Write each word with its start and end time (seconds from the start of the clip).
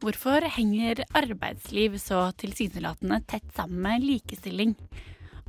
Hvorfor 0.00 0.40
henger 0.48 1.02
arbeidsliv 1.12 1.98
så 2.00 2.30
tilsynelatende 2.40 3.18
tett 3.28 3.50
sammen 3.52 3.82
med 3.84 4.06
likestilling? 4.08 4.72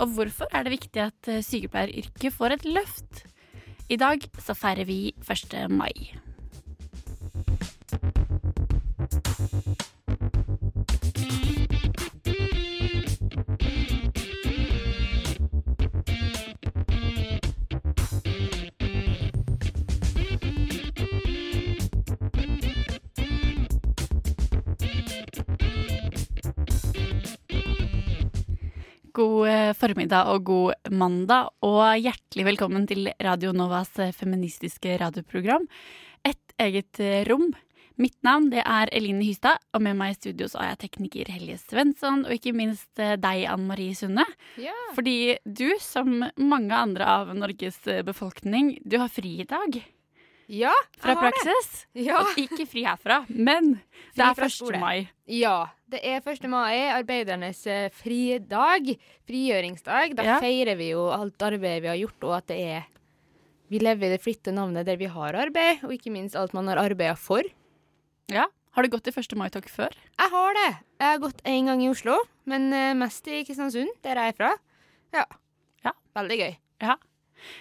Og 0.04 0.12
hvorfor 0.18 0.52
er 0.52 0.66
det 0.66 0.74
viktig 0.74 1.04
at 1.06 1.30
eh, 1.32 1.40
sykepleieryrket 1.46 2.36
får 2.36 2.58
et 2.58 2.66
løft? 2.68 3.22
I 3.88 3.96
dag 4.02 4.28
så 4.44 4.56
feirer 4.58 4.90
vi 4.90 5.14
1. 5.24 5.56
mai. 5.72 6.12
God 29.22 29.46
eh, 29.46 29.72
formiddag 29.78 30.30
og 30.32 30.46
god 30.48 30.94
mandag, 30.98 31.52
og 31.62 31.84
hjertelig 32.02 32.46
velkommen 32.48 32.88
til 32.90 33.12
Radio 33.22 33.52
Novas 33.54 33.92
eh, 34.02 34.14
feministiske 34.18 34.96
radioprogram. 34.98 35.68
Et 36.26 36.56
eget 36.64 36.98
eh, 37.04 37.22
rom. 37.30 37.52
Mitt 38.02 38.18
navn 38.26 38.48
det 38.50 38.64
er 38.64 38.90
Eline 38.98 39.22
Hystad, 39.22 39.62
og 39.76 39.84
med 39.86 40.00
meg 40.00 40.16
i 40.16 40.18
studio 40.18 40.50
så 40.50 40.64
har 40.64 40.72
jeg 40.72 40.82
tekniker 40.88 41.30
Helje 41.30 41.60
Svensson, 41.62 42.26
og 42.26 42.34
ikke 42.34 42.56
minst 42.58 42.90
deg, 42.98 43.46
Ann 43.52 43.68
Marie 43.70 43.94
Sunde. 44.00 44.26
Ja. 44.58 44.74
Fordi 44.98 45.36
du, 45.46 45.68
som 45.84 46.24
mange 46.42 46.74
andre 46.74 47.14
av 47.20 47.36
Norges 47.38 47.78
befolkning, 48.08 48.80
du 48.82 48.98
har 49.04 49.12
fri 49.12 49.38
i 49.44 49.50
dag. 49.54 49.84
Ja, 50.52 50.74
Fra 51.00 51.14
praksis. 51.16 51.86
Ja. 51.96 52.20
Ikke 52.36 52.66
fri 52.68 52.82
herfra, 52.84 53.22
men 53.30 53.78
det 54.18 54.26
er 54.26 54.36
1. 54.36 54.52
skole. 54.52 54.80
mai. 54.82 55.10
ja. 55.32 55.70
Det 55.92 56.00
er 56.08 56.22
1. 56.24 56.46
mai, 56.52 56.88
arbeidernes 56.92 57.66
eh, 57.68 57.90
fridag. 57.92 58.94
Frigjøringsdag. 59.28 60.14
Da 60.16 60.24
Ja. 60.24 60.38
feirer 60.44 60.78
vi 60.80 60.90
jo 60.94 61.10
alt 61.12 61.36
arbeidet 61.44 61.82
vi 61.84 61.90
har 61.92 61.98
gjort, 62.00 62.24
og 62.28 62.36
at 62.38 62.48
det 62.48 62.60
er 62.64 62.86
Vi 63.72 63.80
lever 63.80 64.08
i 64.08 64.10
det 64.18 64.22
flitte 64.24 64.52
navnet 64.52 64.86
der 64.86 64.98
vi 65.00 65.06
har 65.08 65.34
arbeid, 65.36 65.84
og 65.84 65.92
ikke 65.96 66.12
minst 66.12 66.36
alt 66.36 66.52
man 66.54 66.68
har 66.68 66.76
arbeida 66.80 67.16
for. 67.16 67.44
Ja. 68.28 68.46
Har 68.72 68.84
du 68.84 68.90
gått 68.90 69.08
i 69.08 69.12
1. 69.16 69.36
mai-tog 69.40 69.64
før? 69.72 69.92
Jeg 70.20 70.30
har 70.32 70.54
det. 70.54 70.78
Jeg 71.00 71.08
har 71.08 71.20
gått 71.20 71.42
én 71.48 71.66
gang 71.68 71.82
i 71.84 71.90
Oslo, 71.92 72.18
men 72.46 72.72
eh, 72.74 72.94
mest 72.94 73.28
i 73.28 73.44
Kristiansund, 73.48 73.88
der 74.04 74.16
jeg 74.20 74.34
er 74.34 74.36
fra. 74.36 74.52
Ja. 75.14 75.24
Ja. 75.84 75.92
Veldig 76.16 76.38
gøy. 76.40 76.56
Ja. 76.84 76.96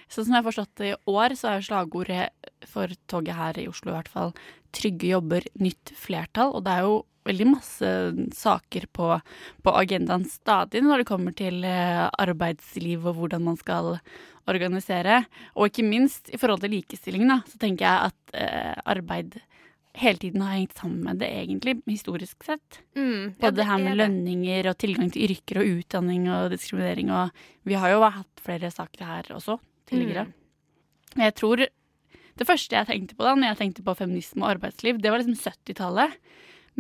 Sånn 0.09 0.27
som 0.27 0.35
jeg 0.35 0.43
har 0.43 0.49
forstått 0.49 0.75
det 0.81 0.91
i 0.93 0.99
år, 1.11 1.37
så 1.39 1.55
er 1.55 1.67
slagordet 1.67 2.31
for 2.69 2.93
toget 3.11 3.39
her 3.39 3.61
i 3.61 3.69
Oslo 3.71 3.93
i 3.93 3.97
hvert 3.99 4.11
fall 4.13 4.35
'trygge 4.71 5.11
jobber, 5.11 5.47
nytt 5.59 5.93
flertall'. 5.99 6.55
Og 6.55 6.65
det 6.65 6.73
er 6.73 6.87
jo 6.87 6.99
veldig 7.29 7.47
masse 7.51 7.91
saker 8.37 8.87
på, 8.97 9.13
på 9.65 9.77
agendaen 9.77 10.25
stadig 10.29 10.83
når 10.85 11.03
det 11.03 11.11
kommer 11.11 11.37
til 11.37 11.65
eh, 11.69 12.07
arbeidsliv 12.09 13.05
og 13.05 13.19
hvordan 13.19 13.45
man 13.51 13.59
skal 13.61 13.99
organisere. 14.51 15.25
Og 15.55 15.71
ikke 15.71 15.87
minst 15.87 16.33
i 16.33 16.41
forhold 16.41 16.65
til 16.65 16.75
likestilling, 16.79 17.27
da, 17.29 17.41
så 17.47 17.61
tenker 17.61 17.87
jeg 17.87 18.11
at 18.11 18.37
eh, 18.41 18.75
arbeid 18.89 19.41
hele 20.01 20.21
tiden 20.23 20.43
har 20.45 20.55
hengt 20.55 20.79
sammen 20.79 21.03
med 21.05 21.19
det, 21.21 21.29
egentlig, 21.35 21.81
historisk 21.91 22.45
sett. 22.47 22.81
Mm. 22.95 23.35
ja, 23.35 23.41
Både 23.43 23.57
det 23.59 23.67
her 23.67 23.79
er 23.79 23.85
med 23.89 23.99
lønninger 23.99 24.71
og 24.71 24.79
tilgang 24.79 25.11
til 25.13 25.27
yrker 25.27 25.61
og 25.61 25.73
utdanning 25.81 26.29
og 26.31 26.55
diskriminering. 26.55 27.11
Og 27.11 27.35
vi 27.67 27.77
har 27.79 27.93
jo 27.93 28.05
hatt 28.07 28.45
flere 28.45 28.71
saker 28.73 29.05
her 29.05 29.35
også 29.35 29.59
tidligere. 29.91 30.27
Mm. 30.31 31.23
Jeg 31.27 31.37
tror 31.41 31.67
Det 32.41 32.47
første 32.49 32.73
jeg 32.77 32.87
tenkte 32.89 33.17
på 33.19 33.25
da 33.27 33.35
når 33.37 33.51
jeg 33.51 33.59
tenkte 33.59 33.83
på 33.85 33.93
feminisme 33.99 34.47
og 34.47 34.55
arbeidsliv, 34.55 35.01
det 35.03 35.11
var 35.13 35.21
liksom 35.21 35.37
70-tallet. 35.37 36.15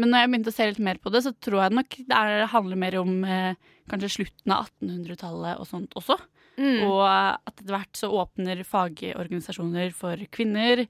Men 0.00 0.09
når 0.09 0.22
jeg 0.22 0.31
begynte 0.31 0.53
å 0.53 0.56
se 0.56 0.69
litt 0.71 0.78
mer 0.87 1.00
på 1.03 1.10
det, 1.12 1.21
så 1.26 1.32
tror 1.37 1.59
jeg 1.65 1.75
nok 1.76 1.97
det 2.09 2.16
er, 2.16 2.44
handler 2.48 2.78
mer 2.81 2.97
om 3.03 3.25
eh, 3.26 3.59
kanskje 3.91 4.12
slutten 4.15 4.54
av 4.54 4.71
1800-tallet 4.81 5.60
og 5.60 5.69
sånt 5.69 5.97
også. 5.98 6.16
Mm. 6.60 6.78
Og 6.87 7.03
at 7.04 7.53
etter 7.60 7.75
hvert 7.75 7.98
så 8.00 8.09
åpner 8.22 8.62
fagorganisasjoner 8.69 9.92
for 9.97 10.22
kvinner. 10.32 10.87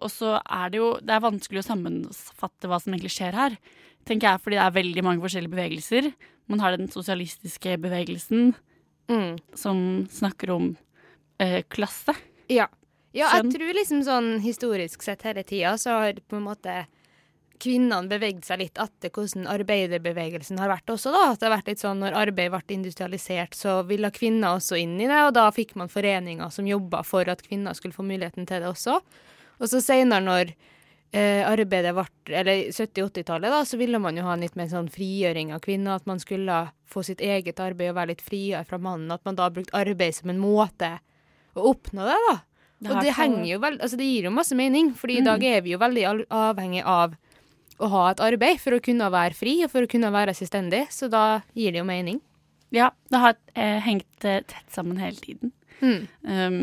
Og 0.00 0.08
så 0.12 0.38
er 0.40 0.72
det 0.72 0.80
jo 0.80 0.88
Det 1.02 1.14
er 1.14 1.24
vanskelig 1.24 1.62
å 1.62 1.68
sammenfatte 1.68 2.70
hva 2.70 2.80
som 2.80 2.94
egentlig 2.94 3.14
skjer 3.16 3.36
her. 3.36 3.58
Tenker 4.08 4.30
jeg, 4.30 4.42
fordi 4.44 4.56
det 4.56 4.64
er 4.64 4.78
veldig 4.78 5.04
mange 5.04 5.24
forskjellige 5.24 5.52
bevegelser. 5.52 6.10
Man 6.48 6.64
har 6.64 6.76
den 6.76 6.88
sosialistiske 6.92 7.76
bevegelsen 7.82 8.54
Mm. 9.08 9.38
som 9.56 9.78
snakker 10.12 10.50
om 10.52 10.64
eh, 11.38 11.62
klasse. 11.68 12.14
Ja. 12.48 12.68
ja, 13.12 13.30
jeg 13.36 13.52
tror 13.54 13.74
liksom 13.76 14.04
sånn 14.06 14.30
historisk 14.44 15.04
sett 15.04 15.26
hele 15.26 15.44
tida 15.46 15.76
så 15.80 15.98
har 16.02 16.22
på 16.28 16.38
en 16.38 16.46
måte 16.46 16.84
kvinnene 17.58 18.08
beveget 18.10 18.46
seg 18.46 18.60
litt 18.62 18.78
etter 18.78 19.10
hvordan 19.10 19.48
arbeiderbevegelsen 19.50 20.60
har 20.62 20.70
vært 20.70 20.92
også, 20.94 21.10
da. 21.14 21.24
At 21.32 21.40
det 21.40 21.48
har 21.48 21.56
vært 21.56 21.70
litt 21.72 21.82
sånn 21.82 22.02
når 22.02 22.16
arbeid 22.20 22.52
ble 22.54 22.76
industrialisert, 22.76 23.56
så 23.58 23.80
ville 23.88 24.12
kvinner 24.14 24.58
også 24.58 24.78
inn 24.78 24.94
i 25.00 25.08
det, 25.10 25.18
og 25.26 25.34
da 25.36 25.48
fikk 25.54 25.74
man 25.80 25.90
foreninger 25.92 26.54
som 26.54 26.68
jobba 26.70 27.02
for 27.06 27.28
at 27.30 27.42
kvinner 27.44 27.76
skulle 27.76 27.96
få 27.96 28.06
muligheten 28.06 28.46
til 28.48 28.62
det 28.62 28.70
også. 28.70 29.00
Og 29.58 29.70
så 29.70 29.82
seinere, 29.82 30.22
når 30.22 30.52
eh, 31.12 31.42
arbeidet 31.46 31.94
ble 31.96 32.06
Eller 32.28 32.68
70-80-tallet, 32.70 33.50
da, 33.50 33.64
så 33.64 33.78
ville 33.80 33.98
man 33.98 34.16
jo 34.16 34.26
ha 34.26 34.36
en 34.36 34.44
litt 34.44 34.56
mer 34.58 34.68
sånn 34.70 34.90
frigjøring 34.92 35.52
av 35.56 35.62
kvinner. 35.64 35.96
At 35.96 36.06
man 36.06 36.20
skulle 36.22 36.68
få 36.88 37.02
sitt 37.02 37.20
eget 37.24 37.60
arbeid 37.60 37.90
og 37.90 37.98
være 37.98 38.12
litt 38.12 38.24
friere 38.24 38.64
fra 38.68 38.78
mannen. 38.78 39.10
At 39.10 39.24
man 39.26 39.38
da 39.38 39.48
brukte 39.50 39.76
arbeid 39.76 40.14
som 40.14 40.30
en 40.30 40.42
måte 40.42 40.98
å 41.56 41.70
oppnå 41.72 42.04
det, 42.08 42.18
da. 42.28 42.36
Det 42.80 42.90
og 42.92 43.02
det 43.02 43.14
henger 43.16 43.46
jo 43.46 43.58
veld, 43.58 43.80
altså 43.82 43.96
det 43.98 44.06
gir 44.06 44.28
jo 44.28 44.30
masse 44.30 44.54
mening, 44.54 44.92
fordi 44.94 45.16
Mm. 45.18 45.22
i 45.22 45.24
dag 45.26 45.44
er 45.44 45.60
vi 45.62 45.70
jo 45.72 45.78
veldig 45.78 46.04
avhengig 46.30 46.84
av 46.86 47.16
å 47.80 47.88
ha 47.88 48.10
et 48.10 48.20
arbeid 48.20 48.60
for 48.60 48.70
å 48.72 48.80
kunne 48.82 49.10
være 49.10 49.34
fri 49.34 49.64
og 49.64 49.70
for 49.70 49.82
å 49.82 49.88
kunne 49.90 50.10
være 50.12 50.34
selvstendig, 50.34 50.86
så 50.90 51.08
da 51.10 51.42
gir 51.54 51.72
det 51.72 51.78
jo 51.78 51.84
mening. 51.84 52.20
Ja, 52.70 52.90
det 53.10 53.18
har 53.18 53.34
eh, 53.56 53.80
hengt 53.80 54.24
eh, 54.24 54.42
tett 54.46 54.70
sammen 54.70 54.98
hele 54.98 55.16
tiden. 55.16 55.52
Mm. 55.78 56.06
Um, 56.26 56.56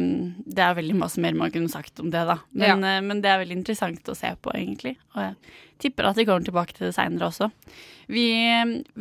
det 0.44 0.64
er 0.64 0.76
veldig 0.78 0.98
masse 1.00 1.22
mer 1.24 1.38
man 1.38 1.54
kunne 1.54 1.72
sagt 1.72 2.02
om 2.04 2.10
det, 2.12 2.26
da. 2.28 2.40
Men, 2.52 2.84
eh, 2.84 3.00
men 3.06 3.22
det 3.24 3.32
er 3.32 3.40
veldig 3.42 3.60
interessant 3.62 4.12
å 4.12 4.18
se 4.18 4.34
på, 4.36 4.52
egentlig. 4.58 4.96
Og 5.16 5.22
jeg 5.24 5.56
tipper 5.86 6.10
at 6.10 6.20
vi 6.20 6.28
kommer 6.28 6.46
tilbake 6.46 6.76
til 6.76 6.90
det 6.90 6.96
seinere 6.98 7.30
også. 7.30 7.50
Vi, 8.12 8.28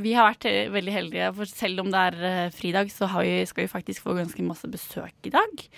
vi 0.07 0.15
har 0.17 0.31
vært 0.31 0.47
veldig 0.75 0.95
heldige, 0.95 1.33
for 1.37 1.51
selv 1.51 1.85
om 1.85 1.91
det 1.93 2.07
er 2.13 2.25
eh, 2.31 2.55
fridag, 2.55 2.95
så 2.95 3.11
har 3.11 3.27
vi, 3.27 3.37
skal 3.51 3.67
vi 3.67 3.75
faktisk 3.75 4.07
få 4.07 4.17
ganske 4.21 4.47
masse 4.47 4.71
besøk 4.71 5.31
i 5.31 5.35
dag. 5.35 5.69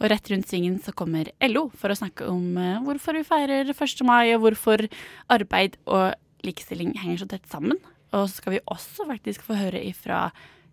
Og 0.00 0.08
rett 0.10 0.32
rundt 0.32 0.48
svingen 0.50 0.80
så 0.82 0.94
kommer 0.96 1.30
LO 1.46 1.68
for 1.78 1.92
å 1.92 1.98
snakke 1.98 2.26
om 2.30 2.56
eh, 2.58 2.80
hvorfor 2.82 3.18
vi 3.18 3.26
feirer 3.28 3.70
1. 3.70 4.04
mai, 4.08 4.32
og 4.34 4.46
hvorfor 4.46 4.88
arbeid 5.32 5.78
og 5.86 6.16
likestilling 6.46 6.96
henger 6.98 7.22
så 7.22 7.30
tett 7.30 7.46
sammen. 7.50 7.78
Og 8.12 8.26
så 8.26 8.40
skal 8.40 8.56
vi 8.56 8.64
også 8.66 9.06
faktisk 9.08 9.44
få 9.46 9.56
høre 9.60 9.82
ifra 9.84 10.26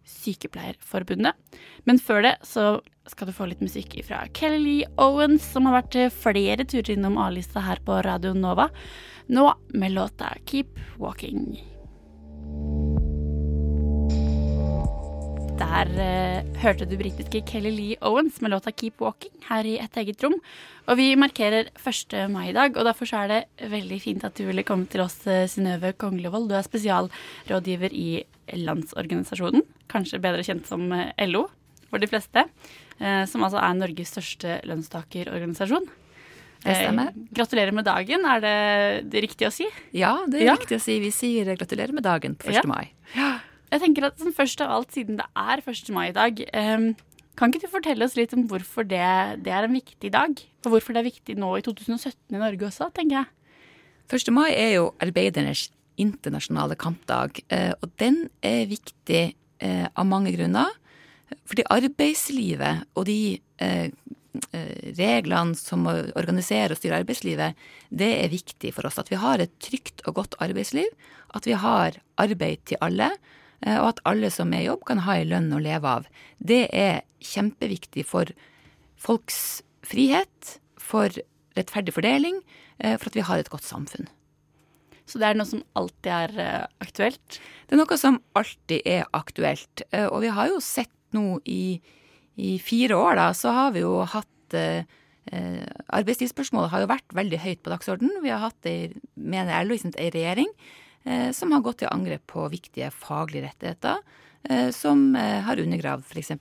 Sykepleierforbundet. 0.10 1.38
Men 1.86 2.02
før 2.02 2.24
det 2.26 2.38
så 2.48 2.80
skal 3.12 3.30
du 3.30 3.36
få 3.36 3.50
litt 3.50 3.64
musikk 3.64 3.98
fra 4.08 4.22
Kelly 4.36 4.60
Lee 4.64 4.90
Owens, 5.02 5.46
som 5.54 5.68
har 5.70 5.82
vært 5.82 5.98
eh, 6.00 6.14
flere 6.14 6.66
turer 6.70 6.96
innom 6.96 7.18
A-lista 7.22 7.64
her 7.66 7.82
på 7.86 8.00
Radio 8.06 8.36
Nova. 8.38 8.70
Nå 9.30 9.50
med 9.78 9.94
låta 9.98 10.32
Keep 10.50 10.80
Walking. 11.02 11.60
Der 15.60 15.90
eh, 16.00 16.48
hørte 16.64 16.88
du 16.88 16.96
britiske 16.96 17.42
Kelly 17.48 17.72
Lee 17.76 17.98
Owens 18.06 18.40
med 18.42 18.54
låta 18.54 18.72
Keep 18.72 19.02
Walking 19.04 19.36
her 19.50 19.68
i 19.68 19.76
et 19.84 19.98
eget 20.00 20.24
rom. 20.24 20.38
Og 20.88 20.98
vi 20.98 21.12
markerer 21.20 21.70
1. 21.76 22.16
mai 22.32 22.50
i 22.50 22.56
dag, 22.56 22.78
og 22.78 22.88
derfor 22.88 23.12
er 23.20 23.30
det 23.32 23.70
veldig 23.72 24.00
fint 24.02 24.24
at 24.26 24.38
du 24.40 24.46
ville 24.48 24.64
komme 24.64 24.88
til 24.90 25.04
oss, 25.04 25.20
eh, 25.28 25.48
Synnøve 25.52 25.92
Konglevold. 26.00 26.48
Du 26.50 26.56
er 26.56 26.66
spesialrådgiver 26.66 27.94
i 27.94 28.24
Landsorganisasjonen, 28.56 29.66
kanskje 29.92 30.22
bedre 30.24 30.46
kjent 30.48 30.70
som 30.70 30.88
eh, 30.96 31.12
LO 31.28 31.48
for 31.90 32.02
de 32.02 32.10
fleste. 32.10 32.46
Eh, 33.00 33.26
Som 33.26 33.44
altså 33.48 33.60
er 33.64 33.74
Norges 33.78 34.12
største 34.14 34.60
lønnstakerorganisasjon. 34.68 35.88
Eh, 36.66 36.92
Gratulerer 37.32 37.72
med 37.72 37.86
dagen, 37.88 38.26
er 38.28 38.42
det, 38.44 39.10
det 39.12 39.22
riktig 39.24 39.48
å 39.48 39.52
si? 39.54 39.68
Ja, 39.96 40.26
det 40.28 40.42
er 40.42 40.46
Ja. 40.46 40.56
riktig 40.58 40.76
å 40.78 40.82
si. 40.84 41.00
Vi 41.00 41.12
sier 41.12 41.46
gratulerer 41.56 41.94
med 41.96 42.04
dagen 42.04 42.36
på 42.36 42.50
1. 42.52 42.54
Ja. 42.60 42.64
mai. 42.68 42.92
Jeg 43.72 43.82
tenker 43.82 44.06
at 44.10 44.18
Først 44.36 44.60
av 44.62 44.72
alt, 44.72 44.92
siden 44.92 45.18
det 45.18 45.26
er 45.38 45.62
1. 45.62 45.90
mai 45.96 46.10
i 46.10 46.12
dag, 46.12 46.42
eh, 46.54 46.94
kan 47.38 47.52
ikke 47.54 47.62
du 47.62 47.68
fortelle 47.72 48.04
oss 48.04 48.18
litt 48.18 48.34
om 48.34 48.48
hvorfor 48.50 48.84
det, 48.84 49.44
det 49.44 49.52
er 49.54 49.64
en 49.64 49.74
viktig 49.74 50.12
dag? 50.12 50.36
Og 50.66 50.72
hvorfor 50.74 50.94
det 50.94 50.98
er 51.06 51.10
viktig 51.12 51.38
nå 51.38 51.58
i 51.58 51.62
2017 51.62 52.36
i 52.36 52.38
Norge 52.42 52.68
også, 52.68 52.92
tenker 52.94 53.24
jeg. 53.24 53.26
1. 54.12 54.32
mai 54.34 54.50
er 54.52 54.74
jo 54.76 54.94
arbeidernes 55.00 55.70
internasjonale 55.98 56.76
kampdag, 56.76 57.40
eh, 57.50 57.72
og 57.82 57.92
den 57.98 58.30
er 58.44 58.66
viktig 58.68 59.36
eh, 59.62 59.88
av 59.96 60.06
mange 60.06 60.34
grunner. 60.36 60.68
Fordi 61.50 61.66
arbeidslivet 61.70 62.86
og 62.98 63.06
de 63.10 63.40
eh, 63.62 63.90
eh, 64.56 64.94
reglene 64.98 65.58
som 65.58 65.86
organiserer 65.90 66.74
og 66.74 66.80
styrer 66.80 67.02
arbeidslivet, 67.02 67.58
det 67.90 68.10
er 68.24 68.32
viktig 68.34 68.74
for 68.76 68.90
oss. 68.90 69.00
At 69.02 69.12
vi 69.12 69.20
har 69.22 69.42
et 69.44 69.54
trygt 69.62 70.04
og 70.08 70.18
godt 70.22 70.38
arbeidsliv. 70.42 70.90
At 71.38 71.46
vi 71.50 71.58
har 71.58 72.00
arbeid 72.22 72.66
til 72.70 72.82
alle. 72.82 73.12
eh, 73.66 73.78
Og 73.78 73.90
at 73.94 74.04
alle 74.06 74.30
som 74.34 74.54
er 74.54 74.64
i 74.64 74.70
jobb, 74.70 74.86
kan 74.86 75.04
ha 75.06 75.18
en 75.18 75.30
lønn 75.30 75.54
å 75.54 75.62
leve 75.62 75.88
av. 75.88 76.08
Det 76.40 76.70
er 76.74 77.02
kjempeviktig 77.22 78.06
for 78.06 78.26
folks 78.98 79.62
frihet, 79.84 80.60
for 80.78 81.10
rettferdig 81.58 81.94
fordeling, 81.94 82.42
for 82.80 83.10
at 83.10 83.16
vi 83.16 83.24
har 83.28 83.40
et 83.40 83.50
godt 83.52 83.66
samfunn. 83.68 84.08
Så 85.10 85.20
det 85.20 85.28
er 85.28 85.36
noe 85.36 85.48
som 85.50 85.64
alltid 85.76 86.12
er 86.14 86.68
aktuelt. 86.80 87.40
Det 87.68 87.76
er 87.76 87.82
noe 87.82 87.98
som 88.00 88.20
alltid 88.38 88.86
er 88.88 89.08
aktuelt. 89.18 89.84
Og 90.12 90.22
vi 90.24 90.32
har 90.32 90.48
jo 90.52 90.62
sett 90.64 90.92
nå 91.16 91.40
i, 91.50 91.80
i 92.40 92.56
fire 92.64 92.98
år, 92.98 93.20
da, 93.20 93.30
så 93.38 93.54
har 93.56 93.76
vi 93.76 93.84
jo 93.86 94.00
hatt 94.08 94.58
eh, 94.58 94.86
Arbeidstidsspørsmålet 95.30 96.72
har 96.74 96.82
jo 96.82 96.90
vært 96.90 97.14
veldig 97.14 97.40
høyt 97.44 97.60
på 97.62 97.70
dagsordenen. 97.70 98.22
Vi 98.24 98.32
har 98.34 98.42
hatt, 98.42 98.66
ei 98.66 100.10
regjering 100.10 100.50
eh, 101.06 101.30
som 101.36 101.54
har 101.54 101.62
gått 101.66 101.84
til 101.84 101.92
angrep 101.92 102.26
på 102.30 102.48
viktige 102.50 102.90
faglige 102.96 103.46
rettigheter, 103.50 104.02
eh, 104.50 104.70
som 104.76 105.16
eh, 105.16 105.40
har 105.46 105.62
undergravd 105.62 106.08
f.eks. 106.08 106.34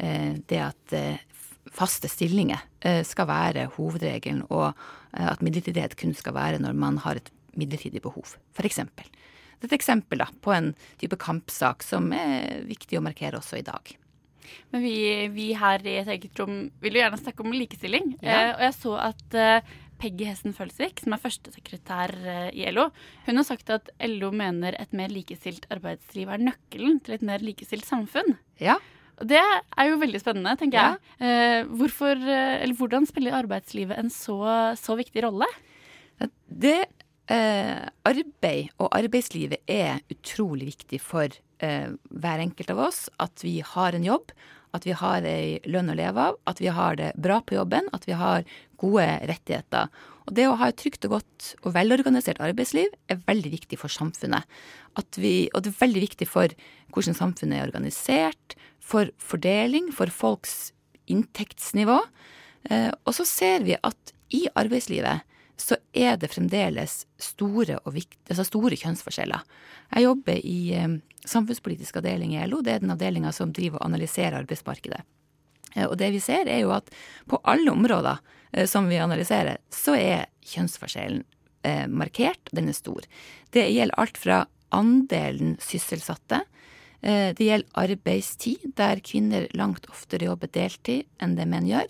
Eh, 0.00 0.32
det 0.50 0.62
at 0.64 0.96
eh, 0.96 1.22
faste 1.70 2.10
stillinger 2.10 2.62
eh, 2.80 3.02
skal 3.06 3.28
være 3.30 3.68
hovedregelen, 3.76 4.44
og 4.50 4.72
eh, 4.72 5.26
at 5.30 5.42
midlertidighet 5.44 5.96
kun 6.00 6.14
skal 6.16 6.36
være 6.36 6.62
når 6.62 6.78
man 6.78 7.00
har 7.04 7.20
et 7.20 7.30
midlertidig 7.58 8.02
behov, 8.02 8.36
f.eks. 8.56 8.82
Det 9.60 9.68
er 9.68 9.74
et 9.74 9.78
eksempel 9.80 10.22
da, 10.22 10.26
på 10.40 10.54
en 10.56 10.72
type 11.00 11.18
kampsak 11.20 11.84
som 11.84 12.08
er 12.16 12.62
viktig 12.68 12.96
å 12.98 13.04
markere 13.04 13.40
også 13.40 13.60
i 13.60 13.66
dag. 13.66 13.92
Men 14.72 14.82
vi, 14.82 14.96
vi 15.30 15.50
her 15.54 15.84
i 15.86 15.98
et 16.00 16.08
eget 16.10 16.40
rom 16.40 16.70
vil 16.82 16.96
jo 16.96 17.02
gjerne 17.04 17.20
snakke 17.20 17.44
om 17.44 17.52
likestilling. 17.54 18.14
Ja. 18.24 18.38
Eh, 18.40 18.52
og 18.56 18.64
jeg 18.64 18.76
så 18.78 18.94
at 19.04 19.36
eh, 19.38 19.74
Peggy 20.00 20.24
Hessen 20.26 20.54
Følsvik, 20.56 21.02
som 21.04 21.12
er 21.14 21.20
førstesekretær 21.22 22.14
eh, 22.24 22.46
i 22.56 22.64
LO, 22.72 22.88
hun 23.26 23.36
har 23.40 23.46
sagt 23.46 23.70
at 23.74 23.90
LO 24.08 24.32
mener 24.34 24.74
et 24.80 24.96
mer 24.96 25.12
likestilt 25.12 25.68
arbeidsliv 25.70 26.32
er 26.32 26.42
nøkkelen 26.42 27.02
til 27.04 27.18
et 27.18 27.26
mer 27.26 27.44
likestilt 27.44 27.84
samfunn. 27.86 28.38
Ja, 28.62 28.78
Og 29.20 29.28
det 29.28 29.40
er 29.44 29.90
jo 29.90 29.98
veldig 30.00 30.22
spennende, 30.22 30.56
tenker 30.56 30.80
jeg. 30.80 31.10
Eh, 31.20 31.68
hvorfor, 31.76 32.16
eh, 32.16 32.62
eller 32.62 32.78
hvordan 32.78 33.06
spiller 33.06 33.36
arbeidslivet 33.36 34.00
en 34.00 34.08
så, 34.10 34.40
så 34.80 34.96
viktig 34.96 35.26
rolle? 35.26 35.48
Det 36.48 36.78
eh, 37.28 37.82
arbeid 38.08 38.70
og 38.80 38.88
arbeidslivet 38.96 39.66
er 39.70 40.00
utrolig 40.12 40.70
viktig 40.72 41.00
for 41.02 41.28
eh, 41.60 41.90
hver 42.10 42.44
enkelt 42.46 42.72
av 42.72 42.86
oss. 42.88 43.04
At 43.22 43.44
vi 43.44 43.58
har 43.64 43.96
en 43.96 44.06
jobb, 44.06 44.32
at 44.76 44.86
vi 44.86 44.94
har 44.94 45.26
ei 45.26 45.58
lønn 45.66 45.90
å 45.90 45.98
leve 45.98 46.30
av, 46.30 46.38
at 46.50 46.62
vi 46.62 46.70
har 46.72 46.96
det 47.00 47.12
bra 47.18 47.40
på 47.42 47.58
jobben, 47.58 47.90
at 47.96 48.06
vi 48.06 48.16
har 48.18 48.46
gode 48.80 49.06
rettigheter. 49.28 49.90
Og 50.28 50.36
det 50.36 50.46
å 50.46 50.56
ha 50.60 50.70
et 50.70 50.78
trygt 50.78 51.04
og 51.08 51.16
godt 51.18 51.48
og 51.64 51.74
velorganisert 51.74 52.40
arbeidsliv 52.44 52.92
er 53.10 53.22
veldig 53.26 53.50
viktig 53.56 53.80
for 53.80 53.92
samfunnet. 53.92 54.46
Vi, 55.18 55.50
og 55.54 55.64
det 55.64 55.72
er 55.72 55.80
veldig 55.80 56.04
viktig 56.06 56.28
for 56.30 56.54
hvordan 56.94 57.18
samfunnet 57.18 57.58
er 57.58 57.66
organisert, 57.66 58.54
for 58.78 59.10
fordeling, 59.22 59.90
for 59.94 60.10
folks 60.10 60.70
inntektsnivå. 61.10 61.98
Eh, 62.70 62.90
og 63.04 63.16
så 63.16 63.26
ser 63.26 63.66
vi 63.66 63.74
at 63.74 64.14
i 64.36 64.44
arbeidslivet 64.58 65.26
så 65.60 65.76
er 65.92 66.16
det 66.20 66.32
fremdeles 66.32 67.04
store, 67.20 67.78
vikt, 67.92 68.18
altså 68.28 68.46
store 68.48 68.78
kjønnsforskjeller. 68.80 69.46
Jeg 69.92 70.06
jobber 70.06 70.40
i 70.40 70.58
eh, 70.76 70.98
samfunnspolitisk 71.28 72.00
avdeling 72.00 72.34
i 72.34 72.44
LO. 72.48 72.62
Det 72.64 72.74
er 72.74 72.84
den 72.84 72.94
avdelinga 72.94 73.32
som 73.36 73.52
driver 73.54 73.80
og 73.80 73.90
analyserer 73.90 74.40
arbeidsmarkedet. 74.40 75.02
Eh, 75.74 75.86
og 75.86 75.96
det 76.00 76.10
vi 76.14 76.22
ser, 76.22 76.48
er 76.48 76.64
jo 76.64 76.74
at 76.74 76.90
på 77.30 77.40
alle 77.48 77.72
områder 77.72 78.20
eh, 78.52 78.66
som 78.70 78.88
vi 78.90 79.00
analyserer, 79.02 79.60
så 79.72 79.96
er 79.98 80.30
kjønnsforskjellen 80.52 81.24
eh, 81.66 81.86
markert. 81.88 82.52
Den 82.52 82.70
er 82.70 82.78
stor. 82.78 83.06
Det 83.54 83.68
gjelder 83.68 84.00
alt 84.00 84.20
fra 84.20 84.44
andelen 84.74 85.56
sysselsatte. 85.62 86.44
Det 87.00 87.40
gjelder 87.40 87.78
arbeidstid, 87.80 88.74
der 88.76 89.00
kvinner 89.00 89.46
langt 89.56 89.86
oftere 89.88 90.26
jobber 90.28 90.50
deltid 90.52 91.06
enn 91.24 91.32
det 91.38 91.46
menn 91.48 91.64
gjør. 91.64 91.88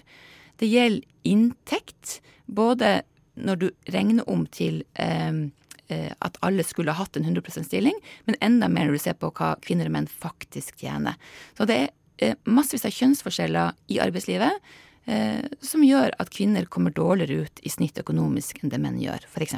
Det 0.62 0.68
gjelder 0.70 1.02
inntekt, 1.26 2.20
både 2.46 3.00
når 3.44 3.62
du 3.62 3.66
regner 3.92 4.28
om 4.30 4.44
til 4.52 4.82
eh, 5.00 5.40
eh, 5.88 6.12
at 6.18 6.38
alle 6.46 6.64
skulle 6.66 6.94
ha 6.94 7.04
hatt 7.04 7.18
en 7.18 7.28
100% 7.28 7.68
stilling, 7.68 7.96
men 8.28 8.38
enda 8.40 8.68
mer 8.68 8.88
når 8.88 8.98
du 8.98 9.04
ser 9.06 9.18
på 9.18 9.32
hva 9.34 9.54
kvinner 9.64 9.90
og 9.90 9.96
menn 9.96 10.10
faktisk 10.10 10.80
tjener. 10.84 11.18
Så 11.58 11.68
det 11.70 11.80
er 11.82 11.90
eh, 12.18 12.38
massevis 12.44 12.86
av 12.88 12.96
kjønnsforskjeller 12.96 13.76
i 13.92 14.00
arbeidslivet 14.02 14.72
eh, 15.10 15.44
som 15.60 15.84
gjør 15.86 16.16
at 16.20 16.32
kvinner 16.34 16.68
kommer 16.70 16.94
dårligere 16.94 17.46
ut 17.46 17.62
i 17.62 17.72
snitt 17.72 18.00
økonomisk 18.00 18.62
enn 18.62 18.72
det 18.72 18.82
menn 18.82 19.00
gjør, 19.02 19.26
f.eks. 19.30 19.56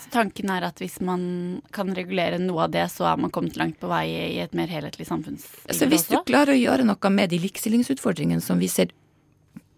Så 0.00 0.10
tanken 0.12 0.50
er 0.52 0.64
at 0.64 0.78
hvis 0.80 1.00
man 1.04 1.22
kan 1.74 1.90
regulere 1.96 2.38
noe 2.40 2.66
av 2.66 2.74
det, 2.74 2.86
så 2.92 3.08
er 3.10 3.18
man 3.20 3.32
kommet 3.34 3.58
langt 3.58 3.80
på 3.80 3.88
vei 3.90 4.04
i 4.08 4.38
et 4.42 4.54
mer 4.56 4.70
helhetlig 4.70 5.06
samfunnsliv 5.08 5.72
Så 5.76 5.88
hvis 5.90 6.06
du 6.08 6.16
klarer 6.28 6.54
å 6.54 6.60
gjøre 6.60 6.86
noe 6.88 7.12
med 7.12 7.32
de 7.32 7.40
likestillingsutfordringene 7.42 8.44
som 8.44 8.60
vi 8.62 8.70
ser 8.70 8.94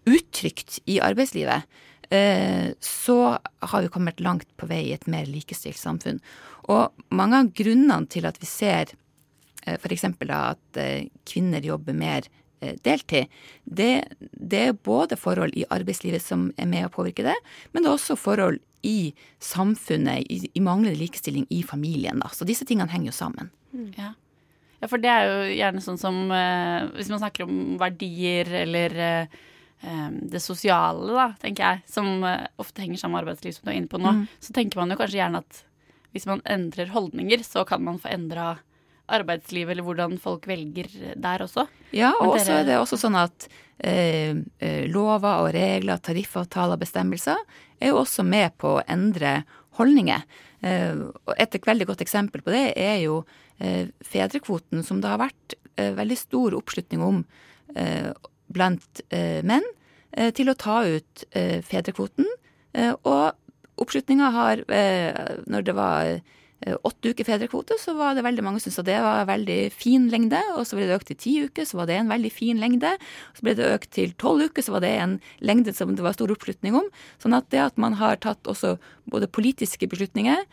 uttrykt 0.09 0.81
i 0.91 0.99
arbeidslivet, 1.03 1.67
så 2.83 3.15
har 3.41 3.81
vi 3.81 3.89
kommet 3.89 4.19
langt 4.21 4.49
på 4.59 4.67
vei 4.69 4.83
i 4.89 4.93
et 4.93 5.07
mer 5.09 5.25
likestilt 5.25 5.79
samfunn. 5.79 6.19
Og 6.69 6.93
mange 7.09 7.39
av 7.41 7.49
grunnene 7.57 8.05
til 8.11 8.27
at 8.29 8.37
vi 8.41 8.49
ser 8.49 8.93
f.eks. 9.65 10.05
at 10.29 10.79
eh, 10.79 11.07
kvinner 11.27 11.63
jobber 11.63 11.95
mer 11.95 12.27
eh, 12.61 12.75
deltid, 12.83 13.31
det, 13.63 14.03
det 14.19 14.61
er 14.67 14.75
både 14.75 15.17
forhold 15.19 15.55
i 15.55 15.65
arbeidslivet 15.71 16.23
som 16.23 16.49
er 16.57 16.67
med 16.69 16.87
å 16.87 16.93
påvirke 16.93 17.25
det, 17.25 17.35
men 17.71 17.83
det 17.83 17.89
er 17.89 17.97
også 17.97 18.19
forhold 18.19 18.59
i 18.83 19.13
samfunnet, 19.39 20.27
i, 20.27 20.49
i 20.51 20.63
manglende 20.63 20.99
likestilling 20.99 21.47
i 21.49 21.61
familien. 21.63 22.19
Da. 22.19 22.31
Så 22.35 22.47
disse 22.47 22.67
tingene 22.67 22.91
henger 22.91 23.13
jo 23.13 23.15
sammen. 23.15 23.53
Ja. 23.95 24.11
ja, 24.81 24.89
for 24.91 25.01
det 25.01 25.11
er 25.11 25.29
jo 25.29 25.37
gjerne 25.55 25.81
sånn 25.81 25.97
som 25.97 26.17
eh, 26.29 26.83
Hvis 26.99 27.07
man 27.09 27.23
snakker 27.23 27.47
om 27.47 27.79
verdier 27.81 28.51
eller 28.59 28.93
eh, 29.01 29.23
eh, 29.23 29.39
det 29.83 30.39
sosiale, 30.41 31.11
da, 31.13 31.25
tenker 31.41 31.63
jeg, 31.65 31.81
som 31.91 32.23
eh, 32.23 32.47
ofte 32.57 32.81
henger 32.81 32.97
sammen 33.01 33.17
med 33.17 33.25
arbeidsliv, 33.27 33.53
som 33.57 33.65
du 33.67 33.71
er 33.73 33.77
inne 33.81 33.91
på 33.91 33.99
nå, 33.99 34.13
Mm. 34.13 34.27
så 34.39 34.53
tenker 34.55 34.77
man 34.79 34.89
jo 34.93 34.95
kanskje 35.01 35.19
gjerne 35.19 35.41
at 35.43 35.63
hvis 36.13 36.25
man 36.29 36.41
endrer 36.45 36.87
holdninger, 36.93 37.41
så 37.43 37.65
kan 37.67 37.83
man 37.83 37.97
få 37.99 38.11
endra 38.13 38.59
arbeidslivet, 39.09 39.71
eller 39.75 39.83
hvordan 39.83 40.17
folk 40.21 40.45
velger 40.47 40.87
der 41.19 41.39
også. 41.43 41.67
Ja, 41.91 42.13
og 42.21 42.37
dere- 42.37 42.45
så 42.45 42.53
er 42.61 42.63
det 42.69 42.77
også 42.79 42.97
sånn 43.01 43.17
at 43.19 43.47
eh, 43.83 44.35
eh, 44.61 44.85
lover 44.87 45.41
og 45.43 45.53
regler, 45.53 45.97
tariffavtaler 45.99 46.77
bestemmelser 46.79 47.35
er 47.81 47.89
jo 47.91 47.97
også 48.03 48.23
med 48.23 48.55
på 48.57 48.77
å 48.77 48.83
endre 48.87 49.43
holdninger. 49.79 50.23
Eh, 50.63 50.95
og 51.27 51.33
et 51.37 51.51
veldig 51.51 51.87
godt 51.89 52.01
eksempel 52.05 52.41
på 52.45 52.53
det 52.53 52.77
er 52.77 53.01
jo 53.03 53.25
eh, 53.59 53.87
fedrekvoten, 54.05 54.83
som 54.85 55.01
det 55.01 55.09
har 55.11 55.19
vært 55.19 55.55
eh, 55.75 55.91
veldig 55.97 56.17
stor 56.17 56.55
oppslutning 56.55 57.01
om 57.03 57.25
eh, 57.75 58.13
blant 58.51 59.03
eh, 59.09 59.41
menn 59.45 59.65
eh, 60.11 60.31
til 60.35 60.51
å 60.51 60.57
ta 60.59 60.83
ut 60.85 61.25
eh, 61.31 61.59
fedrekvoten. 61.65 62.29
Og 62.73 63.35
oppslutninga 63.77 64.31
har 64.33 64.63
Når 65.45 65.61
det 65.61 65.73
var 65.77 66.07
åtte 66.81 67.11
uker 67.11 67.27
fedrekvote, 67.27 67.75
så 67.77 67.93
var 67.93 68.15
det 68.15 68.23
veldig 68.25 68.41
mange 68.41 68.57
som 68.63 68.71
syntes 68.71 68.81
at 68.81 68.87
det 68.87 68.95
var 69.03 69.19
en 69.21 69.29
veldig 69.29 69.57
fin 69.69 70.07
lengde. 70.09 70.39
Og 70.55 70.65
så 70.65 70.79
ble 70.79 70.87
det 70.89 70.95
økt 70.95 71.11
til 71.11 71.19
ti 71.21 71.33
uker, 71.43 71.67
så 71.69 71.77
var 71.77 71.85
det 71.85 71.99
en 71.99 72.09
veldig 72.09 72.31
fin 72.33 72.57
lengde. 72.57 72.95
Så 73.37 73.45
ble 73.45 73.53
det 73.59 73.69
økt 73.75 73.91
til 73.93 74.15
tolv 74.17 74.47
uker, 74.47 74.65
så 74.65 74.73
var 74.73 74.81
det 74.81 74.93
en 74.97 75.19
lengde 75.37 75.75
som 75.77 75.93
det 75.93 76.01
var 76.01 76.17
stor 76.17 76.33
oppslutning 76.33 76.73
om. 76.79 76.89
Sånn 77.21 77.37
at 77.37 77.51
det 77.53 77.61
at 77.61 77.77
man 77.77 77.99
har 78.01 78.17
tatt 78.23 78.49
også 78.49 78.79
både 79.05 79.29
politiske 79.29 79.85
beslutninger 79.91 80.47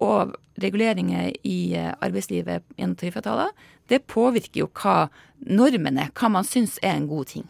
og 0.00 0.38
reguleringer 0.56 1.34
i 1.44 1.76
arbeidslivet 1.76 2.64
gjennom 2.78 2.96
tariffavtaler, 2.96 3.52
det 3.88 4.04
påvirker 4.06 4.64
jo 4.64 4.70
hva 4.78 5.08
normen 5.48 6.00
er, 6.00 6.12
hva 6.14 6.30
man 6.32 6.46
syns 6.46 6.78
er 6.82 6.96
en 6.96 7.08
god 7.10 7.32
ting. 7.34 7.46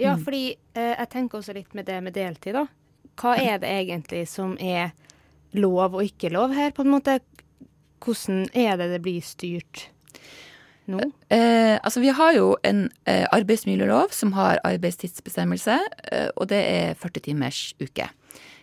Ja, 0.00 0.16
fordi 0.18 0.54
eh, 0.74 0.94
jeg 0.94 1.08
tenker 1.12 1.40
også 1.40 1.54
litt 1.56 1.74
med 1.76 1.86
det 1.86 1.98
med 2.04 2.16
deltid, 2.16 2.56
da. 2.56 2.66
Hva 3.20 3.36
er 3.36 3.58
det 3.62 3.70
egentlig 3.70 4.24
som 4.30 4.54
er 4.60 4.92
lov 5.52 5.98
og 5.98 6.04
ikke 6.06 6.32
lov 6.32 6.54
her, 6.56 6.72
på 6.74 6.84
en 6.84 6.94
måte? 6.94 7.18
Hvordan 8.02 8.46
er 8.56 8.78
det 8.80 8.88
det 8.94 9.02
blir 9.04 9.22
styrt 9.22 9.86
nå? 10.90 11.02
Eh, 11.28 11.76
altså 11.76 12.00
Vi 12.02 12.14
har 12.16 12.32
jo 12.34 12.56
en 12.66 12.88
eh, 13.06 13.26
arbeidsmiljølov 13.30 14.14
som 14.16 14.32
har 14.38 14.60
arbeidstidsbestemmelse, 14.66 15.78
eh, 16.12 16.28
og 16.36 16.48
det 16.50 16.62
er 16.62 16.98
40 16.98 17.26
timers 17.28 17.62
uke. 17.82 18.08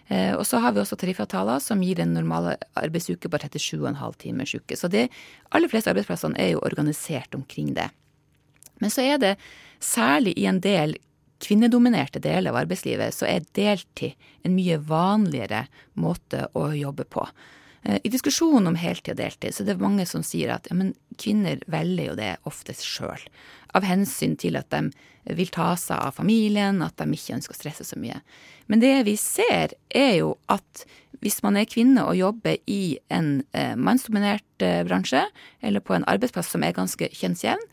Eh, 0.10 0.34
og 0.34 0.46
så 0.48 0.58
har 0.64 0.74
vi 0.74 0.82
også 0.82 0.98
tariffavtaler 1.00 1.62
som 1.62 1.84
gir 1.86 2.02
en 2.02 2.16
normal 2.18 2.56
arbeidsuke 2.80 3.30
på 3.30 3.42
37,5 3.42 4.18
timers 4.24 4.56
uke. 4.58 4.78
Så 4.78 4.90
de 4.90 5.06
aller 5.54 5.72
fleste 5.72 5.94
arbeidsplassene 5.94 6.40
er 6.42 6.56
jo 6.56 6.64
organisert 6.66 7.38
omkring 7.38 7.76
det. 7.78 7.90
Men 8.82 8.94
så 8.94 9.06
er 9.06 9.22
det 9.22 9.36
særlig 9.84 10.34
i 10.40 10.48
en 10.50 10.62
del 10.64 10.98
kvinnedominerte 11.40 12.20
deler 12.20 12.52
av 12.52 12.64
arbeidslivet, 12.64 13.16
så 13.16 13.28
er 13.30 13.48
deltid 13.56 14.18
en 14.44 14.56
mye 14.58 14.80
vanligere 14.90 15.66
måte 16.00 16.48
å 16.58 16.70
jobbe 16.76 17.06
på. 17.08 17.24
Eh, 17.84 18.00
I 18.04 18.12
diskusjonen 18.12 18.74
om 18.74 18.80
heltid 18.80 19.16
og 19.16 19.22
deltid 19.22 19.56
så 19.56 19.66
det 19.68 19.76
er 19.76 19.84
mange 19.84 20.08
som 20.10 20.26
sier 20.26 20.56
at 20.56 20.68
ja, 20.72 20.76
men 20.80 20.94
kvinner 21.20 21.62
velger 21.72 22.12
jo 22.12 22.18
det 22.20 22.34
oftest 22.50 22.88
sjøl. 22.88 23.22
Av 23.78 23.86
hensyn 23.86 24.36
til 24.40 24.58
at 24.58 24.72
de 24.74 24.90
vil 25.38 25.52
ta 25.54 25.74
seg 25.78 26.00
av 26.00 26.16
familien, 26.18 26.82
at 26.82 26.98
de 26.98 27.06
ikke 27.14 27.36
ønsker 27.38 27.54
å 27.54 27.60
stresse 27.60 27.86
så 27.86 28.00
mye. 28.02 28.22
Men 28.70 28.82
det 28.82 28.96
vi 29.06 29.16
ser, 29.20 29.76
er 29.90 30.16
jo 30.22 30.34
at 30.50 30.86
hvis 31.22 31.42
man 31.44 31.58
er 31.60 31.70
kvinne 31.70 32.06
og 32.08 32.18
jobber 32.18 32.58
i 32.70 32.98
en 33.14 33.44
eh, 33.58 33.76
mannsdominert 33.76 34.66
eh, 34.66 34.82
bransje, 34.88 35.26
eller 35.62 35.84
på 35.84 35.98
en 35.98 36.08
arbeidsplass 36.10 36.52
som 36.54 36.64
er 36.66 36.78
ganske 36.78 37.12
kjønnsjevn, 37.12 37.66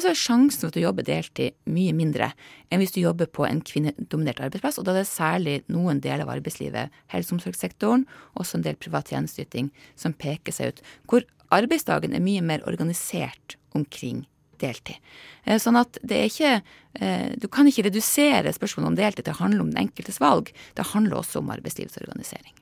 så 0.00 0.08
er 0.08 0.16
sjansen 0.16 0.62
for 0.62 0.72
at 0.72 0.76
du 0.78 0.80
jobber 0.80 1.04
deltid 1.04 1.56
mye 1.68 1.92
mindre 1.92 2.30
enn 2.72 2.80
hvis 2.80 2.94
du 2.94 3.02
jobber 3.02 3.28
på 3.28 3.44
en 3.44 3.60
kvinnedominert 3.60 4.40
arbeidsplass. 4.40 4.78
Og 4.80 4.86
da 4.86 4.94
er 4.94 5.02
det 5.02 5.10
særlig 5.10 5.56
noen 5.72 6.00
deler 6.00 6.24
av 6.24 6.32
arbeidslivet, 6.38 6.94
helse- 7.12 7.34
og 7.34 7.36
omsorgssektoren, 7.36 8.06
også 8.40 8.58
en 8.58 8.64
del 8.64 8.78
privat 8.80 9.12
tjenesteyting, 9.12 9.68
som 9.92 10.16
peker 10.16 10.56
seg 10.56 10.72
ut. 10.72 10.84
Hvor 11.10 11.26
arbeidsdagen 11.52 12.16
er 12.16 12.24
mye 12.24 12.44
mer 12.44 12.64
organisert 12.68 13.58
omkring 13.76 14.24
deltid. 14.62 15.12
Eh, 15.44 15.58
sånn 15.62 15.78
at 15.80 15.98
det 16.06 16.18
er 16.18 16.30
ikke 16.30 16.52
eh, 16.54 17.34
Du 17.40 17.48
kan 17.52 17.68
ikke 17.68 17.86
redusere 17.88 18.54
spørsmålet 18.54 18.92
om 18.92 18.98
deltid 18.98 19.26
til 19.26 19.34
å 19.34 19.42
handle 19.42 19.66
om 19.66 19.72
den 19.72 19.84
enkeltes 19.84 20.20
valg. 20.22 20.52
Det 20.78 20.90
handler 20.92 21.20
også 21.20 21.42
om 21.42 21.52
arbeidslivets 21.54 22.00
organisering. 22.02 22.54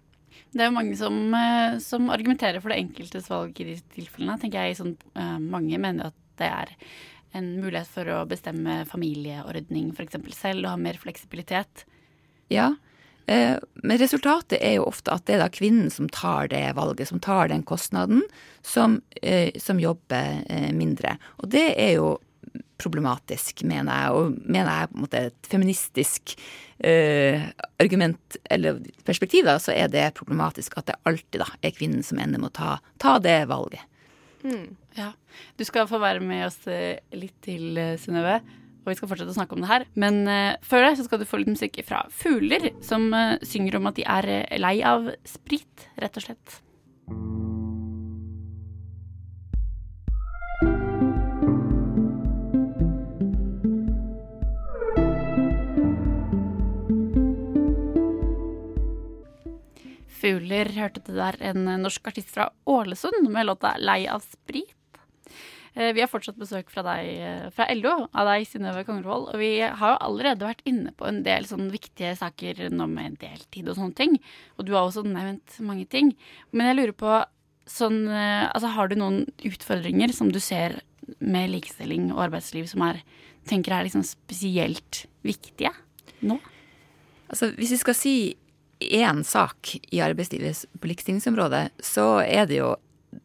Det 0.50 0.64
er 0.64 0.70
jo 0.70 0.78
mange 0.78 0.96
som, 0.98 1.20
eh, 1.36 1.78
som 1.84 2.10
argumenterer 2.10 2.62
for 2.62 2.72
det 2.72 2.80
enkeltes 2.82 3.30
valg 3.30 3.54
i 3.60 3.70
disse 3.72 3.86
tilfellene. 3.94 4.40
tenker 4.40 4.66
jeg. 4.66 4.80
Sånn, 4.80 4.96
mange 5.46 5.78
mener 5.78 6.10
at 6.10 6.18
det 6.40 6.50
er 6.50 6.74
en 7.36 7.60
mulighet 7.60 7.86
for 7.86 8.08
å 8.10 8.26
bestemme 8.26 8.82
familieordning 8.90 9.92
f.eks. 9.94 10.18
selv 10.34 10.64
og 10.64 10.72
ha 10.72 10.76
mer 10.80 10.98
fleksibilitet. 10.98 11.84
Ja, 12.50 12.72
men 13.30 14.00
resultatet 14.00 14.58
er 14.58 14.72
jo 14.78 14.88
ofte 14.90 15.12
at 15.14 15.22
det 15.28 15.36
er 15.36 15.44
da 15.44 15.50
kvinnen 15.54 15.92
som 15.94 16.08
tar 16.10 16.48
det 16.50 16.64
valget, 16.74 17.12
som 17.12 17.20
tar 17.22 17.52
den 17.52 17.62
kostnaden, 17.62 18.24
som, 18.66 18.96
som 19.62 19.78
jobber 19.78 20.42
mindre. 20.74 21.14
Og 21.38 21.52
det 21.54 21.68
er 21.78 21.92
jo 22.00 22.16
problematisk, 22.80 23.62
mener 23.68 23.92
jeg, 23.92 24.16
og 24.16 24.36
mener 24.48 24.72
jeg 24.72 24.90
på 24.90 24.96
en 24.96 25.04
måte 25.04 25.22
et 25.28 25.50
feministisk 25.50 26.34
uh, 26.84 27.46
argument 27.82 28.38
eller 28.50 28.80
perspektiv, 29.06 29.46
da, 29.48 29.58
så 29.62 29.74
er 29.76 29.90
det 29.92 30.10
problematisk 30.18 30.78
at 30.80 30.90
det 30.90 30.98
alltid 31.08 31.42
da 31.42 31.50
er 31.60 31.76
kvinnen 31.76 32.04
som 32.06 32.20
ender 32.22 32.40
med 32.40 32.52
å 32.52 32.56
ta, 32.60 32.76
ta 33.02 33.18
det 33.22 33.42
valget. 33.50 33.84
Mm. 34.42 34.76
Ja. 34.96 35.12
Du 35.56 35.66
skal 35.68 35.88
få 35.88 36.00
være 36.00 36.24
med 36.24 36.46
oss 36.46 36.62
eh, 36.70 36.96
litt 37.12 37.36
til, 37.44 37.76
eh, 37.78 37.98
Synnøve. 38.00 38.40
Og 38.80 38.90
vi 38.90 38.96
skal 38.96 39.10
fortsette 39.10 39.34
å 39.34 39.36
snakke 39.36 39.56
om 39.56 39.64
det 39.64 39.70
her. 39.70 39.86
Men 40.00 40.22
uh, 40.28 40.56
før 40.64 40.86
det 40.86 40.96
så 40.98 41.06
skal 41.06 41.20
du 41.20 41.28
få 41.28 41.42
litt 41.42 41.52
musikk 41.52 41.80
fra 41.86 42.06
Fugler, 42.14 42.70
som 42.84 43.10
uh, 43.12 43.36
synger 43.46 43.78
om 43.80 43.90
at 43.90 44.00
de 44.00 44.08
er 44.08 44.32
lei 44.60 44.78
av 44.86 45.12
sprit, 45.28 45.88
rett 46.00 46.16
og 46.16 46.28
slett. 46.28 46.60
Fugler 60.20 60.68
hørte 60.76 61.00
det 61.06 61.16
der 61.16 61.38
en 61.50 61.64
norsk 61.80 62.10
artist 62.10 62.28
fra 62.34 62.50
Ålesund 62.68 63.30
med 63.32 63.46
låta 63.48 63.72
'Lei 63.78 64.04
av 64.06 64.20
sprit'. 64.20 64.79
Eh, 65.74 65.92
vi 65.94 66.02
har 66.02 66.10
fortsatt 66.10 66.38
besøk 66.40 66.70
fra 66.72 66.82
deg, 66.82 67.08
eh, 67.20 67.48
fra 67.54 67.68
LO, 67.74 68.08
av 68.12 68.26
deg, 68.26 68.46
Synnøve 68.48 68.84
Kongervold. 68.84 69.30
Og 69.34 69.38
vi 69.38 69.60
har 69.60 69.94
jo 69.94 70.00
allerede 70.06 70.46
vært 70.46 70.64
inne 70.66 70.92
på 70.92 71.06
en 71.06 71.22
del 71.22 71.46
sånn 71.46 71.70
viktige 71.70 72.16
saker 72.18 72.70
nå 72.70 72.88
med 72.90 73.18
deltid 73.22 73.68
og 73.68 73.76
sånne 73.76 73.94
ting. 73.94 74.18
Og 74.58 74.66
du 74.66 74.72
har 74.74 74.88
også 74.88 75.04
nevnt 75.06 75.60
mange 75.60 75.86
ting. 75.88 76.16
Men 76.52 76.70
jeg 76.70 76.78
lurer 76.80 76.96
på 76.98 77.24
sånn 77.70 78.08
eh, 78.08 78.50
Altså, 78.50 78.72
har 78.74 78.88
du 78.88 78.96
noen 78.96 79.26
utfordringer 79.46 80.12
som 80.12 80.32
du 80.32 80.40
ser 80.40 80.80
med 81.20 81.50
likestilling 81.50 82.10
og 82.12 82.30
arbeidsliv 82.30 82.66
som 82.70 82.82
er 82.82 83.02
tenker 83.48 83.72
er 83.72 83.86
liksom 83.86 84.04
spesielt 84.04 85.06
viktige 85.24 85.72
nå? 86.20 86.38
Altså, 87.30 87.54
hvis 87.54 87.72
vi 87.76 87.80
skal 87.80 87.96
si 87.96 88.14
én 88.80 89.22
sak 89.24 89.76
i 89.92 90.00
arbeidslivets 90.02 90.64
på 90.80 90.88
likestillingsområdet, 90.90 91.70
så 91.84 92.20
er 92.24 92.48
det 92.48 92.58
jo 92.58 92.74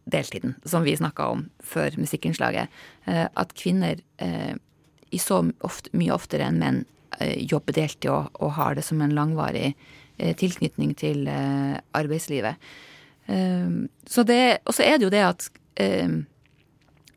deltiden, 0.06 0.56
som 0.66 0.84
vi 0.84 0.98
snakka 0.98 1.28
om 1.28 1.46
før 1.60 1.98
musikkinnslaget. 1.98 2.70
Eh, 3.06 3.26
at 3.34 3.54
kvinner 3.58 4.02
eh, 4.18 4.54
i 5.10 5.20
så 5.20 5.42
ofte, 5.66 5.92
mye 5.98 6.14
oftere 6.14 6.48
enn 6.48 6.62
menn 6.62 6.84
eh, 7.20 7.38
jobber 7.42 7.76
deltid 7.76 8.12
og, 8.14 8.30
og, 8.40 8.54
har 8.60 8.78
det 8.78 8.86
som 8.86 9.02
en 9.02 9.16
langvarig 9.16 9.76
tilknytning 10.16 10.94
til 10.96 11.26
arbeidslivet. 11.28 12.56
Så 14.08 14.24
det, 14.24 14.62
og 14.64 14.72
så 14.78 14.86
er 14.86 14.94
det 14.96 15.04
jo 15.04 15.10
det 15.12 15.24
at 15.28 15.48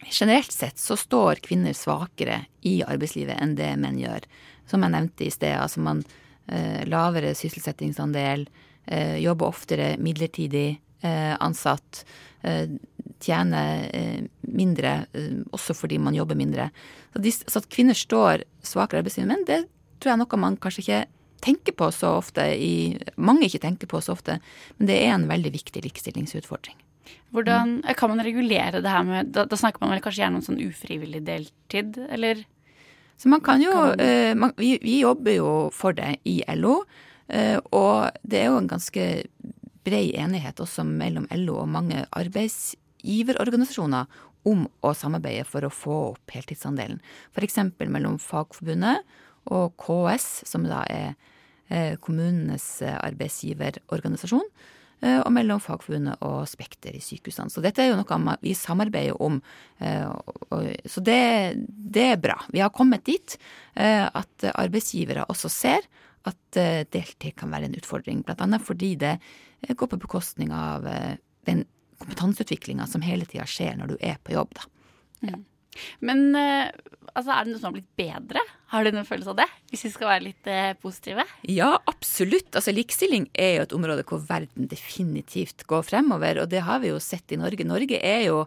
generelt 0.02 0.50
sett 0.50 0.82
så 0.82 0.96
står 0.98 1.38
kvinner 1.44 1.76
svakere 1.78 2.40
i 2.66 2.80
arbeidslivet 2.82 3.38
enn 3.38 3.54
det 3.54 3.68
menn 3.78 4.00
gjør. 4.02 4.26
Som 4.66 4.82
jeg 4.82 4.96
nevnte 4.96 5.28
i 5.28 5.30
sted. 5.30 5.54
altså 5.54 5.78
man 5.86 6.02
lavere 6.90 7.36
sysselsettingsandel, 7.38 8.48
jobber 9.22 9.46
oftere 9.46 9.92
midlertidig 10.02 10.80
ansatt, 11.02 12.04
tjener 13.22 13.90
mindre 14.40 14.92
også 15.54 15.74
fordi 15.74 15.98
man 16.02 16.16
jobber 16.16 16.38
mindre. 16.38 16.68
Så, 17.12 17.22
de, 17.22 17.32
så 17.34 17.60
at 17.60 17.68
kvinner 17.70 17.98
står 17.98 18.44
svakere 18.66 18.98
i 18.98 19.02
arbeidslivet, 19.02 19.30
men 19.30 19.46
det 19.46 19.60
tror 19.98 20.12
jeg 20.12 20.16
er 20.16 20.20
noe 20.22 20.40
man 20.40 20.58
kanskje 20.62 20.84
ikke 20.84 21.00
tenker 21.44 21.74
på 21.78 21.88
så 21.94 22.16
ofte, 22.18 22.44
i, 22.54 22.98
mange 23.16 23.46
ikke 23.46 23.62
tenker 23.62 23.90
på 23.90 24.00
så 24.02 24.14
ofte, 24.16 24.38
men 24.78 24.90
det 24.90 24.98
er 25.04 25.14
en 25.14 25.28
veldig 25.30 25.52
viktig 25.54 25.82
likestillingsutfordring. 25.84 26.78
Hvordan 27.32 27.78
kan 27.96 28.12
man 28.12 28.24
regulere 28.24 28.80
det 28.84 28.92
her 28.92 29.04
med 29.04 29.32
Da, 29.32 29.44
da 29.48 29.56
snakker 29.56 29.82
man 29.82 29.94
vel 29.94 30.02
kanskje 30.04 30.22
gjerne 30.22 30.40
om 30.40 30.44
sånn 30.44 30.62
ufrivillig 30.64 31.22
deltid, 31.26 31.98
eller? 32.08 32.42
Så 33.20 33.30
man 33.32 33.42
kan 33.44 33.62
jo 33.62 33.72
kan 33.72 33.98
man... 33.98 34.38
man, 34.38 34.56
vi, 34.56 34.76
vi, 34.82 35.00
jobber 35.02 35.36
jo 35.36 35.52
for 35.74 35.96
det 35.96 36.18
i 36.28 36.40
LO, 36.56 36.80
og 37.76 38.20
det 38.24 38.40
er 38.40 38.46
jo 38.48 38.60
en 38.60 38.70
ganske 38.70 39.06
bred 39.88 40.14
enighet 40.20 40.60
også 40.62 40.84
mellom 40.86 41.26
LO 41.34 41.62
og 41.64 41.72
mange 41.72 42.04
arbeidsgiverorganisasjoner 42.16 44.06
om 44.48 44.66
å 44.84 44.94
samarbeide 44.96 45.44
for 45.48 45.66
å 45.66 45.72
få 45.72 45.96
opp 46.12 46.32
heltidsandelen. 46.32 47.00
F.eks. 47.34 47.58
mellom 47.88 48.20
Fagforbundet 48.22 49.02
og 49.52 49.74
KS, 49.80 50.28
som 50.48 50.64
da 50.68 50.84
er 50.92 51.14
uh, 51.72 51.96
kommunenes 52.04 52.68
arbeidsgiverorganisasjon. 52.84 54.46
Eh, 54.98 55.20
og 55.22 55.30
mellom 55.30 55.60
Fagforbundet 55.62 56.18
og 56.26 56.42
Spekter 56.50 56.96
i 56.98 57.02
sykehusene. 57.02 57.52
Så 57.52 57.62
dette 57.62 57.84
er 57.84 57.92
jo 57.92 57.98
noe 58.00 58.36
vi 58.42 58.54
samarbeider 58.58 59.20
om. 59.22 59.38
Eh, 59.78 60.08
så 60.90 61.02
det, 61.06 61.20
det 61.68 62.06
er 62.14 62.22
bra. 62.22 62.40
Vi 62.50 62.62
har 62.64 62.74
kommet 62.74 63.06
dit 63.06 63.36
eh, 63.78 64.06
at 64.06 64.48
arbeidsgivere 64.56 65.28
også 65.30 65.52
ser 65.52 65.86
at 66.28 66.58
deltid 66.92 67.36
kan 67.38 67.52
være 67.54 67.68
en 67.68 67.76
utfordring, 67.78 68.18
bl.a. 68.26 68.58
fordi 68.60 68.90
det 69.00 69.14
går 69.66 69.90
på 69.90 70.00
bekostning 70.00 70.52
av 70.54 70.86
den 71.48 71.64
kompetanseutviklinga 71.98 72.86
som 72.86 73.02
hele 73.02 73.26
tida 73.26 73.46
skjer 73.48 73.78
når 73.78 73.94
du 73.94 73.96
er 74.00 74.20
på 74.22 74.36
jobb, 74.36 74.52
da. 74.54 74.68
Mm. 75.28 75.44
Men 76.04 76.22
eh, 76.36 76.70
altså, 77.12 77.32
er 77.32 77.44
det 77.44 77.52
noe 77.52 77.60
som 77.60 77.68
har 77.70 77.76
blitt 77.76 77.98
bedre? 77.98 78.42
Har 78.72 78.84
du 78.84 78.92
noen 78.92 79.08
følelse 79.08 79.32
av 79.32 79.38
det? 79.40 79.48
Hvis 79.72 79.84
vi 79.86 79.92
skal 79.94 80.10
være 80.10 80.24
litt 80.26 80.50
eh, 80.50 80.72
positive? 80.80 81.24
Ja, 81.48 81.70
absolutt. 81.90 82.50
Altså, 82.52 82.74
likestilling 82.74 83.28
er 83.32 83.54
jo 83.56 83.66
et 83.66 83.76
område 83.76 84.06
hvor 84.08 84.22
verden 84.28 84.68
definitivt 84.70 85.66
går 85.70 85.86
fremover. 85.88 86.42
Og 86.42 86.50
det 86.52 86.64
har 86.66 86.82
vi 86.82 86.92
jo 86.92 87.00
sett 87.02 87.34
i 87.34 87.40
Norge. 87.40 87.66
Norge 87.68 88.00
er 88.00 88.26
jo 88.28 88.42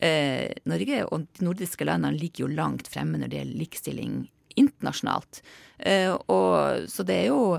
eh, 0.00 0.52
Norge 0.68 1.02
og 1.08 1.28
de 1.38 1.46
nordiske 1.48 1.88
landene 1.88 2.16
ligger 2.16 2.46
jo 2.46 2.54
langt 2.56 2.90
fremme 2.92 3.20
når 3.20 3.32
det 3.32 3.42
gjelder 3.42 3.62
likestilling 3.64 4.18
internasjonalt. 4.56 5.42
Eh, 5.78 6.12
og, 6.12 6.86
så 6.90 7.04
det 7.06 7.22
er 7.24 7.32
jo 7.32 7.58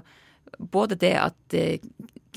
både 0.58 0.98
det 0.98 1.14
at 1.22 1.58
eh, 1.58 1.84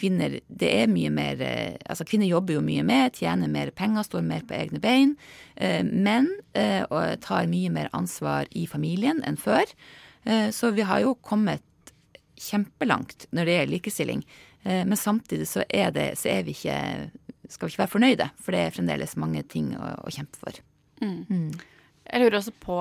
kvinner 0.00 0.38
det 0.48 0.70
er 0.82 0.90
mye 0.90 1.10
mer 1.14 1.40
eh, 1.44 1.78
Altså 1.84 2.06
kvinner 2.08 2.30
jobber 2.30 2.56
jo 2.56 2.64
mye 2.64 2.84
mer, 2.86 3.10
tjener 3.14 3.50
mer 3.52 3.72
penger, 3.76 4.06
står 4.06 4.26
mer 4.26 4.44
på 4.48 4.56
egne 4.56 4.80
bein. 4.82 5.16
Eh, 5.56 5.82
menn 5.84 6.30
eh, 6.58 6.84
tar 7.22 7.50
mye 7.50 7.72
mer 7.72 7.90
ansvar 7.96 8.48
i 8.56 8.66
familien 8.70 9.22
enn 9.26 9.40
før. 9.40 9.68
Så 10.52 10.68
vi 10.76 10.84
har 10.84 11.00
jo 11.00 11.14
kommet 11.24 11.64
kjempelangt 12.36 13.24
når 13.32 13.46
det 13.48 13.54
gjelder 13.54 13.70
likestilling. 13.72 14.18
Men 14.68 14.98
samtidig 15.00 15.46
så 15.48 15.62
er, 15.64 15.88
det, 15.96 16.10
så 16.20 16.28
er 16.28 16.42
vi 16.44 16.52
ikke 16.52 16.76
skal 17.48 17.66
vi 17.66 17.72
ikke 17.72 17.82
være 17.82 17.92
fornøyde, 17.94 18.26
for 18.36 18.52
det 18.52 18.60
er 18.60 18.74
fremdeles 18.74 19.16
mange 19.16 19.42
ting 19.48 19.72
å, 19.78 19.94
å 20.04 20.12
kjempe 20.12 20.36
for. 20.42 20.60
Mm. 21.00 21.24
Mm. 21.32 21.54
Jeg 22.10 22.22
lurer 22.24 22.38
også 22.40 22.52
på, 22.58 22.76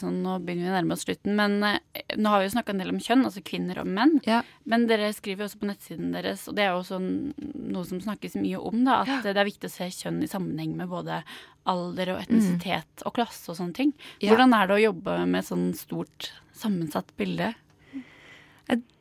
sånn, 0.00 0.18
Nå 0.24 0.36
begynner 0.44 0.66
vi 0.66 0.72
å 0.72 0.76
nærme 0.76 0.96
oss 0.96 1.04
slutten, 1.06 1.32
men 1.38 1.56
eh, 1.64 2.14
nå 2.20 2.30
har 2.32 2.42
vi 2.42 2.48
jo 2.48 2.54
snakka 2.54 2.74
en 2.74 2.82
del 2.82 2.92
om 2.92 3.00
kjønn, 3.00 3.24
altså 3.24 3.40
kvinner 3.46 3.80
og 3.80 3.88
menn. 3.88 4.18
Ja. 4.28 4.42
Men 4.68 4.84
dere 4.90 5.08
skriver 5.16 5.44
jo 5.44 5.48
også 5.48 5.62
på 5.62 5.70
nettsiden 5.70 6.12
deres, 6.14 6.44
og 6.50 6.58
det 6.58 6.66
er 6.66 6.74
jo 6.74 6.82
også 6.82 7.00
noe 7.00 7.84
som 7.88 8.02
snakkes 8.04 8.36
mye 8.40 8.60
om, 8.60 8.84
da, 8.86 9.00
at 9.02 9.12
ja. 9.12 9.18
det 9.24 9.40
er 9.40 9.48
viktig 9.48 9.70
å 9.70 9.74
se 9.74 9.88
kjønn 10.02 10.20
i 10.24 10.30
sammenheng 10.30 10.76
med 10.78 10.92
både 10.92 11.22
alder 11.70 12.12
og 12.12 12.22
etnisitet 12.26 13.00
mm. 13.00 13.06
og 13.08 13.16
klasse 13.16 13.48
og 13.52 13.58
sånne 13.58 13.78
ting. 13.78 13.94
Hvordan 14.20 14.52
er 14.56 14.68
det 14.68 14.76
å 14.76 14.84
jobbe 14.90 15.18
med 15.24 15.40
et 15.40 15.48
sånn 15.48 15.70
stort, 15.78 16.34
sammensatt 16.56 17.14
bilde? 17.20 17.54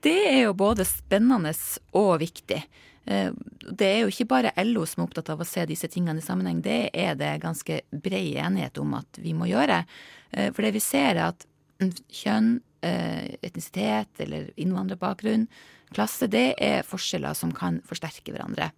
Det 0.04 0.18
er 0.28 0.42
jo 0.46 0.56
både 0.60 0.84
spennende 0.88 1.54
og 1.96 2.18
viktig. 2.24 2.60
Eh, 3.06 3.32
det 3.70 3.88
er 3.88 4.04
jo 4.04 4.12
ikke 4.12 4.30
bare 4.32 4.54
LO 4.66 4.86
som 4.90 5.04
er 5.04 5.08
opptatt 5.08 5.32
av 5.34 5.42
å 5.44 5.48
se 5.48 5.66
disse 5.70 5.90
tingene 5.92 6.22
i 6.22 6.26
sammenheng, 6.26 6.62
det 6.64 6.92
er 6.94 7.18
det 7.20 7.32
ganske 7.44 7.82
bred 7.92 8.38
enighet 8.46 8.80
om 8.82 8.96
at 9.00 9.20
vi 9.24 9.36
må 9.38 9.50
gjøre. 9.52 9.84
Eh, 10.32 10.52
for 10.54 10.66
det 10.66 10.74
vi 10.78 10.84
ser 10.84 11.16
er 11.16 11.26
at 11.30 11.48
kjønn, 12.22 12.56
eh, 12.86 13.36
etnisitet 13.42 14.24
eller 14.24 14.52
innvandrerbakgrunn, 14.56 15.48
klasse, 15.94 16.30
det 16.32 16.54
er 16.58 16.88
forskjeller 16.88 17.38
som 17.38 17.52
kan 17.54 17.82
forsterke 17.86 18.34
hverandre. 18.34 18.72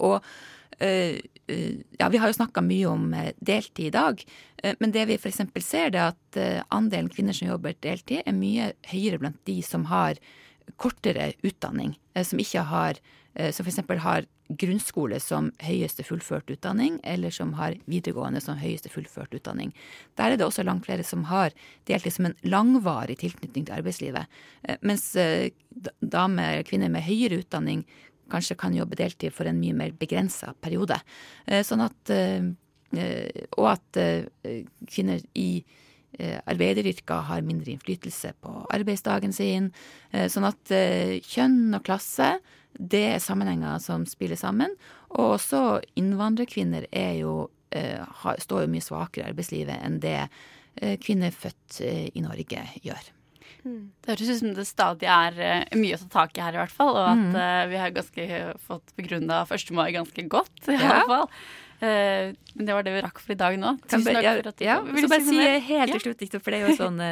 Og 0.00 0.24
ja, 0.80 2.06
vi 2.08 2.20
har 2.22 2.30
jo 2.30 2.36
snakka 2.38 2.62
mye 2.64 2.88
om 2.88 3.10
deltid 3.44 3.90
i 3.90 3.92
dag, 3.92 4.22
men 4.80 4.94
det 4.94 5.02
vi 5.10 5.18
f.eks. 5.18 5.42
ser, 5.60 5.90
det 5.92 6.00
er 6.00 6.14
at 6.14 6.38
andelen 6.72 7.10
kvinner 7.12 7.36
som 7.36 7.50
jobber 7.50 7.76
deltid, 7.84 8.22
er 8.24 8.32
mye 8.32 8.70
høyere 8.88 9.20
blant 9.20 9.42
de 9.44 9.58
som 9.66 9.84
har 9.90 10.16
kortere 10.78 11.32
utdanning, 11.46 11.96
som 12.24 12.40
ikke 12.42 12.66
har 12.70 13.00
som 13.54 13.66
f.eks. 13.68 13.84
har 14.02 14.24
grunnskole 14.58 15.20
som 15.22 15.52
høyeste 15.62 16.02
fullført 16.02 16.48
utdanning, 16.50 16.96
eller 17.06 17.30
som 17.30 17.52
har 17.54 17.76
videregående 17.86 18.40
som 18.42 18.58
høyeste 18.58 18.90
fullført 18.90 19.36
utdanning. 19.36 19.70
Der 20.18 20.32
er 20.32 20.40
det 20.40 20.46
også 20.46 20.64
langt 20.66 20.88
flere 20.88 21.04
som 21.06 21.22
har 21.28 21.54
deltid 21.86 22.16
som 22.16 22.26
en 22.26 22.34
langvarig 22.42 23.18
tilknytning 23.20 23.68
til 23.68 23.76
arbeidslivet. 23.76 24.40
Mens 24.82 25.12
damer, 26.00 26.64
kvinner 26.66 26.90
med 26.90 27.06
høyere 27.06 27.38
utdanning 27.44 27.84
kanskje 28.32 28.56
kan 28.60 28.76
jobbe 28.76 28.98
deltid 28.98 29.34
for 29.34 29.48
en 29.48 29.60
mye 29.60 29.76
mer 29.76 29.94
begrensa 29.98 30.54
periode. 30.62 30.98
Eh, 31.46 31.64
sånn 31.66 31.84
at 31.84 32.14
eh, 32.14 32.50
eh, 32.96 33.44
Og 33.58 33.70
at 33.74 34.00
kvinner 34.88 35.22
i 35.34 35.64
arbeideryrker 36.18 37.26
har 37.28 37.44
mindre 37.46 37.74
innflytelse 37.74 38.32
på 38.42 38.54
arbeidsdagen 38.74 39.34
sin. 39.36 39.68
Sånn 40.10 40.48
at 40.48 40.72
kjønn 41.28 41.76
og 41.76 41.84
klasse, 41.86 42.38
det 42.78 43.04
er 43.12 43.22
sammenhenger 43.22 43.78
som 43.82 44.06
spiller 44.08 44.40
sammen. 44.40 44.72
Og 45.12 45.36
også 45.36 45.62
innvandrerkvinner 46.00 46.88
er 46.90 47.20
jo, 47.20 47.34
står 47.68 48.64
jo 48.64 48.72
mye 48.72 48.86
svakere 48.88 49.26
i 49.26 49.30
arbeidslivet 49.34 49.78
enn 49.84 50.00
det 50.02 50.18
kvinner 51.04 51.34
født 51.34 51.82
i 51.84 52.24
Norge 52.24 52.64
gjør. 52.82 53.12
Det 53.68 54.12
høres 54.12 54.28
ut 54.30 54.40
som 54.40 54.52
det 54.56 54.64
stadig 54.68 55.08
er 55.10 55.38
mye 55.76 55.96
å 55.96 56.02
ta 56.04 56.08
tak 56.22 56.38
i 56.38 56.42
her, 56.44 56.56
i 56.56 56.60
hvert 56.62 56.74
fall. 56.74 56.94
Og 56.96 57.04
at 57.10 57.24
mm. 57.24 57.70
vi 57.72 57.80
har 57.80 57.94
ganske 57.96 58.42
fått 58.64 58.94
begrunna 58.96 59.42
1. 59.44 59.72
mai 59.76 59.90
ganske 59.96 60.24
godt, 60.30 60.60
i 60.70 60.78
hvert 60.78 61.10
fall. 61.10 61.28
Men 61.80 62.66
det 62.68 62.74
var 62.74 62.86
det 62.86 62.94
vi 62.96 63.02
rakk 63.04 63.20
for 63.22 63.34
i 63.34 63.38
dag 63.38 63.58
nå. 63.60 63.74
Tusen 63.84 64.06
takk 64.08 64.24
for 64.24 64.50
at 64.52 64.58
du 64.58 64.64
ja, 64.66 64.78
Så 64.82 65.10
bare 65.10 65.26
si 65.26 65.42
helt 65.68 65.94
til 65.94 66.06
slutt, 66.06 66.40
for 66.42 66.54
det 66.54 66.60
er 66.60 66.72
jo 66.72 66.78
sånn, 66.78 67.02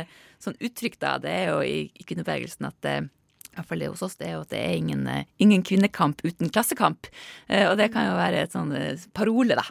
sånn 0.42 0.56
uttrykk, 0.68 0.98
da. 1.02 1.16
Det 1.22 1.34
er 1.42 1.52
jo 1.52 1.60
i, 1.66 1.76
i 1.94 2.06
kvinnebevegelsen 2.08 2.70
at 2.70 2.90
i 2.96 3.58
hvert 3.58 3.70
fall 3.70 3.80
det 3.80 3.92
hos 3.92 4.02
oss, 4.04 4.18
det 4.20 4.26
er 4.28 4.34
jo 4.34 4.42
at 4.44 4.50
det 4.52 4.58
er 4.60 4.74
ingen, 4.76 5.06
ingen 5.40 5.62
kvinnekamp 5.64 6.20
uten 6.26 6.50
klassekamp. 6.52 7.08
og 7.48 7.76
det 7.80 7.86
kan 7.94 8.10
jo 8.10 8.18
være 8.18 8.42
et 8.44 8.56
sånn 8.56 8.74
parole, 9.16 9.56
da, 9.56 9.64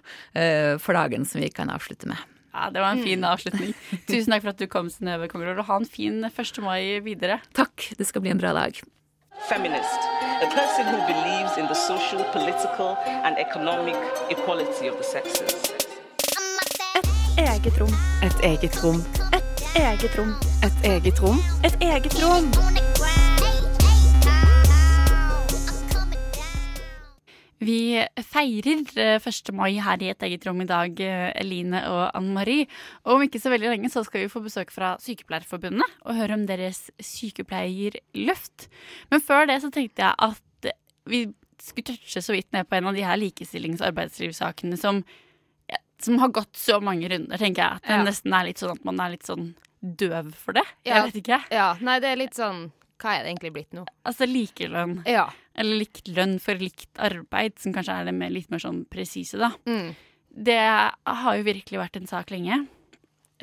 for 0.82 0.98
dagen 0.98 1.28
som 1.30 1.44
vi 1.44 1.52
kan 1.54 1.70
avslutte 1.70 2.10
med. 2.10 2.24
Ja, 2.56 2.70
Det 2.72 2.82
var 2.82 2.96
en 2.96 3.04
fin 3.04 3.20
mm. 3.20 3.28
avslutning. 3.28 3.74
Tusen 4.08 4.32
takk 4.32 4.46
for 4.46 4.54
at 4.54 4.62
du 4.62 4.68
kom, 4.72 4.90
Synnøve 4.92 5.28
Kongerud. 5.32 5.60
Og 5.60 5.68
ha 5.68 5.80
en 5.82 5.90
fin 5.90 6.22
1. 6.24 6.60
mai 6.64 7.02
videre. 7.04 7.42
Takk. 7.58 7.90
Det 8.00 8.08
skal 8.08 8.24
bli 8.24 8.32
en 8.32 8.40
bra 8.40 8.54
dag. 8.56 8.80
Feminist. 9.40 10.00
A 10.42 10.48
person 10.48 10.86
who 10.88 10.98
believes 11.06 11.58
in 11.58 11.68
the 11.68 11.74
social, 11.74 12.24
political 12.32 12.98
and 13.06 13.38
economic 13.38 13.96
equality 14.30 14.88
of 14.88 14.98
the 14.98 15.04
sexes. 15.04 15.74
Et 16.96 17.06
eget 17.38 17.80
rom. 17.80 17.94
Et 18.24 18.34
eget 18.44 18.76
rom. 18.84 19.04
Et 19.34 19.44
eget 19.76 20.18
rom. 20.18 20.36
Et 20.64 20.74
eget 20.84 21.20
rom. 21.20 21.40
Et 21.64 21.76
eget 21.82 22.24
rom. 22.24 22.95
Vi 27.66 27.98
feirer 28.30 28.84
1. 28.94 29.50
Eh, 29.50 29.56
mai 29.56 29.80
her 29.82 30.04
i 30.04 30.12
et 30.12 30.26
eget 30.28 30.46
rom 30.46 30.62
i 30.62 30.68
dag, 30.70 31.00
eh, 31.02 31.32
Eline 31.40 31.82
og 31.90 32.12
Anne 32.14 32.34
Marie. 32.36 32.68
Og 33.06 33.16
om 33.16 33.24
ikke 33.26 33.42
så 33.42 33.50
veldig 33.54 33.72
lenge 33.72 33.90
så 33.90 34.04
skal 34.06 34.26
vi 34.26 34.30
få 34.30 34.44
besøk 34.44 34.72
fra 34.72 34.96
Sykepleierforbundet 35.02 35.98
og 36.06 36.16
høre 36.16 36.38
om 36.38 36.46
deres 36.46 36.92
sykepleierløft. 37.00 38.68
Men 39.10 39.22
før 39.22 39.48
det 39.50 39.62
så 39.64 39.72
tenkte 39.72 40.06
jeg 40.06 40.14
at 40.20 40.72
vi 41.10 41.26
skulle 41.62 41.90
touche 41.90 42.22
så 42.22 42.36
vidt 42.36 42.52
ned 42.54 42.68
på 42.70 42.78
en 42.78 42.88
av 42.92 42.94
de 42.94 43.06
her 43.06 43.18
likestillings- 43.18 43.82
og 43.82 43.90
arbeidslivssakene 43.94 44.78
som, 44.78 45.04
som 46.02 46.20
har 46.22 46.30
gått 46.30 46.54
så 46.54 46.80
mange 46.84 47.10
runder, 47.10 47.38
tenker 47.38 47.64
jeg. 47.64 47.80
At 47.80 47.88
det 47.88 47.98
ja. 47.98 48.06
nesten 48.06 48.34
er 48.34 48.50
litt 48.50 48.62
sånn 48.62 48.76
at 48.78 48.86
man 48.86 49.02
er 49.02 49.16
litt 49.16 49.26
sånn 49.26 49.54
døv 49.82 50.34
for 50.38 50.58
det. 50.58 50.66
Ja. 50.86 51.06
Vet 51.08 51.22
ikke. 51.24 51.42
Ja, 51.54 51.74
nei, 51.82 52.00
det 52.04 52.12
er 52.12 52.22
litt 52.22 52.38
sånn 52.38 52.68
Hva 53.02 53.18
er 53.18 53.26
det 53.26 53.34
egentlig 53.34 53.54
blitt 53.58 53.76
nå? 53.76 53.84
Altså 54.08 54.28
likelønn. 54.30 55.02
Ja. 55.10 55.28
Eller 55.60 55.82
likt 55.84 56.08
lønn 56.16 56.38
for 56.44 56.60
likt 56.60 57.02
arbeid, 57.02 57.58
som 57.60 57.76
kanskje 57.76 57.98
er 58.00 58.08
det 58.08 58.16
mer, 58.16 58.32
litt 58.34 58.52
mer 58.54 58.64
sånn 58.64 58.86
presise, 58.92 59.40
da. 59.42 59.52
Mm. 59.68 59.92
Det 60.46 60.60
har 60.60 61.38
jo 61.38 61.48
virkelig 61.48 61.80
vært 61.80 62.00
en 62.00 62.10
sak 62.10 62.32
lenge. 62.34 62.66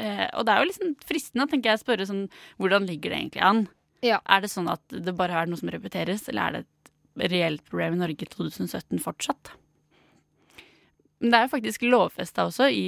Eh, 0.01 0.27
og 0.38 0.47
det 0.49 0.55
er 0.55 0.62
jo 0.62 0.71
liksom 0.71 0.93
fristende 1.05 1.49
tenker 1.51 1.73
jeg, 1.73 1.81
å 1.81 1.83
spørre 1.83 2.07
sånn 2.09 2.23
Hvordan 2.57 2.87
ligger 2.88 3.12
det 3.12 3.19
egentlig 3.19 3.43
an? 3.45 3.67
Ja. 4.01 4.23
Er 4.25 4.41
det 4.41 4.49
sånn 4.49 4.71
at 4.73 4.83
det 4.88 5.12
bare 5.19 5.37
er 5.37 5.51
noe 5.51 5.61
som 5.61 5.69
repeteres, 5.73 6.25
eller 6.33 6.43
er 6.43 6.55
det 6.55 6.62
et 6.65 7.33
reelt 7.33 7.65
problem 7.69 7.99
i 7.99 8.01
Norge 8.01 8.29
2017 8.33 9.03
fortsatt? 9.05 9.53
Men 11.23 11.31
det 11.31 11.38
er 11.38 11.45
jo 11.47 11.53
faktisk 11.53 11.85
lovfesta 11.87 12.49
også 12.49 12.67
i 12.75 12.87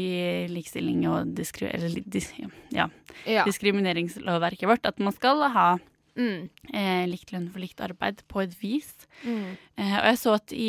likestilling 0.51 1.05
og 1.07 1.37
diskri 1.37 1.69
eller, 1.71 1.93
dis 2.03 2.33
ja, 2.75 2.89
ja. 3.31 3.45
diskrimineringslovverket 3.47 4.67
vårt 4.67 4.89
at 4.91 4.99
man 4.99 5.15
skal 5.15 5.45
ha 5.55 5.69
Mm. 6.15 6.47
Eh, 6.71 7.05
likt 7.11 7.33
lønn 7.35 7.49
for 7.51 7.63
likt 7.63 7.81
arbeid 7.83 8.23
på 8.31 8.45
et 8.45 8.55
vis. 8.61 8.93
Mm. 9.25 9.57
Eh, 9.81 9.97
og 9.99 10.07
jeg 10.11 10.21
så 10.21 10.35
at 10.39 10.55
i 10.55 10.69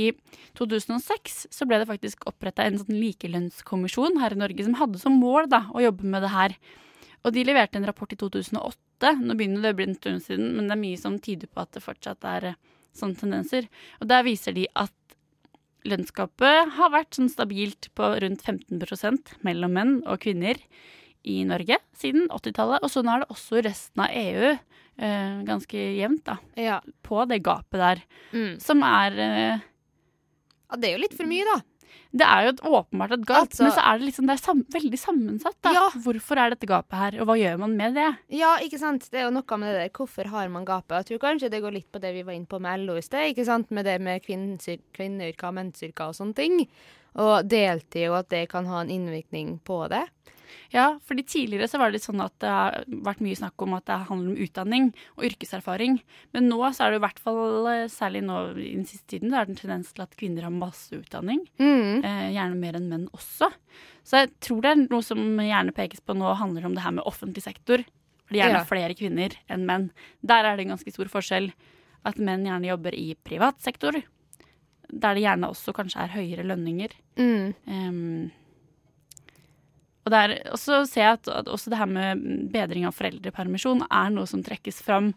2006 0.58 1.38
så 1.54 1.68
ble 1.70 1.80
det 1.82 1.90
faktisk 1.90 2.26
oppretta 2.30 2.66
en 2.66 2.80
sånn 2.82 2.98
likelønnskommisjon 2.98 4.20
her 4.24 4.34
i 4.34 4.42
Norge 4.42 4.66
som 4.66 4.78
hadde 4.80 5.02
som 5.02 5.20
mål 5.22 5.52
da, 5.52 5.68
å 5.70 5.84
jobbe 5.86 6.10
med 6.10 6.26
det 6.26 6.34
her. 6.34 6.58
Og 7.26 7.34
de 7.34 7.46
leverte 7.46 7.80
en 7.80 7.88
rapport 7.88 8.12
i 8.14 8.18
2008. 8.22 9.16
Nå 9.22 9.38
begynner 9.38 9.66
det 9.66 9.74
å 9.76 9.78
bli 9.78 9.90
en 9.90 9.98
stund 9.98 10.26
siden, 10.26 10.52
men 10.58 10.70
det 10.70 10.78
er 10.78 10.84
mye 10.84 11.02
som 11.02 11.18
tyder 11.22 11.50
på 11.52 11.62
at 11.62 11.74
det 11.78 11.86
fortsatt 11.86 12.26
er 12.30 12.52
eh, 12.52 12.60
sånne 12.98 13.22
tendenser. 13.22 13.70
Og 14.02 14.10
der 14.10 14.26
viser 14.26 14.56
de 14.58 14.68
at 14.74 14.94
lønnsgapet 15.86 16.76
har 16.80 16.94
vært 16.94 17.18
sånn 17.18 17.30
stabilt 17.30 17.92
på 17.98 18.16
rundt 18.24 18.42
15% 18.42 19.36
mellom 19.46 19.76
menn 19.78 19.98
og 20.10 20.24
kvinner 20.24 20.58
i 21.26 21.44
Norge 21.46 21.78
siden 21.98 22.26
80-tallet. 22.34 22.82
Og 22.82 22.94
sånn 22.94 23.10
er 23.12 23.22
det 23.22 23.34
også 23.34 23.60
i 23.60 23.66
resten 23.68 24.06
av 24.06 24.14
EU 24.14 24.56
eh, 24.98 25.44
ganske 25.48 25.86
jevnt, 25.98 26.24
da. 26.26 26.38
Ja. 26.56 26.80
På 27.04 27.26
det 27.28 27.42
gapet 27.44 27.80
der. 27.82 28.04
Mm. 28.34 28.60
Som 28.62 28.84
er 28.84 29.12
eh, 29.20 29.60
Ja, 30.72 30.76
det 30.82 30.90
er 30.90 30.98
jo 30.98 31.04
litt 31.04 31.14
for 31.18 31.26
mye, 31.30 31.46
da. 31.46 31.62
Det 32.16 32.24
er 32.24 32.46
jo 32.46 32.50
et, 32.54 32.62
åpenbart 32.64 33.12
et 33.12 33.26
gap, 33.28 33.42
Altså- 33.50 33.64
men 33.64 33.72
så 33.76 33.82
er 33.84 33.98
det 34.00 34.06
liksom 34.08 34.26
det 34.28 34.34
er 34.38 34.42
sam 34.44 34.64
veldig 34.72 35.00
sammensatt. 35.00 35.56
da. 35.62 35.72
Ja. 35.74 35.90
Hvorfor 36.00 36.38
er 36.40 36.50
dette 36.56 36.68
gapet 36.68 36.96
her, 36.96 37.18
og 37.22 37.28
hva 37.28 37.36
gjør 37.38 37.60
man 37.60 37.76
med 37.76 37.94
det? 37.96 38.08
Ja, 38.32 38.58
ikke 38.64 38.80
sant. 38.80 39.10
Det 39.12 39.20
er 39.20 39.26
jo 39.28 39.32
noe 39.36 39.58
med 39.60 39.74
det 39.74 39.82
der. 39.84 39.90
Hvorfor 39.90 40.26
har 40.32 40.48
man 40.50 40.66
gapet? 40.66 41.04
Jeg 41.04 41.20
tror 41.20 41.20
kanskje 41.28 41.50
det 41.52 41.62
går 41.62 41.74
litt 41.76 41.92
på 41.92 42.00
det 42.00 42.14
vi 42.16 42.24
var 42.24 42.34
inne 42.34 42.48
på 42.48 42.60
med 42.60 42.80
LO 42.86 42.96
i 42.96 43.02
sted, 43.04 43.36
ikke 43.36 43.46
sant. 43.46 43.70
Med 43.72 43.84
det 43.86 44.00
med 44.02 44.24
kvinneyrker, 44.24 45.52
mennsyrker 45.54 46.08
og 46.08 46.16
sånne 46.16 46.36
ting. 46.36 46.68
Og 47.16 47.48
deltid, 47.48 48.10
og 48.10 48.20
at 48.24 48.30
det 48.34 48.50
kan 48.52 48.66
ha 48.68 48.82
en 48.84 48.92
innvirkning 48.92 49.60
på 49.64 49.86
det. 49.92 50.04
Ja, 50.74 50.98
fordi 51.06 51.24
tidligere 51.24 51.68
så 51.70 51.80
var 51.80 51.90
det 51.90 51.98
litt 52.00 52.06
sånn 52.08 52.22
at 52.24 52.34
det 52.44 52.50
har 52.52 52.84
vært 53.06 53.22
mye 53.24 53.38
snakk 53.38 53.62
om 53.64 53.76
at 53.78 53.86
det 53.88 53.98
handler 54.10 54.34
om 54.34 54.42
utdanning 54.44 54.88
og 55.16 55.26
yrkeserfaring. 55.30 56.00
Men 56.36 56.50
nå 56.50 56.60
så 56.76 56.86
er 56.86 56.92
det 56.96 57.00
i 57.00 57.04
hvert 57.06 57.22
fall, 57.24 57.68
eh, 57.72 57.86
særlig 57.92 58.24
nå 58.26 58.38
i 58.60 58.74
den 58.76 58.86
siste 58.88 59.08
tiden, 59.16 59.32
det 59.32 59.38
er 59.40 59.46
det 59.46 59.56
en 59.56 59.62
tendens 59.62 59.94
til 59.94 60.04
at 60.04 60.16
kvinner 60.20 60.44
har 60.48 60.52
masse 60.56 60.92
utdanning. 60.96 61.46
Mm. 61.60 62.04
Eh, 62.04 62.32
gjerne 62.36 62.60
mer 62.60 62.80
enn 62.80 62.90
menn 62.92 63.06
også. 63.16 63.52
Så 64.04 64.22
jeg 64.24 64.34
tror 64.44 64.62
det 64.66 64.72
er 64.74 64.84
noe 64.90 65.06
som 65.06 65.22
gjerne 65.40 65.76
pekes 65.76 66.02
på 66.04 66.18
nå, 66.18 66.34
handler 66.36 66.66
om 66.66 66.76
det 66.76 66.84
her 66.84 66.92
med 66.98 67.08
offentlig 67.08 67.44
sektor. 67.46 67.86
For 68.26 68.34
det 68.34 68.42
er 68.42 68.50
gjerne 68.50 68.64
Ja. 68.64 68.70
flere 68.70 68.98
kvinner 68.98 69.38
enn 69.50 69.66
menn. 69.66 69.92
Der 70.26 70.44
er 70.46 70.58
det 70.58 70.66
en 70.66 70.76
ganske 70.78 70.92
stor 70.92 71.06
forskjell. 71.06 71.54
At 72.06 72.18
menn 72.18 72.44
gjerne 72.46 72.68
jobber 72.70 72.94
i 72.94 73.16
privat 73.24 73.62
sektor. 73.62 73.94
Der 74.90 75.18
det 75.18 75.24
gjerne 75.24 75.52
også 75.52 75.74
kanskje 75.76 76.04
er 76.04 76.16
høyere 76.16 76.48
lønninger. 76.48 76.94
Mm. 77.20 77.54
Um, 77.66 78.32
og, 80.06 80.14
er, 80.14 80.36
og 80.54 80.60
så 80.62 80.84
ser 80.86 81.02
jeg 81.02 81.18
at, 81.20 81.32
at 81.42 81.48
også 81.50 81.72
det 81.74 81.80
her 81.80 81.90
med 81.90 82.26
bedring 82.54 82.86
av 82.86 82.94
foreldrepermisjon 82.98 83.88
er 83.88 84.12
noe 84.14 84.30
som 84.30 84.44
trekkes 84.46 84.84
fram 84.86 85.14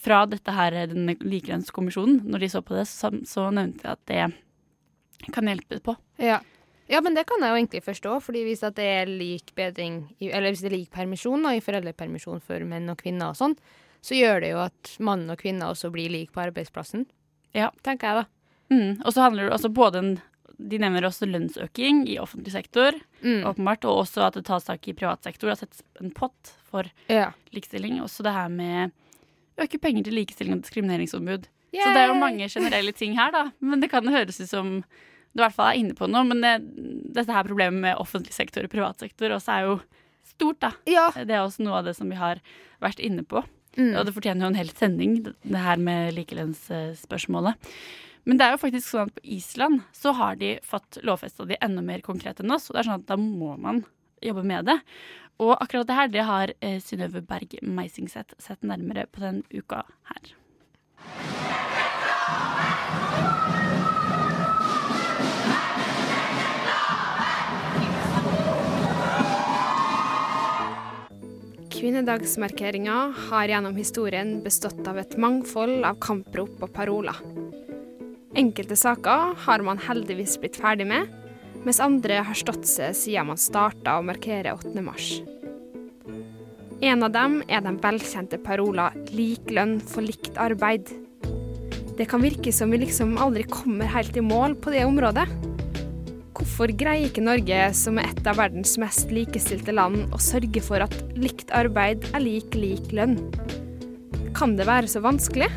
fra 0.00 0.22
dette 0.28 0.52
her, 0.56 0.76
denne 0.88 1.16
likelønnskommisjonen. 1.20 2.22
Når 2.30 2.44
de 2.44 2.48
så 2.54 2.62
på 2.64 2.78
det, 2.78 2.86
så, 2.88 3.12
så 3.28 3.50
nevnte 3.52 3.84
jeg 3.84 3.98
at 3.98 4.06
det 4.08 5.32
kan 5.34 5.50
hjelpe 5.50 5.82
på. 5.84 5.94
Ja. 6.22 6.40
ja, 6.88 7.02
men 7.04 7.18
det 7.18 7.26
kan 7.28 7.44
jeg 7.44 7.52
jo 7.52 7.60
egentlig 7.60 7.84
forstå. 7.84 8.16
fordi 8.24 8.46
hvis 8.48 8.64
det 8.64 8.86
er 8.86 9.12
lik 9.12 9.52
bedring, 9.54 10.02
eller 10.20 10.48
hvis 10.48 10.64
det 10.64 10.72
er 10.72 10.78
lik 10.78 10.90
permisjon 10.94 11.44
da, 11.44 11.52
i 11.52 11.64
foreldrepermisjon 11.64 12.40
for 12.40 12.64
menn 12.64 12.88
og 12.88 13.00
kvinner 13.02 13.34
og 13.34 13.40
sånn, 13.40 13.58
så 14.00 14.16
gjør 14.16 14.40
det 14.40 14.54
jo 14.54 14.62
at 14.64 14.96
mann 15.04 15.28
og 15.28 15.40
kvinne 15.42 15.68
også 15.68 15.92
blir 15.92 16.08
lik 16.08 16.32
på 16.32 16.40
arbeidsplassen. 16.46 17.04
Ja. 17.52 17.68
Tenker 17.84 18.08
jeg, 18.08 18.22
da. 18.22 18.39
Mm. 18.70 19.00
Og 19.04 19.12
så 19.12 19.24
handler 19.26 19.48
det 19.48 19.52
også 19.58 19.72
både 19.74 19.98
en 20.04 20.10
De 20.60 20.76
nevner 20.76 21.06
også 21.08 21.24
lønnsøking 21.24 22.02
i 22.06 22.18
offentlig 22.20 22.52
sektor, 22.52 22.92
Mm. 23.24 23.44
åpenbart, 23.48 23.84
og 23.88 24.02
også 24.04 24.26
at 24.26 24.34
det 24.34 24.44
tas 24.44 24.64
tak 24.66 24.86
i 24.88 24.92
privat 24.92 25.22
sektor. 25.24 25.48
Det 25.48 25.54
har 25.56 25.66
sett 25.66 25.80
en 26.02 26.10
pott 26.10 26.50
for 26.70 26.84
Ja. 27.08 27.30
likestilling. 27.54 27.98
Også 28.02 28.22
det 28.22 28.32
her 28.34 28.48
med 28.50 28.92
øke 29.58 29.80
penger 29.80 30.04
til 30.04 30.12
likestilling 30.12 30.52
og 30.58 30.60
diskrimineringsombud. 30.62 31.46
Så 31.72 31.88
det 31.94 31.96
er 31.96 32.08
jo 32.08 32.14
mange 32.20 32.46
generelle 32.50 32.92
ting 32.92 33.14
her, 33.16 33.30
da. 33.32 33.52
Men 33.60 33.80
det 33.80 33.88
kan 33.90 34.04
høres 34.06 34.38
ut 34.38 34.48
som 34.50 34.84
du 35.34 35.40
i 35.42 35.46
hvert 35.46 35.54
fall 35.54 35.72
er 35.72 35.78
inne 35.80 35.94
på 35.94 36.06
noe. 36.10 36.24
Men 36.28 36.42
det, 36.42 37.14
dette 37.14 37.32
her 37.32 37.44
problemet 37.44 37.80
med 37.80 37.96
offentlig 37.96 38.32
sektor 38.34 38.62
og 38.62 38.70
privat 38.70 38.98
sektor 38.98 39.30
også 39.30 39.48
er 39.48 39.62
jo 39.64 39.80
stort, 40.28 40.60
da. 40.60 40.72
Ja. 40.86 41.10
Det 41.14 41.30
er 41.30 41.40
også 41.46 41.60
noe 41.64 41.78
av 41.78 41.84
det 41.86 41.96
som 41.96 42.10
vi 42.10 42.16
har 42.16 42.38
vært 42.82 43.00
inne 43.00 43.24
på. 43.24 43.42
Mm. 43.78 43.96
Og 43.96 44.04
det 44.04 44.12
fortjener 44.14 44.40
jo 44.42 44.46
en 44.48 44.54
hel 44.60 44.68
sending, 44.68 45.22
det 45.24 45.56
her 45.56 45.76
med 45.78 46.12
likelønnsspørsmålet. 46.16 47.54
Men 48.24 48.38
det 48.38 48.46
er 48.46 48.54
jo 48.54 48.60
faktisk 48.64 48.88
sånn 48.90 49.08
at 49.08 49.16
på 49.16 49.24
Island 49.36 49.80
så 49.96 50.12
har 50.18 50.36
de 50.40 50.56
fått 50.66 51.00
lovfesta 51.06 51.46
de 51.48 51.58
enda 51.64 51.84
mer 51.84 52.04
konkret 52.04 52.42
enn 52.42 52.52
oss. 52.54 52.68
Og 52.68 52.76
det 52.76 52.82
er 52.82 52.90
sånn 52.90 53.02
at 53.02 53.08
da 53.08 53.18
må 53.20 53.56
man 53.60 53.84
jobbe 54.24 54.44
med 54.46 54.68
det. 54.68 54.78
Og 55.40 55.54
akkurat 55.56 55.88
det 55.88 55.96
her 55.96 56.12
det 56.12 56.26
har 56.28 56.52
eh, 56.60 56.76
Synnøve 56.84 57.22
Berg 57.24 57.56
Meisingseth 57.64 58.36
sett 58.42 58.60
nærmere 58.66 59.06
på 59.08 59.24
den 59.24 59.42
uka 59.54 59.86
her. 60.12 60.34
Kvinnedagsmarkeringa 71.80 72.96
har 73.30 73.48
gjennom 73.48 73.78
historien 73.80 74.42
bestått 74.44 74.84
av 74.84 75.00
et 75.00 75.16
mangfold 75.16 75.86
av 75.88 75.96
kamprop 76.04 76.60
og 76.60 76.74
paroler. 76.76 77.16
Enkelte 78.30 78.76
saker 78.78 79.32
har 79.42 79.62
man 79.66 79.80
heldigvis 79.82 80.36
blitt 80.38 80.54
ferdig 80.60 80.84
med, 80.86 81.08
mens 81.64 81.80
andre 81.82 82.20
har 82.22 82.36
stått 82.38 82.62
seg 82.68 82.94
siden 82.94 83.26
man 83.26 83.40
starta 83.40 83.96
å 83.98 84.04
markere 84.06 84.52
8. 84.54 84.84
mars. 84.86 85.16
En 86.80 87.02
av 87.02 87.10
dem 87.10 87.40
er 87.50 87.64
den 87.64 87.80
velkjente 87.82 88.38
parola 88.38 88.92
'lik 89.10 89.50
lønn 89.50 89.80
for 89.82 90.06
likt 90.06 90.38
arbeid'. 90.38 90.92
Det 91.98 92.06
kan 92.08 92.22
virke 92.22 92.52
som 92.54 92.70
vi 92.70 92.78
liksom 92.78 93.18
aldri 93.18 93.42
kommer 93.50 93.90
helt 93.90 94.16
i 94.16 94.22
mål 94.22 94.54
på 94.54 94.70
det 94.70 94.86
området. 94.86 95.26
Hvorfor 96.32 96.70
greier 96.70 97.10
ikke 97.10 97.26
Norge, 97.26 97.74
som 97.74 97.98
er 97.98 98.08
et 98.08 98.26
av 98.26 98.38
verdens 98.38 98.78
mest 98.78 99.10
likestilte 99.10 99.74
land, 99.74 100.06
å 100.14 100.22
sørge 100.22 100.62
for 100.62 100.80
at 100.80 100.94
likt 101.18 101.50
arbeid 101.50 102.06
er 102.14 102.22
lik 102.22 102.54
lik 102.54 102.94
lønn? 102.94 103.18
Kan 104.32 104.54
det 104.56 104.70
være 104.70 104.86
så 104.86 105.02
vanskelig? 105.02 105.50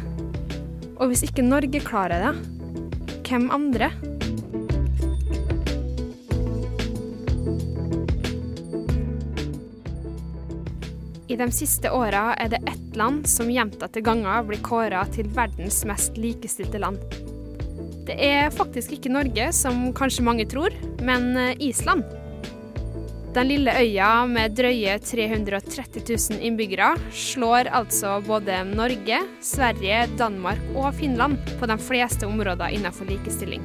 Og 0.98 1.08
hvis 1.08 1.24
ikke 1.24 1.46
Norge 1.46 1.80
klarer 1.80 2.20
det, 2.20 2.53
hvem 3.28 3.50
andre? 3.54 3.90
I 11.34 11.38
de 11.40 11.48
siste 11.50 11.90
åra 11.90 12.36
er 12.38 12.52
det 12.54 12.60
ett 12.70 12.98
land 13.00 13.26
som 13.30 13.50
gjentatte 13.50 14.04
ganger 14.06 14.44
blir 14.46 14.62
kåra 14.62 15.02
til 15.16 15.30
verdens 15.34 15.80
mest 15.90 16.20
likestilte 16.22 16.82
land. 16.84 17.00
Det 18.06 18.18
er 18.20 18.52
faktisk 18.54 18.98
ikke 18.98 19.14
Norge, 19.16 19.48
som 19.56 19.88
kanskje 19.96 20.26
mange 20.28 20.46
tror, 20.52 20.76
men 21.02 21.32
eh, 21.40 21.56
Island. 21.72 22.04
Den 23.34 23.48
lille 23.50 23.74
øya 23.74 24.28
med 24.30 24.54
drøye 24.54 25.00
330 25.02 26.04
000 26.06 26.44
innbyggere 26.46 26.92
slår 27.10 27.66
altså 27.74 28.20
både 28.28 28.60
Norge, 28.70 29.24
Sverige, 29.42 30.04
Danmark 30.20 30.62
og 30.78 30.92
Finland 31.00 31.40
på 31.58 31.66
de 31.66 31.78
fleste 31.82 32.30
områder 32.30 32.76
innenfor 32.76 33.10
likestilling. 33.10 33.64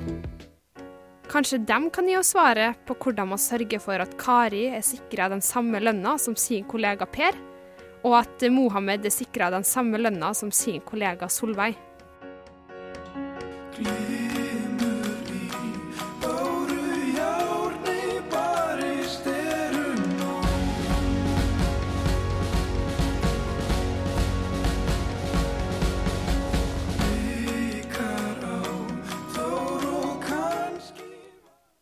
Kanskje 1.28 1.58
de 1.68 1.78
kan 1.92 2.08
gi 2.08 2.16
oss 2.16 2.32
svaret 2.32 2.80
på 2.88 2.96
hvordan 2.96 3.28
man 3.34 3.42
sørger 3.44 3.82
for 3.84 4.00
at 4.00 4.16
Kari 4.16 4.70
er 4.72 4.86
sikra 4.88 5.28
den 5.28 5.44
samme 5.44 5.82
lønna 5.84 6.16
som 6.16 6.32
sin 6.40 6.64
kollega 6.64 7.04
Per, 7.04 7.36
og 8.08 8.16
at 8.22 8.48
Mohammed 8.48 9.04
er 9.04 9.12
sikra 9.12 9.50
den 9.52 9.68
samme 9.68 10.00
lønna 10.00 10.32
som 10.32 10.48
sin 10.48 10.80
kollega 10.80 11.28
Solveig. 11.28 11.76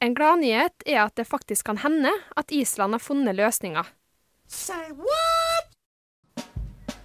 En 0.06 0.14
gladnyhet 0.14 0.84
er 0.86 1.00
at 1.02 1.16
det 1.18 1.26
faktisk 1.26 1.66
kan 1.66 1.80
hende 1.82 2.12
at 2.38 2.52
Island 2.54 2.94
har 2.94 3.02
funnet 3.02 3.34
løsninger. 3.34 3.86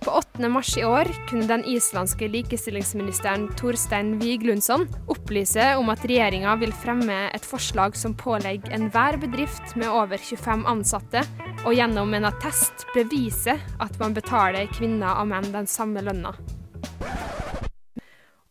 På 0.01 0.11
8. 0.19 0.49
mars 0.49 0.75
i 0.77 0.83
år 0.85 1.09
kunne 1.29 1.47
den 1.49 1.63
islandske 1.65 2.29
likestillingsministeren 2.29 3.47
Torstein 3.57 4.19
Viglundsson 4.21 4.85
opplyse 5.09 5.65
om 5.79 5.89
at 5.93 6.05
regjeringa 6.05 6.53
vil 6.61 6.73
fremme 6.83 7.17
et 7.33 7.45
forslag 7.45 7.97
som 7.97 8.13
pålegger 8.17 8.75
enhver 8.77 9.17
bedrift 9.21 9.73
med 9.81 9.89
over 9.89 10.21
25 10.21 10.67
ansatte 10.69 11.25
å 11.65 11.73
gjennom 11.73 12.13
en 12.17 12.29
attest 12.29 12.85
bevise 12.93 13.57
at 13.81 13.97
man 14.01 14.13
betaler 14.17 14.69
kvinner 14.77 15.17
og 15.23 15.31
menn 15.33 15.49
den 15.53 15.69
samme 15.69 16.05
lønna. 16.05 16.35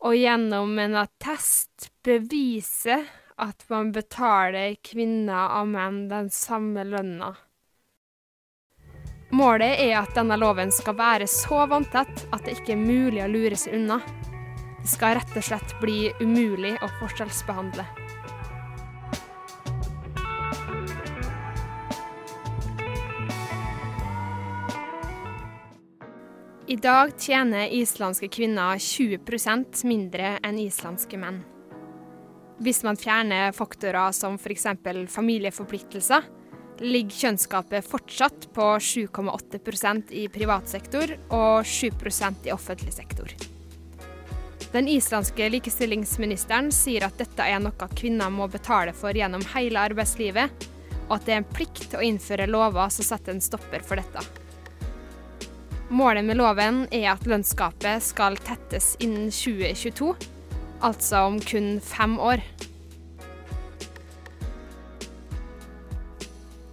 Og 0.00 0.18
gjennom 0.18 0.78
en 0.80 1.02
attest 1.06 1.90
bevise 2.02 3.02
at 3.40 3.64
man 3.72 3.92
betaler 3.92 4.76
kvinner 4.84 5.60
og 5.60 5.70
menn 5.72 6.02
den 6.10 6.28
samme 6.34 6.84
lønna. 6.84 7.32
Målet 9.30 9.78
er 9.78 9.94
at 10.00 10.16
denne 10.16 10.36
loven 10.40 10.72
skal 10.74 10.96
være 10.98 11.28
så 11.30 11.62
vanntett 11.70 12.24
at 12.34 12.44
det 12.44 12.58
ikke 12.58 12.74
er 12.74 12.82
mulig 12.82 13.22
å 13.24 13.30
lure 13.30 13.56
seg 13.56 13.78
unna. 13.78 14.00
Det 14.80 14.90
skal 14.90 15.16
rett 15.20 15.36
og 15.38 15.46
slett 15.46 15.76
bli 15.80 16.10
umulig 16.20 16.74
å 16.82 16.88
forskjellsbehandle. 16.98 17.86
I 26.70 26.76
dag 26.78 27.16
tjener 27.18 27.72
islandske 27.74 28.28
kvinner 28.30 28.78
20% 28.78 29.82
mindre 29.90 30.36
enn 30.46 30.58
islandske 30.62 31.18
menn. 31.18 31.40
Hvis 32.60 32.82
man 32.84 32.98
fjerner 33.00 33.54
faktorer 33.56 34.12
som 34.12 34.34
f.eks. 34.36 34.66
familieforpliktelser, 35.08 36.26
ligger 36.80 37.16
kjønnsgapet 37.22 37.86
fortsatt 37.88 38.50
på 38.52 38.66
7,8% 38.76 40.12
i 40.16 40.26
privat 40.32 40.68
sektor 40.68 41.12
og 41.32 41.64
7% 41.64 42.48
i 42.48 42.52
offentlig 42.52 42.92
sektor. 42.92 43.32
Den 44.72 44.88
islandske 44.92 45.48
likestillingsministeren 45.50 46.68
sier 46.72 47.06
at 47.08 47.16
dette 47.18 47.46
er 47.48 47.62
noe 47.64 47.88
kvinner 47.96 48.28
må 48.30 48.46
betale 48.52 48.92
for 48.94 49.16
gjennom 49.16 49.42
hele 49.54 49.80
arbeidslivet, 49.80 50.66
og 51.08 51.14
at 51.16 51.24
det 51.26 51.34
er 51.34 51.40
en 51.40 51.48
plikt 51.56 51.96
å 51.96 52.04
innføre 52.04 52.46
lover 52.46 52.92
som 52.92 53.08
setter 53.08 53.34
en 53.34 53.42
stopper 53.42 53.82
for 53.82 53.98
dette. 53.98 54.22
Målet 55.90 56.28
med 56.28 56.38
loven 56.38 56.84
er 56.94 57.08
at 57.16 57.24
lønnsgapet 57.26 58.04
skal 58.04 58.36
tettes 58.44 58.92
innen 59.02 59.32
2022, 59.34 60.12
altså 60.84 61.26
om 61.28 61.38
kun 61.40 61.78
fem 61.84 62.18
år. 62.20 62.42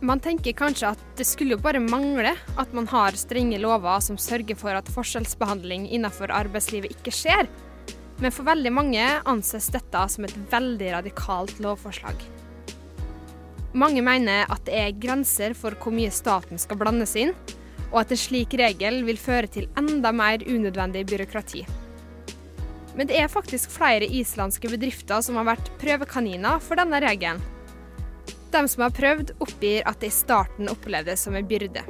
Man 0.08 0.22
tenker 0.22 0.54
kanskje 0.54 0.92
at 0.94 1.06
det 1.18 1.26
skulle 1.26 1.56
jo 1.56 1.62
bare 1.64 1.82
mangle 1.82 2.36
at 2.62 2.74
man 2.78 2.86
har 2.92 3.18
strenge 3.18 3.58
lover 3.58 3.98
som 4.06 4.20
sørger 4.22 4.58
for 4.60 4.78
at 4.78 4.92
forskjellsbehandling 4.94 5.88
innenfor 5.90 6.30
arbeidslivet 6.30 6.94
ikke 6.94 7.14
skjer, 7.16 7.50
men 8.22 8.34
for 8.34 8.46
veldig 8.46 8.74
mange 8.74 9.08
anses 9.30 9.72
dette 9.74 10.04
som 10.14 10.28
et 10.28 10.36
veldig 10.52 10.92
radikalt 11.00 11.58
lovforslag. 11.66 12.22
Mange 13.78 14.02
mener 14.06 14.46
at 14.54 14.64
det 14.70 14.78
er 14.78 15.02
grenser 15.02 15.58
for 15.58 15.76
hvor 15.82 15.94
mye 15.94 16.14
staten 16.14 16.62
skal 16.62 16.80
blandes 16.80 17.18
inn, 17.18 17.34
og 17.90 18.04
at 18.04 18.14
en 18.14 18.22
slik 18.22 18.54
regel 18.60 19.02
vil 19.08 19.20
føre 19.22 19.50
til 19.50 19.70
enda 19.80 20.14
mer 20.14 20.46
unødvendig 20.46 21.06
byråkrati. 21.10 21.66
Men 22.98 23.10
det 23.10 23.20
er 23.22 23.30
faktisk 23.30 23.72
flere 23.76 24.08
islandske 24.10 24.72
bedrifter 24.74 25.22
som 25.22 25.38
har 25.38 25.46
vært 25.52 25.70
prøvekaniner 25.82 26.58
for 26.66 26.80
denne 26.80 27.00
regelen. 27.04 27.44
De 28.52 28.64
som 28.72 28.86
har 28.86 28.96
prøvd, 28.96 29.36
oppgir 29.44 29.86
at 29.86 30.00
det 30.02 30.10
i 30.10 30.16
starten 30.16 30.72
opplevdes 30.72 31.28
som 31.28 31.36
en 31.38 31.48
byrde. 31.48 31.84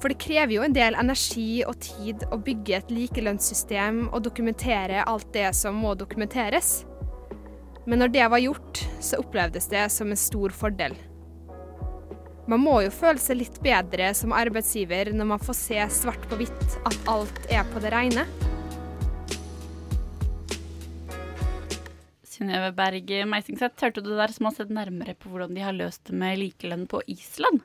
For 0.00 0.08
det 0.08 0.20
krever 0.22 0.54
jo 0.54 0.64
en 0.64 0.72
del 0.72 0.96
energi 0.96 1.60
og 1.68 1.76
tid 1.84 2.24
å 2.32 2.38
bygge 2.40 2.78
et 2.78 2.92
likelønnssystem 2.94 4.06
og 4.08 4.22
dokumentere 4.24 5.04
alt 5.04 5.28
det 5.34 5.50
som 5.58 5.76
må 5.76 5.92
dokumenteres. 5.98 6.86
Men 7.84 8.00
når 8.00 8.14
det 8.14 8.28
var 8.32 8.40
gjort, 8.40 8.80
så 9.04 9.20
opplevdes 9.20 9.68
det 9.68 9.84
som 9.92 10.08
en 10.08 10.20
stor 10.20 10.54
fordel. 10.56 10.96
Man 12.48 12.64
må 12.64 12.80
jo 12.86 12.92
føle 12.94 13.20
seg 13.20 13.42
litt 13.42 13.60
bedre 13.62 14.08
som 14.16 14.32
arbeidsgiver 14.34 15.12
når 15.12 15.28
man 15.34 15.42
får 15.42 15.58
se 15.58 15.84
svart 16.00 16.24
på 16.30 16.40
hvitt 16.40 16.78
at 16.88 17.10
alt 17.10 17.44
er 17.52 17.68
på 17.74 17.84
det 17.84 17.92
rene. 17.92 18.24
Synnøve 22.40 22.70
Berg 22.72 23.10
Meisingseth, 23.28 23.82
hørte 23.84 24.00
du 24.00 24.14
der 24.16 24.32
som 24.32 24.46
har 24.48 24.54
sett 24.56 24.70
nærmere 24.72 25.12
på 25.12 25.28
hvordan 25.28 25.52
de 25.52 25.60
har 25.60 25.74
løst 25.76 26.06
det 26.08 26.14
med 26.16 26.38
likelønn 26.40 26.86
på 26.88 27.02
Island? 27.12 27.60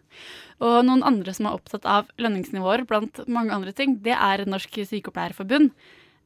Og 0.59 0.81
noen 0.83 1.03
andre 1.07 1.31
som 1.31 1.47
er 1.47 1.55
opptatt 1.55 1.87
av 1.87 2.09
lønningsnivåer 2.19 2.83
blant 2.89 3.21
mange 3.31 3.55
andre 3.55 3.71
ting, 3.71 3.95
det 4.03 4.17
er 4.17 4.43
Norsk 4.43 4.81
Sykepleierforbund. 4.89 5.71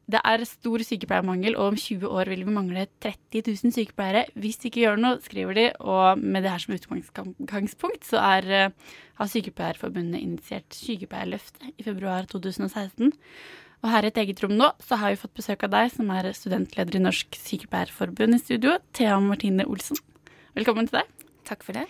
Det 0.10 0.18
er 0.26 0.42
stor 0.50 0.82
sykepleiermangel, 0.82 1.54
og 1.60 1.76
om 1.76 1.78
20 1.78 2.10
år 2.10 2.32
vil 2.34 2.42
vi 2.48 2.56
mangle 2.56 2.88
30 3.06 3.44
000 3.46 3.76
sykepleiere 3.76 4.26
hvis 4.34 4.58
de 4.58 4.72
ikke 4.72 4.82
gjør 4.88 4.98
noe, 5.04 5.22
skriver 5.22 5.60
de. 5.60 5.70
Og 5.86 6.18
med 6.18 6.42
det 6.42 6.56
her 6.56 6.66
som 6.66 6.74
utgangspunkt, 6.74 8.10
så 8.10 8.18
er, 8.32 8.50
eh, 8.50 8.96
har 9.22 9.30
Sykepleierforbundet 9.30 10.24
initiert 10.24 10.74
Sykepleierløftet 10.74 11.70
i 11.78 11.86
februar 11.86 12.26
2016. 12.26 13.14
Og 13.80 13.88
her 13.94 14.04
i 14.04 14.10
et 14.12 14.20
eget 14.20 14.42
rom 14.44 14.58
nå 14.60 14.74
så 14.84 14.98
har 15.00 15.14
vi 15.14 15.22
fått 15.22 15.38
besøk 15.40 15.64
av 15.64 15.72
deg, 15.72 15.92
som 15.94 16.10
er 16.12 16.28
studentleder 16.36 17.00
i 17.00 17.04
Norsk 17.04 17.38
Sykepleierforbund 17.40 18.36
i 18.36 18.42
studio, 18.42 18.76
Thea 18.98 19.16
Martine 19.24 19.64
Olsen. 19.70 20.00
Velkommen 20.58 20.90
til 20.90 21.00
deg. 21.00 21.28
Takk 21.48 21.64
for 21.64 21.78
det. 21.80 21.86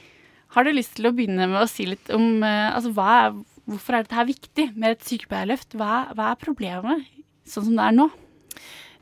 Har 0.53 0.65
du 0.65 0.71
lyst 0.73 0.95
til 0.97 1.09
å 1.09 1.13
begynne 1.15 1.47
med 1.49 1.63
å 1.63 1.69
si 1.69 1.87
litt 1.89 2.11
om 2.13 2.43
eh, 2.45 2.69
altså, 2.75 2.93
er, 2.93 3.33
hvorfor 3.69 3.97
er 3.97 4.05
dette 4.05 4.17
her 4.17 4.29
viktig 4.29 4.67
med 4.75 4.95
et 4.95 5.09
sykepleierløft? 5.09 5.73
Hva, 5.77 6.11
hva 6.17 6.29
er 6.33 6.41
problemet 6.41 7.09
sånn 7.49 7.71
som 7.71 7.81
det 7.81 7.87
er 7.87 7.97
nå? 7.97 8.07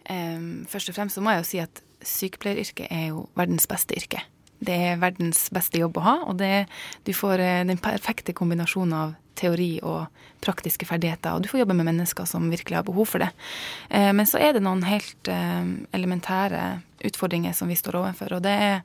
Um, 0.07 0.49
først 0.71 0.91
og 0.91 0.95
fremst 0.95 1.19
så 1.19 1.23
må 1.23 1.35
jeg 1.35 1.43
jo 1.43 1.47
si 1.49 1.61
at 1.65 1.83
sykepleieryrket 2.07 2.87
er 2.87 3.09
jo 3.09 3.27
verdens 3.35 3.67
beste 3.67 3.99
yrke. 3.99 4.23
Det 4.63 4.75
er 4.93 4.99
verdens 5.01 5.49
beste 5.53 5.83
jobb 5.83 5.99
å 5.99 6.05
ha, 6.05 6.17
og 6.31 6.39
det, 6.39 6.69
du 7.05 7.11
får 7.13 7.43
eh, 7.43 7.63
den 7.67 7.79
perfekte 7.83 8.33
kombinasjonen 8.37 8.95
av 8.95 9.15
teori 9.37 9.77
og 9.85 10.07
praktiske 10.43 10.87
ferdigheter, 10.87 11.35
og 11.35 11.43
du 11.43 11.49
får 11.51 11.63
jobbe 11.63 11.77
med 11.77 11.89
mennesker 11.89 12.27
som 12.29 12.49
virkelig 12.51 12.79
har 12.79 12.87
behov 12.87 13.09
for 13.13 13.23
det. 13.23 13.29
Eh, 13.89 14.11
men 14.13 14.27
så 14.29 14.41
er 14.41 14.55
det 14.55 14.63
noen 14.65 14.83
helt 14.87 15.31
eh, 15.31 15.69
elementære 15.97 16.63
utfordringer 17.07 17.55
som 17.57 17.71
vi 17.71 17.77
står 17.79 17.99
overfor, 18.01 18.37
og 18.37 18.45
det 18.45 18.53
er 18.53 18.81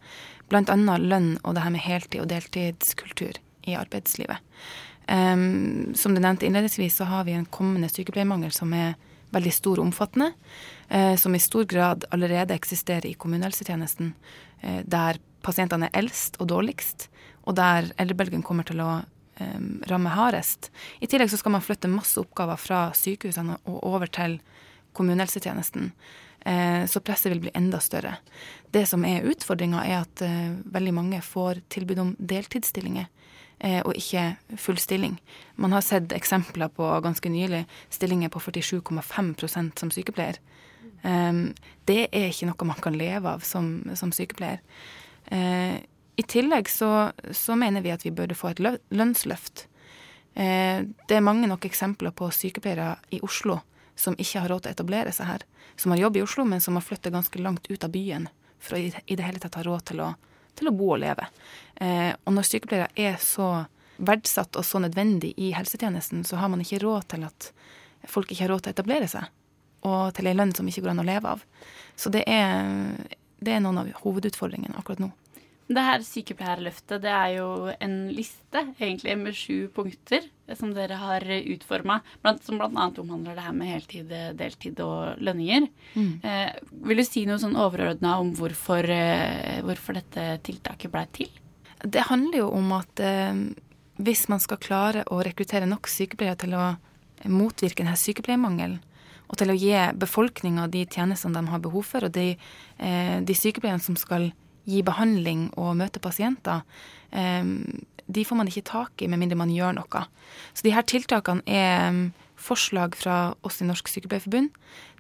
bl.a. 0.53 0.77
lønn 1.01 1.35
og 1.43 1.57
det 1.57 1.65
her 1.65 1.75
med 1.75 1.85
heltid 1.85 2.25
og 2.25 2.31
deltidskultur 2.33 3.41
i 3.69 3.77
arbeidslivet. 3.79 4.43
Um, 5.03 5.93
som 5.99 6.15
du 6.15 6.21
nevnte 6.23 6.47
innledningsvis, 6.47 7.01
så 7.01 7.09
har 7.11 7.25
vi 7.27 7.35
en 7.35 7.49
kommende 7.51 7.89
sykepleiermangel 7.91 8.53
som 8.55 8.71
er 8.77 8.95
veldig 9.35 9.53
stor 9.55 9.81
og 9.81 9.89
omfattende, 9.89 10.29
som 11.19 11.33
i 11.35 11.41
stor 11.41 11.65
grad 11.65 12.05
allerede 12.13 12.53
eksisterer 12.53 13.07
i 13.09 13.15
kommunehelsetjenesten, 13.17 14.11
der 14.85 15.17
pasientene 15.43 15.89
er 15.89 16.03
eldst 16.03 16.37
og 16.37 16.51
dårligst, 16.53 17.09
og 17.49 17.57
der 17.57 17.89
eldrebølgen 17.97 18.45
kommer 18.47 18.67
til 18.69 18.83
å 18.85 18.91
um, 19.41 19.83
ramme 19.87 20.11
hardest. 20.13 20.71
I 21.01 21.09
tillegg 21.11 21.31
så 21.31 21.39
skal 21.41 21.55
man 21.57 21.65
flytte 21.65 21.91
masse 21.91 22.21
oppgaver 22.21 22.61
fra 22.61 22.83
sykehusene 22.97 23.59
og 23.65 23.79
over 23.89 24.11
til 24.13 24.39
kommunehelsetjenesten. 24.97 25.93
Uh, 26.43 26.85
så 26.91 27.03
presset 27.05 27.33
vil 27.33 27.43
bli 27.45 27.55
enda 27.59 27.81
større. 27.81 28.17
Det 28.75 28.85
som 28.89 29.05
er 29.09 29.27
utfordringa, 29.29 29.85
er 29.85 30.07
at 30.07 30.23
veldig 30.73 30.95
mange 30.97 31.21
får 31.23 31.61
tilbud 31.73 31.99
om 32.01 32.15
deltidsstillinger 32.19 33.11
og 33.85 33.93
ikke 33.95 34.23
full 34.59 34.79
stilling. 34.81 35.13
Man 35.55 35.71
har 35.71 35.85
sett 35.87 36.11
eksempler 36.17 36.73
på 36.75 36.89
ganske 37.05 37.31
nylig 37.31 37.61
stillinger 37.95 38.33
på 38.33 38.41
47,5% 38.43 39.79
som 39.79 39.93
sykepleier. 39.95 40.41
Det 41.87 42.01
er 42.09 42.27
ikke 42.33 42.49
noe 42.49 42.69
man 42.73 42.81
kan 42.83 42.97
leve 42.99 43.37
av 43.37 43.45
som, 43.47 43.69
som 43.95 44.11
sykepleier. 44.11 44.65
I 46.17 46.25
tillegg 46.29 46.69
så, 46.69 47.13
så, 47.33 47.57
mener 47.57 47.85
vi 47.85 47.93
at 47.95 48.05
vi 48.05 48.13
burde 48.13 48.37
få 48.37 48.53
et 48.53 48.61
lønnsløft. 48.63 49.67
Eh, 50.35 50.85
det 51.09 51.17
er 51.17 51.25
mange 51.25 51.49
nok 51.49 51.65
eksempler 51.69 52.13
på 52.17 52.29
sykepleiere 52.33 52.97
i 53.11 53.23
Oslo 53.25 53.61
som 53.97 54.17
ikke 54.19 54.43
har 54.43 54.53
råd 54.53 54.65
til 54.65 54.73
å 54.73 54.77
etablere 54.77 55.13
seg 55.15 55.29
her. 55.29 55.47
Som 55.77 55.95
har 55.95 56.03
jobb 56.05 56.19
i 56.19 56.25
Oslo, 56.25 56.45
men 56.49 56.61
som 56.61 56.77
har 56.77 56.85
flyttet 56.85 57.15
ganske 57.15 57.41
langt 57.41 57.69
ut 57.71 57.85
av 57.85 57.93
byen 57.93 58.29
for 58.63 58.77
å 58.77 58.83
i 58.83 59.17
det 59.17 59.25
hele 59.25 59.41
tatt 59.43 59.57
ha 59.59 59.65
råd 59.67 59.89
til 59.91 60.05
å 60.05 60.13
til 60.59 60.71
å 60.71 60.75
bo 60.77 60.93
og 60.95 61.03
leve. 61.03 61.29
Eh, 61.81 62.13
og 62.25 62.37
når 62.37 62.49
sykepleiere 62.49 62.91
er 62.99 63.19
så 63.23 63.65
verdsatt 64.03 64.57
og 64.59 64.67
så 64.67 64.81
nødvendig 64.83 65.33
i 65.41 65.53
helsetjenesten, 65.57 66.25
så 66.29 66.41
har 66.41 66.51
man 66.53 66.63
ikke 66.65 66.83
råd 66.83 67.09
til 67.15 67.27
at 67.29 67.51
folk 68.11 68.33
ikke 68.33 68.45
har 68.47 68.53
råd 68.55 68.65
til 68.65 68.73
å 68.73 68.77
etablere 68.77 69.09
seg, 69.11 69.29
og 69.87 70.13
til 70.17 70.29
ei 70.31 70.37
lønn 70.37 70.55
som 70.57 70.69
ikke 70.69 70.85
går 70.85 70.95
an 70.95 71.03
å 71.05 71.09
leve 71.09 71.35
av. 71.37 71.45
Så 71.97 72.13
det 72.15 72.25
er, 72.31 72.97
det 73.43 73.57
er 73.57 73.63
noen 73.63 73.83
av 73.85 73.93
hovedutfordringene 74.03 74.79
akkurat 74.81 75.03
nå. 75.05 75.13
Det 75.73 75.85
her 75.87 76.05
sykepleierløftet 76.05 77.03
det 77.05 77.13
er 77.13 77.35
jo 77.39 77.49
en 77.73 77.97
liste 78.13 78.63
egentlig 78.77 79.17
med 79.19 79.37
sju 79.37 79.69
punkter 79.73 80.27
som 80.59 80.73
dere 80.77 80.99
har 81.01 81.25
utforma, 81.25 82.01
som 82.45 82.59
bl.a. 82.61 82.89
omhandler 83.01 83.39
det 83.39 83.47
her 83.47 83.57
med 83.57 83.71
heltid, 83.71 84.13
deltid 84.37 84.83
og 84.85 85.23
lønninger. 85.23 85.69
Mm. 85.95 86.13
Eh, 86.29 86.51
vil 86.89 87.01
du 87.01 87.07
si 87.07 87.25
noe 87.29 87.41
sånn 87.41 87.57
overordna 87.57 88.19
om 88.21 88.35
hvorfor, 88.37 88.85
eh, 88.85 89.63
hvorfor, 89.65 89.97
dette 90.01 90.27
tiltaket 90.45 90.93
ble 90.93 91.07
til? 91.17 91.33
Det 91.83 92.09
handler 92.11 92.43
jo 92.43 92.51
om 92.55 92.75
at 92.77 93.01
eh, 93.03 93.43
hvis 94.03 94.27
man 94.33 94.43
skal 94.43 94.61
klare 94.63 95.07
å 95.11 95.23
rekruttere 95.25 95.69
nok 95.69 95.89
sykepleiere 95.91 96.41
til 96.45 96.57
å 96.59 96.73
motvirke 97.31 97.85
denne 97.85 97.99
sykepleiermangelen, 97.99 98.81
og 99.33 99.39
til 99.41 99.53
å 99.53 99.57
gi 99.57 99.73
befolkninga 99.97 100.67
de 100.69 100.85
tjenestene 100.85 101.41
de 101.41 101.53
har 101.55 101.61
behov 101.65 101.87
for, 101.89 102.05
og 102.05 102.13
de, 102.13 102.35
eh, 102.79 103.19
de 103.25 103.37
sykepleierne 103.37 103.81
som 103.81 103.97
skal 103.97 104.33
gi 104.69 104.83
behandling 104.87 105.49
og 105.59 105.77
møte 105.81 106.03
pasienter, 106.03 106.63
de 108.13 108.25
får 108.25 108.39
man 108.39 108.49
ikke 108.49 108.65
tak 108.69 109.03
i 109.03 109.09
med 109.11 109.21
mindre 109.21 109.39
man 109.39 109.53
gjør 109.53 109.75
noe. 109.77 110.05
Så 110.55 110.65
de 110.65 110.73
her 110.75 110.85
tiltakene 110.89 111.43
er 111.47 111.99
forslag 112.43 112.97
fra 112.99 113.35
oss 113.47 113.61
i 113.63 113.69
Norsk 113.69 113.91
Sykepleierforbund 113.91 114.51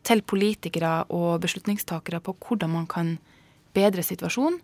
til 0.06 0.22
politikere 0.26 1.02
og 1.14 1.42
beslutningstakere 1.42 2.22
på 2.22 2.34
hvordan 2.42 2.74
man 2.74 2.88
kan 2.90 3.16
bedre 3.74 4.04
situasjonen, 4.04 4.60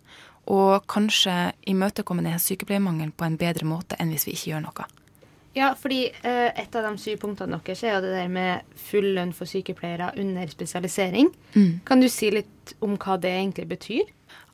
og 0.49 0.85
kanskje 0.89 1.51
imøtekomme 1.69 2.23
denne 2.25 2.39
sykepleiermangelen 2.41 3.11
på 3.13 3.27
en 3.27 3.37
bedre 3.37 3.67
måte 3.69 3.97
enn 3.99 4.13
hvis 4.13 4.25
vi 4.27 4.33
ikke 4.33 4.53
gjør 4.53 4.63
noe. 4.65 4.87
Ja, 5.57 5.73
fordi 5.77 6.03
eh, 6.07 6.49
et 6.61 6.75
av 6.77 6.85
de 6.85 7.01
syv 7.01 7.19
punktene 7.23 7.57
deres 7.57 7.81
er 7.83 7.95
jo 7.95 8.03
det 8.05 8.13
der 8.15 8.29
med 8.31 8.77
full 8.77 9.11
lønn 9.17 9.33
for 9.35 9.49
sykepleiere 9.49 10.11
under 10.21 10.49
spesialisering. 10.49 11.31
Mm. 11.55 11.81
Kan 11.85 12.01
du 12.01 12.07
si 12.09 12.29
litt 12.33 12.73
om 12.85 12.95
hva 13.01 13.17
det 13.21 13.33
egentlig 13.33 13.67
betyr? 13.69 14.09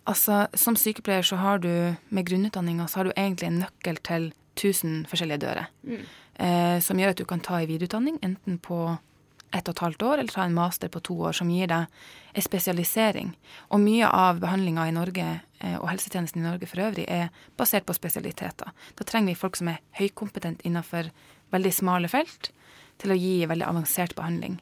Altså, 0.05 0.47
Som 0.53 0.75
sykepleier 0.75 1.25
så 1.25 1.35
har 1.35 1.59
du 1.59 1.95
med 2.09 2.25
grunnutdanninga 2.25 2.87
så 2.87 2.99
har 2.99 3.05
du 3.05 3.13
egentlig 3.15 3.47
en 3.47 3.63
nøkkel 3.65 3.97
til 4.05 4.33
1000 4.55 5.05
forskjellige 5.09 5.41
dører. 5.41 5.65
Mm. 5.83 6.05
Eh, 6.35 6.79
som 6.79 6.99
gjør 6.99 7.15
at 7.15 7.17
du 7.17 7.25
kan 7.25 7.39
ta 7.39 7.59
en 7.59 7.67
videreutdanning 7.67 8.19
enten 8.23 8.59
på 8.59 8.97
ett 9.55 9.69
og 9.69 9.75
et 9.75 9.83
halvt 9.85 10.03
år, 10.03 10.19
eller 10.19 10.33
ta 10.33 10.43
en 10.43 10.55
master 10.55 10.91
på 10.91 10.99
to 11.05 11.15
år, 11.27 11.35
som 11.37 11.49
gir 11.51 11.69
deg 11.71 11.85
en 12.35 12.43
spesialisering. 12.43 13.31
Og 13.71 13.79
mye 13.79 14.07
av 14.07 14.41
behandlinga 14.43 14.87
i 14.89 14.95
Norge, 14.95 15.27
eh, 15.59 15.77
og 15.79 15.87
helsetjenesten 15.89 16.41
i 16.41 16.47
Norge 16.47 16.67
for 16.67 16.83
øvrig, 16.83 17.05
er 17.07 17.31
basert 17.57 17.85
på 17.85 17.95
spesialiteter. 17.95 18.73
Da 18.95 19.07
trenger 19.07 19.31
vi 19.31 19.39
folk 19.39 19.55
som 19.55 19.71
er 19.71 19.79
høykompetent 19.99 20.61
innenfor 20.65 21.11
veldig 21.55 21.73
smale 21.73 22.11
felt, 22.11 22.51
til 22.99 23.11
å 23.11 23.19
gi 23.19 23.45
veldig 23.45 23.67
avansert 23.67 24.15
behandling. 24.15 24.59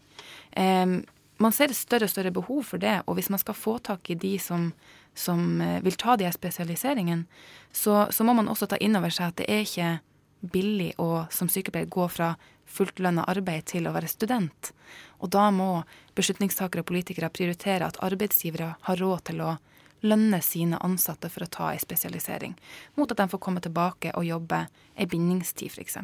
Eh, 0.53 1.01
man 1.39 1.51
ser 1.51 1.71
et 1.71 1.75
større 1.75 2.05
og 2.05 2.13
større 2.13 2.31
behov 2.31 2.63
for 2.63 2.77
det, 2.77 3.01
og 3.07 3.17
hvis 3.17 3.31
man 3.33 3.41
skal 3.41 3.57
få 3.57 3.79
tak 3.81 4.09
i 4.09 4.15
de 4.15 4.37
som 4.39 4.71
som 5.15 5.61
eh, 5.61 5.81
vil 5.83 5.97
ta 5.99 6.17
de 6.17 6.27
her 6.27 6.35
spesialiseringene, 6.35 7.25
så, 7.71 8.07
så, 8.11 8.23
må 8.23 8.33
man 8.37 8.49
også 8.49 8.69
ta 8.69 8.79
inn 8.81 8.97
over 8.97 9.13
seg 9.13 9.31
at 9.31 9.41
det 9.41 9.49
er 9.49 9.65
ikke 9.65 9.91
billig 10.53 10.91
å 10.99 11.25
som 11.31 11.49
sykepleier 11.49 11.87
gå 11.91 12.07
fra 12.11 12.33
fullt 12.67 12.99
lønna 13.03 13.25
arbeid 13.29 13.67
til 13.71 13.87
å 13.87 13.93
være 13.95 14.11
student. 14.11 14.73
Og 15.23 15.31
da 15.31 15.49
må 15.55 15.83
beslutningstakere 16.17 16.83
og 16.83 16.89
politikere 16.89 17.31
prioritere 17.33 17.87
at 17.87 17.99
arbeidsgivere 18.03 18.73
har 18.87 18.99
råd 18.99 19.23
til 19.29 19.43
å 19.45 19.53
lønne 20.03 20.39
sine 20.43 20.77
ansatte 20.83 21.29
for 21.31 21.45
å 21.45 21.49
ta 21.51 21.71
ei 21.71 21.81
spesialisering, 21.81 22.55
mot 22.99 23.11
at 23.11 23.19
de 23.21 23.27
får 23.31 23.41
komme 23.43 23.63
tilbake 23.63 24.11
og 24.19 24.27
jobbe 24.27 24.65
ei 24.99 25.07
bindingstid, 25.09 25.71
f.eks., 25.71 25.97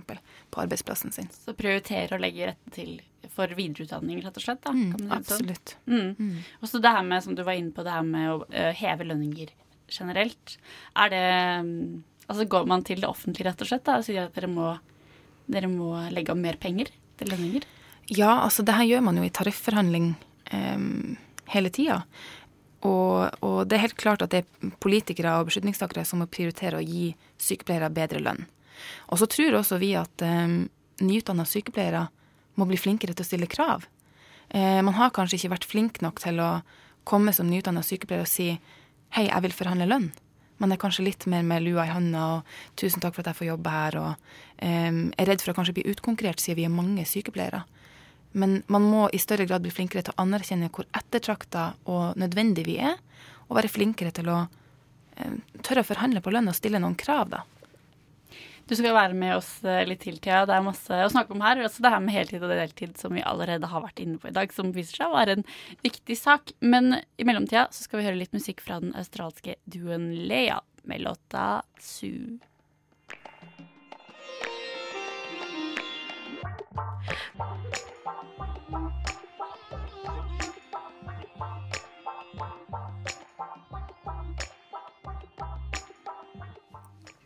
på 0.49 0.63
arbeidsplassen 0.63 1.13
sin. 1.15 1.29
Så 1.33 1.55
prioritere 1.57 2.15
å 2.15 2.21
legge 2.21 2.51
rette 2.51 2.75
til 2.75 2.99
for 3.33 3.51
videreutdanning, 3.55 4.21
rett 4.23 4.37
og 4.39 4.43
slett? 4.43 4.61
da? 4.65 4.73
Mm, 4.73 4.93
sånn? 4.95 5.09
absolutt. 5.15 5.75
Mm. 5.85 6.13
Mm. 6.17 6.37
Og 6.59 6.71
så 6.71 6.81
det 6.83 6.93
her 6.95 7.05
med, 7.07 7.23
som 7.25 7.35
du 7.37 7.43
var 7.45 7.59
inne 7.59 7.75
på, 7.75 7.85
det 7.85 7.93
her 7.93 8.07
med 8.07 8.29
å 8.31 8.37
uh, 8.45 8.69
heve 8.75 9.07
lønninger 9.07 9.51
generelt. 9.89 10.55
Er 10.99 11.11
det 11.13 11.25
um, 11.65 11.73
Altså 12.29 12.45
går 12.45 12.67
man 12.69 12.83
til 12.85 12.99
det 13.01 13.07
offentlige, 13.09 13.47
rett 13.47 13.61
og 13.63 13.69
slett, 13.71 13.81
da, 13.87 13.95
og 13.97 14.03
sier 14.05 14.27
at 14.27 14.35
dere 14.35 14.45
må, 14.51 14.67
dere 15.49 15.65
må 15.65 15.95
legge 16.13 16.29
om 16.29 16.43
mer 16.43 16.59
penger 16.61 16.91
til 17.17 17.31
lønninger? 17.33 17.63
Ja, 18.13 18.43
altså 18.43 18.61
det 18.61 18.75
her 18.77 18.85
gjør 18.85 19.01
man 19.07 19.17
jo 19.17 19.23
i 19.25 19.31
tarifforhandling 19.33 20.11
um, 20.53 21.15
hele 21.49 21.71
tida. 21.73 22.03
Og, 22.87 23.27
og, 23.43 23.57
det 23.67 23.75
er 23.75 23.85
helt 23.89 23.99
klart 23.99 24.23
at 24.23 24.31
det 24.31 24.43
er 24.43 24.71
politikere 24.79 25.35
og 25.39 25.49
beslutningstakere 25.49 26.05
som 26.07 26.21
må 26.23 26.29
prioritere 26.31 26.79
å 26.79 26.85
gi 26.85 27.11
sykepleiere 27.41 27.91
bedre 27.91 28.21
lønn. 28.23 28.45
Og 29.11 29.19
så 29.19 29.27
tror 29.27 29.59
også 29.59 29.79
vi 29.81 29.91
at 29.99 30.23
um, 30.23 30.61
nyutdanna 31.03 31.43
sykepleiere 31.47 32.05
må 32.59 32.67
bli 32.69 32.79
flinkere 32.79 33.15
til 33.15 33.25
å 33.25 33.27
stille 33.27 33.51
krav. 33.51 33.87
Eh, 34.49 34.79
man 34.83 34.95
har 34.97 35.13
kanskje 35.15 35.37
ikke 35.37 35.53
vært 35.55 35.67
flink 35.69 35.99
nok 36.03 36.21
til 36.23 36.39
å 36.43 36.49
komme 37.07 37.33
som 37.35 37.49
nyutdanna 37.49 37.83
sykepleier 37.85 38.25
og 38.25 38.31
si 38.31 38.49
hei, 39.15 39.25
jeg 39.27 39.43
vil 39.45 39.55
forhandle 39.55 39.87
lønn. 39.89 40.09
Man 40.59 40.73
er 40.73 40.79
kanskje 40.81 41.05
litt 41.05 41.25
mer 41.31 41.45
med 41.47 41.63
lua 41.63 41.85
i 41.87 41.93
handa 41.93 42.23
og 42.35 42.55
'tusen 42.75 42.99
takk 42.99 43.15
for 43.15 43.23
at 43.23 43.31
jeg 43.31 43.39
får 43.39 43.47
jobbe 43.47 43.71
her', 43.71 43.99
og 43.99 44.11
um, 44.61 44.99
er 45.15 45.29
redd 45.29 45.41
for 45.41 45.53
å 45.53 45.55
kanskje 45.55 45.77
bli 45.79 45.87
utkonkurrert 45.87 46.41
siden 46.43 46.59
vi 46.59 46.65
er 46.67 46.73
mange 46.73 47.05
sykepleiere. 47.07 47.63
Men 48.31 48.61
man 48.67 48.85
må 48.85 49.07
i 49.13 49.21
større 49.21 49.47
grad 49.49 49.63
bli 49.65 49.73
flinkere 49.73 50.03
til 50.05 50.13
å 50.15 50.23
anerkjenne 50.23 50.69
hvor 50.73 50.87
ettertrakta 50.97 51.71
og 51.89 52.17
nødvendig 52.19 52.65
vi 52.67 52.77
er, 52.83 52.99
og 53.49 53.57
være 53.57 53.71
flinkere 53.73 54.13
til 54.13 54.29
å 54.29 54.43
eh, 55.17 55.39
tørre 55.65 55.85
å 55.85 55.89
forhandle 55.89 56.21
på 56.21 56.33
lønn 56.33 56.51
og 56.51 56.57
stille 56.57 56.81
noen 56.81 56.97
krav, 56.99 57.31
da. 57.33 57.45
Du 58.69 58.75
skal 58.77 58.93
være 58.93 59.17
med 59.17 59.33
oss 59.33 59.47
eh, 59.65 59.81
litt 59.89 60.03
til, 60.05 60.19
Thea. 60.21 60.43
Det 60.45 60.53
er 60.53 60.61
masse 60.61 60.97
å 61.01 61.09
snakke 61.09 61.33
om 61.33 61.41
her. 61.41 61.63
Også 61.65 61.81
det 61.81 61.89
her 61.89 62.03
med 62.05 62.13
heltid 62.13 62.43
og 62.45 62.51
deltid 62.53 62.99
som 63.01 63.15
vi 63.17 63.23
allerede 63.25 63.69
har 63.71 63.81
vært 63.81 64.01
inne 64.03 64.21
på 64.21 64.29
i 64.29 64.35
dag, 64.35 64.53
som 64.53 64.69
viser 64.75 64.99
seg 64.99 65.09
å 65.09 65.15
være 65.15 65.39
en 65.39 65.47
viktig 65.81 66.17
sak. 66.19 66.53
Men 66.61 66.99
i 67.17 67.25
mellomtida 67.25 67.65
så 67.73 67.87
skal 67.87 68.01
vi 68.01 68.05
høre 68.05 68.19
litt 68.19 68.35
musikk 68.37 68.61
fra 68.61 68.77
den 68.83 68.93
australske 68.99 69.57
duoen 69.65 70.11
Lea 70.29 70.59
med 70.85 71.01
låta 71.01 71.63
Su. 71.81 72.37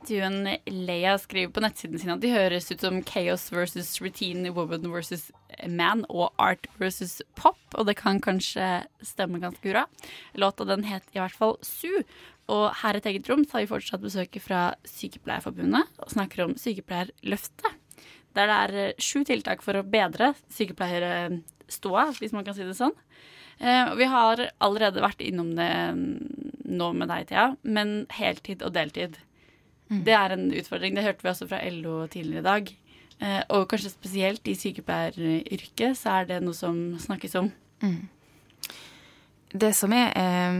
Duoen 0.07 0.47
Leia 0.67 1.15
skriver 1.21 1.51
på 1.53 1.61
nettsiden 1.63 2.01
sin 2.01 2.11
at 2.13 2.21
de 2.23 2.31
høres 2.33 2.69
ut 2.71 2.81
som 2.83 2.99
chaos 3.07 3.45
versus 3.53 3.95
routine, 4.03 4.51
woman 4.55 4.89
versus 4.91 5.29
man 5.69 6.03
og 6.09 6.33
art 6.41 6.67
versus 6.79 7.21
pop, 7.39 7.59
og 7.77 7.87
det 7.87 7.95
kan 7.99 8.19
kanskje 8.23 8.83
stemme 9.05 9.41
ganske 9.43 9.63
bra. 9.63 9.85
Låta 10.35 10.67
den 10.67 10.85
het 10.89 11.07
i 11.13 11.21
hvert 11.21 11.37
fall 11.37 11.55
Su, 11.63 11.89
og 12.51 12.65
her 12.81 12.97
i 12.97 13.01
et 13.03 13.09
eget 13.13 13.29
rom 13.31 13.45
tar 13.47 13.63
vi 13.63 13.71
fortsatt 13.71 14.03
besøket 14.03 14.43
fra 14.43 14.63
Sykepleierforbundet 14.89 16.03
og 16.03 16.11
snakker 16.11 16.47
om 16.47 16.57
Sykepleierløftet. 16.59 17.79
Der 18.33 18.49
det 18.49 18.57
er 18.57 18.77
eh, 18.81 18.95
sju 18.97 19.21
tiltak 19.27 19.61
for 19.63 19.77
å 19.77 19.85
bedre 19.85 20.31
sykepleierståa, 20.51 22.07
hvis 22.17 22.33
man 22.33 22.45
kan 22.47 22.57
si 22.57 22.65
det 22.65 22.75
sånn. 22.75 22.95
Eh, 23.59 23.93
vi 23.99 24.07
har 24.09 24.41
allerede 24.57 25.03
vært 25.03 25.21
innom 25.21 25.53
det 25.55 25.69
nå 26.73 26.89
med 26.97 27.11
deg, 27.11 27.29
Thea, 27.29 27.51
men 27.61 28.03
heltid 28.17 28.65
og 28.65 28.73
deltid. 28.75 29.19
Det 30.05 30.15
er 30.17 30.35
en 30.35 30.49
utfordring. 30.53 30.95
Det 30.95 31.03
hørte 31.05 31.23
vi 31.23 31.29
også 31.29 31.47
fra 31.49 31.61
LO 31.69 32.07
tidligere 32.07 32.39
i 32.39 32.47
dag. 32.47 32.73
Eh, 33.19 33.41
og 33.49 33.67
kanskje 33.71 33.93
spesielt 33.93 34.47
i 34.47 34.55
sykepleieryrket 34.57 35.97
så 35.99 36.19
er 36.19 36.29
det 36.31 36.41
noe 36.43 36.57
som 36.57 36.77
snakkes 36.99 37.35
om. 37.39 37.51
Det 39.53 39.73
som 39.75 39.93
er 39.93 40.13
eh, 40.17 40.59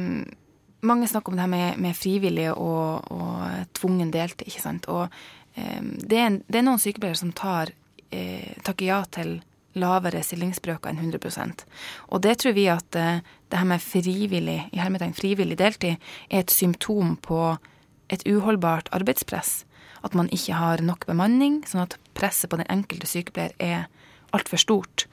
Mange 0.84 1.08
snakker 1.08 1.32
om 1.32 1.38
det 1.38 1.46
her 1.46 1.48
med, 1.48 1.78
med 1.80 1.96
frivillig 1.96 2.50
og, 2.52 3.12
og 3.12 3.70
tvungen 3.74 4.10
deltid, 4.12 4.50
ikke 4.50 4.62
sant. 4.62 4.88
Og 4.92 5.08
eh, 5.56 5.80
det, 5.82 6.18
er 6.18 6.28
en, 6.28 6.42
det 6.44 6.60
er 6.60 6.66
noen 6.68 6.82
sykepleiere 6.84 7.16
som 7.16 7.32
tar, 7.32 7.72
eh, 8.12 8.52
takker 8.68 8.90
ja 8.90 8.98
til 9.08 9.38
lavere 9.80 10.22
stillingsbrøker 10.22 10.92
enn 10.92 11.00
100% 11.02 11.64
Og 12.10 12.22
det 12.22 12.36
tror 12.42 12.56
vi 12.58 12.68
at 12.72 13.00
eh, 13.00 13.22
det 13.50 13.60
her 13.62 13.70
med 13.70 13.82
frivillig, 13.82 14.60
i 14.74 14.82
hermetegn 14.82 15.16
frivillig 15.18 15.58
deltid 15.58 15.96
er 16.30 16.44
et 16.44 16.52
symptom 16.52 17.16
på 17.16 17.56
et 18.14 18.26
uholdbart 18.30 18.92
arbeidspress. 18.96 19.64
At 20.04 20.16
man 20.18 20.30
ikke 20.36 20.58
har 20.60 20.84
nok 20.84 21.08
bemanning, 21.08 21.62
sånn 21.68 21.86
at 21.86 21.98
presset 22.18 22.52
på 22.52 22.60
den 22.60 22.70
enkelte 22.72 23.10
sykepleier 23.10 23.56
er 23.64 23.86
altfor 24.36 24.60
stort. 24.62 25.06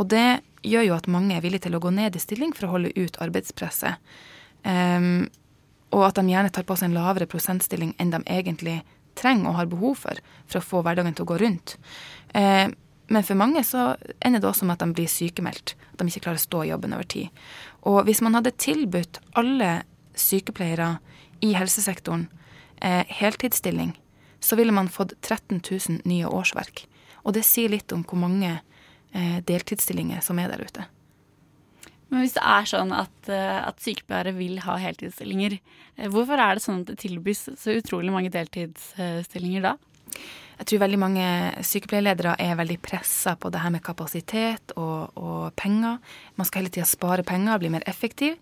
Og 0.00 0.08
det 0.12 0.40
gjør 0.66 0.86
jo 0.88 0.96
at 0.96 1.10
mange 1.10 1.36
er 1.36 1.44
villige 1.44 1.66
til 1.66 1.76
å 1.76 1.82
gå 1.82 1.92
ned 1.94 2.16
i 2.16 2.22
stilling 2.22 2.54
for 2.56 2.68
å 2.68 2.74
holde 2.76 2.94
ut 2.96 3.18
arbeidspresset. 3.20 4.00
Um, 4.64 5.28
og 5.90 6.06
at 6.06 6.20
de 6.20 6.30
gjerne 6.30 6.52
tar 6.54 6.66
på 6.68 6.76
seg 6.78 6.90
en 6.90 6.98
lavere 7.00 7.28
prosentstilling 7.30 7.94
enn 7.98 8.12
de 8.12 8.20
egentlig 8.30 8.80
trenger 9.18 9.50
og 9.50 9.58
har 9.58 9.70
behov 9.70 9.96
for 10.04 10.20
for 10.46 10.60
å 10.60 10.66
få 10.66 10.82
hverdagen 10.84 11.16
til 11.16 11.26
å 11.26 11.30
gå 11.32 11.40
rundt. 11.42 11.76
Um, 12.34 12.76
men 13.10 13.26
for 13.26 13.34
mange 13.34 13.64
så 13.66 13.96
ender 14.22 14.42
det 14.42 14.46
også 14.52 14.68
med 14.68 14.76
at 14.76 14.84
de 14.84 14.94
blir 14.94 15.10
sykemeldt. 15.10 15.74
At 15.90 15.98
de 15.98 16.06
ikke 16.06 16.28
klarer 16.28 16.38
å 16.38 16.46
stå 16.46 16.62
i 16.62 16.70
jobben 16.70 16.94
over 16.94 17.08
tid. 17.10 17.40
Og 17.90 18.04
hvis 18.06 18.22
man 18.22 18.38
hadde 18.38 18.54
tilbudt 18.54 19.18
alle 19.40 19.80
sykepleiere 20.14 20.92
i 21.40 21.52
helsesektoren 21.56 22.28
eh, 22.80 23.04
heltidsstilling, 23.20 23.94
så 24.40 24.56
ville 24.56 24.72
man 24.72 24.88
fått 24.88 25.14
13 25.20 25.60
000 25.60 26.00
nye 26.08 26.28
årsverk. 26.28 26.86
Og 27.24 27.36
det 27.36 27.44
sier 27.48 27.72
litt 27.72 27.92
om 27.92 28.04
hvor 28.08 28.20
mange 28.22 28.54
eh, 28.56 29.38
deltidsstillinger 29.46 30.24
som 30.24 30.40
er 30.40 30.52
der 30.52 30.64
ute. 30.64 30.86
Men 32.10 32.24
hvis 32.24 32.34
det 32.34 32.42
er 32.42 32.66
sånn 32.66 32.92
at, 32.96 33.16
eh, 33.30 33.60
at 33.62 33.82
sykepleiere 33.84 34.34
vil 34.34 34.58
ha 34.64 34.76
heltidsstillinger, 34.82 35.60
hvorfor 36.10 36.40
er 36.42 36.56
det 36.56 36.64
sånn 36.64 36.82
at 36.82 36.92
det 36.92 37.00
tilbys 37.04 37.46
så 37.60 37.76
utrolig 37.76 38.14
mange 38.14 38.32
deltidsstillinger 38.34 39.68
da? 39.68 39.76
Jeg 40.60 40.68
tror 40.68 40.80
veldig 40.82 40.98
mange 41.00 41.26
sykepleierledere 41.64 42.34
er 42.42 42.58
veldig 42.58 42.76
pressa 42.84 43.32
på 43.40 43.48
det 43.52 43.62
her 43.62 43.72
med 43.72 43.80
kapasitet 43.84 44.74
og, 44.76 45.14
og 45.16 45.54
penger. 45.56 45.96
Man 46.36 46.48
skal 46.48 46.60
hele 46.60 46.72
tida 46.74 46.88
spare 46.88 47.24
penger 47.24 47.54
og 47.54 47.62
bli 47.62 47.70
mer 47.72 47.86
effektiv. 47.88 48.36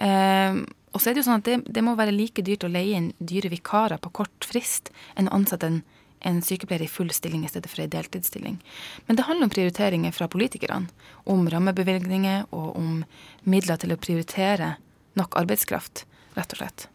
Eh, 0.00 0.62
og 0.92 1.00
så 1.00 1.10
er 1.10 1.16
det 1.16 1.22
jo 1.22 1.28
sånn 1.28 1.42
at 1.42 1.48
det, 1.48 1.58
det, 1.68 1.84
må 1.84 1.94
være 1.98 2.14
like 2.14 2.44
dyrt 2.44 2.66
å 2.66 2.72
leie 2.72 2.96
inn 2.98 3.12
dyre 3.18 3.50
vikarer 3.52 4.00
på 4.02 4.12
kort 4.20 4.48
frist 4.48 4.92
enn 5.18 5.30
å 5.30 5.36
ansette 5.38 5.68
en, 5.68 5.80
en 6.26 6.40
sykepleier 6.44 6.86
i 6.86 6.90
full 6.90 7.10
stilling 7.14 7.44
i 7.44 7.50
stedet 7.50 7.70
for 7.70 7.84
ei 7.84 7.90
deltidsstilling. 7.92 8.58
Men 9.06 9.18
det 9.18 9.26
handler 9.28 9.48
om 9.48 9.54
prioriteringer 9.54 10.14
fra 10.16 10.30
politikerne. 10.30 10.88
Om 11.28 11.48
rammebevilgninger 11.52 12.48
og 12.56 12.78
om 12.78 13.02
midler 13.44 13.80
til 13.80 13.94
å 13.94 14.00
prioritere 14.00 14.76
nok 15.18 15.36
arbeidskraft, 15.40 16.06
rett 16.38 16.54
og 16.54 16.62
slett. 16.62 16.88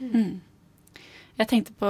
Mm. 0.00 0.40
Jeg 1.36 1.48
tenkte 1.50 1.74
på, 1.76 1.88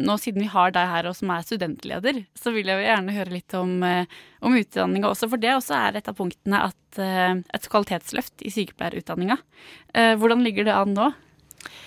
nå 0.00 0.16
Siden 0.18 0.42
vi 0.42 0.50
har 0.50 0.72
deg 0.74 0.88
her 0.90 1.06
og 1.06 1.14
som 1.14 1.30
er 1.30 1.44
studentleder, 1.46 2.22
så 2.34 2.50
vil 2.54 2.70
jeg 2.70 2.86
gjerne 2.86 3.14
høre 3.14 3.34
litt 3.36 3.54
om, 3.54 3.76
om 3.84 4.56
utdanninga 4.58 5.12
også. 5.12 5.28
For 5.30 5.42
det 5.42 5.52
også 5.54 5.76
er 5.78 6.00
et 6.00 6.10
av 6.10 6.16
punktene 6.18 6.62
at 6.70 6.98
et 6.98 7.68
kvalitetsløft 7.70 8.42
i 8.46 8.50
sykepleierutdanninga. 8.54 9.38
Hvordan 10.18 10.42
ligger 10.46 10.66
det 10.66 10.74
an 10.74 10.94
nå 10.96 11.06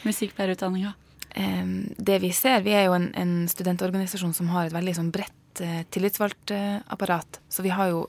med 0.08 0.16
sykepleierutdanninga? 0.16 0.94
Det 1.98 2.20
vi 2.24 2.32
ser, 2.36 2.64
vi 2.66 2.76
er 2.76 2.88
jo 2.88 2.96
en, 2.96 3.12
en 3.20 3.34
studentorganisasjon 3.52 4.36
som 4.36 4.52
har 4.56 4.70
et 4.70 4.76
veldig 4.76 4.96
sånn 4.98 5.12
bredt 5.16 5.64
tillitsvalgt 5.92 6.56
apparat. 6.88 7.42
Så 7.52 7.68
vi 7.68 7.76
har 7.76 7.92
jo 7.92 8.06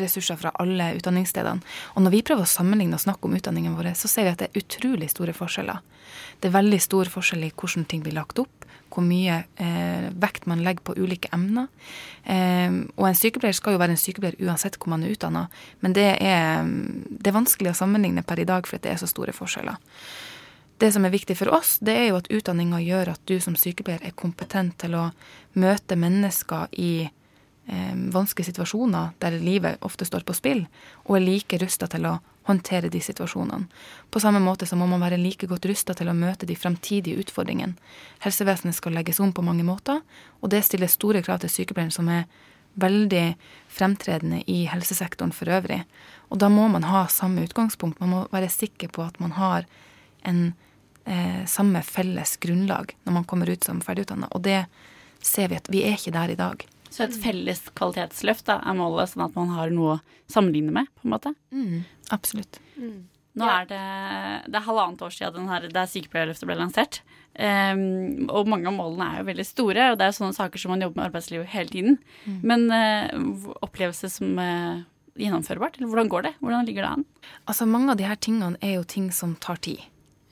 ressurser 0.00 0.38
fra 0.40 0.52
alle 0.62 0.92
utdanningsstedene. 0.98 1.64
Og 1.94 2.04
når 2.04 2.14
vi 2.14 2.22
prøver 2.26 2.46
å 2.46 2.50
sammenligne 2.50 2.98
og 2.98 3.04
snakke 3.04 3.28
om 3.28 3.36
utdanningene 3.38 3.76
våre, 3.78 3.94
så 3.98 4.10
ser 4.10 4.26
vi 4.26 4.34
at 4.34 4.42
det 4.42 4.50
er 4.50 4.62
utrolig 4.62 5.10
store 5.12 5.34
forskjeller. 5.36 5.82
Det 6.40 6.50
er 6.50 6.58
veldig 6.58 6.80
stor 6.82 7.10
forskjell 7.12 7.48
i 7.48 7.52
hvordan 7.54 7.88
ting 7.88 8.04
blir 8.04 8.16
lagt 8.16 8.38
opp, 8.42 8.66
hvor 8.92 9.04
mye 9.04 9.40
eh, 9.62 10.06
vekt 10.22 10.46
man 10.46 10.62
legger 10.64 10.84
på 10.86 10.94
ulike 11.00 11.30
emner. 11.34 11.66
Eh, 12.24 12.70
og 12.96 13.08
en 13.08 13.18
sykepleier 13.18 13.56
skal 13.56 13.74
jo 13.74 13.82
være 13.82 13.96
en 13.96 14.00
sykepleier 14.00 14.38
uansett 14.46 14.78
hvor 14.78 14.94
man 14.94 15.04
er 15.04 15.16
utdanna, 15.16 15.46
men 15.82 15.96
det 15.96 16.08
er, 16.22 16.64
det 17.10 17.32
er 17.32 17.36
vanskelig 17.36 17.72
å 17.72 17.80
sammenligne 17.82 18.24
per 18.26 18.40
i 18.42 18.48
dag, 18.48 18.68
for 18.68 18.82
det 18.82 18.94
er 18.94 19.02
så 19.02 19.10
store 19.10 19.34
forskjeller. 19.36 19.80
Det 20.76 20.90
som 20.92 21.06
er 21.08 21.14
viktig 21.14 21.38
for 21.38 21.48
oss, 21.56 21.78
det 21.80 21.94
er 21.96 22.10
jo 22.10 22.18
at 22.20 22.28
utdanninga 22.28 22.82
gjør 22.84 23.14
at 23.14 23.22
du 23.24 23.38
som 23.40 23.54
sykepleier 23.56 24.02
er 24.04 24.16
kompetent 24.16 24.76
til 24.82 24.96
å 24.98 25.06
møte 25.56 25.96
mennesker 25.96 26.68
i 26.76 27.08
vanskelige 27.66 28.52
situasjoner 28.52 29.14
der 29.18 29.38
livet 29.42 29.82
ofte 29.84 30.06
står 30.06 30.22
på 30.26 30.34
spill, 30.38 30.66
og 31.06 31.16
er 31.16 31.24
like 31.24 31.58
rusta 31.58 31.88
til 31.90 32.06
å 32.06 32.18
håndtere 32.46 32.88
de 32.88 33.00
situasjonene. 33.02 33.66
På 34.10 34.20
samme 34.22 34.40
måte 34.40 34.66
så 34.66 34.76
må 34.78 34.86
man 34.86 35.02
være 35.02 35.18
like 35.18 35.48
godt 35.50 35.66
rusta 35.66 35.94
til 35.98 36.10
å 36.10 36.14
møte 36.14 36.46
de 36.46 36.54
fremtidige 36.54 37.18
utfordringene. 37.24 37.74
Helsevesenet 38.22 38.76
skal 38.78 38.94
legges 38.94 39.18
om 39.20 39.32
på 39.34 39.42
mange 39.42 39.66
måter, 39.66 40.02
og 40.40 40.52
det 40.54 40.62
stiller 40.66 40.90
store 40.90 41.24
krav 41.26 41.42
til 41.42 41.50
sykepleieren, 41.50 41.94
som 41.94 42.08
er 42.12 42.28
veldig 42.76 43.24
fremtredende 43.72 44.42
i 44.52 44.66
helsesektoren 44.70 45.32
for 45.34 45.50
øvrig. 45.50 45.80
Og 46.30 46.38
da 46.42 46.50
må 46.52 46.68
man 46.68 46.86
ha 46.86 47.06
samme 47.10 47.42
utgangspunkt. 47.46 48.00
Man 48.00 48.12
må 48.12 48.22
være 48.30 48.52
sikker 48.52 48.92
på 48.92 49.02
at 49.06 49.18
man 49.22 49.32
har 49.38 49.66
en 50.28 50.52
eh, 51.04 51.42
samme 51.48 51.82
felles 51.82 52.36
grunnlag 52.42 52.94
når 53.06 53.18
man 53.18 53.24
kommer 53.24 53.50
ut 53.50 53.64
som 53.64 53.80
ferdigutdanna. 53.82 54.28
Og 54.36 54.44
det 54.44 54.66
ser 55.24 55.48
vi 55.50 55.58
at 55.58 55.70
vi 55.72 55.86
er 55.88 55.96
ikke 55.96 56.14
der 56.14 56.34
i 56.34 56.38
dag. 56.38 56.66
Så 56.96 57.04
et 57.04 57.18
felles 57.20 57.60
kvalitetsløft 57.76 58.46
da, 58.48 58.60
er 58.64 58.78
målet, 58.78 59.12
sånn 59.12 59.26
at 59.26 59.36
man 59.36 59.52
har 59.52 59.74
noe 59.74 59.98
å 59.98 60.32
sammenligne 60.32 60.72
med? 60.72 60.88
på 60.96 61.06
en 61.06 61.12
måte? 61.12 61.34
Mm, 61.52 61.84
absolutt. 62.14 62.58
Mm. 62.80 63.04
Nå 63.36 63.48
er 63.52 63.68
det, 63.68 63.84
det 64.48 64.56
er 64.56 64.64
halvannet 64.64 65.02
år 65.04 65.12
siden 65.12 65.48
her, 65.50 65.68
der 65.68 65.88
sykepleierløftet 65.92 66.48
ble 66.48 66.56
lansert. 66.56 67.02
Um, 67.36 68.30
og 68.32 68.48
mange 68.48 68.70
av 68.70 68.76
målene 68.78 69.10
er 69.10 69.18
jo 69.20 69.26
veldig 69.28 69.44
store, 69.44 69.90
og 69.92 69.98
det 70.00 70.06
er 70.06 70.14
sånne 70.16 70.36
saker 70.38 70.62
som 70.62 70.72
man 70.72 70.86
jobber 70.86 71.02
med 71.02 71.08
arbeidslivet 71.10 71.50
hele 71.52 71.72
tiden. 71.72 71.98
Mm. 72.24 72.38
Men 72.48 72.64
uh, 72.72 73.50
oppleves 73.66 74.00
det 74.06 74.10
som 74.14 74.40
uh, 74.40 74.80
gjennomførbart, 75.20 75.76
eller 75.76 75.92
hvordan 75.92 76.08
går 76.12 76.28
det? 76.30 76.32
Hvordan 76.40 76.70
ligger 76.70 76.86
det 76.86 76.94
an? 76.94 77.04
Altså 77.44 77.68
Mange 77.68 77.92
av 77.92 78.00
de 78.00 78.08
her 78.08 78.16
tingene 78.16 78.56
er 78.64 78.78
jo 78.78 78.88
ting 78.88 79.10
som 79.12 79.36
tar 79.36 79.60
tid. 79.68 79.84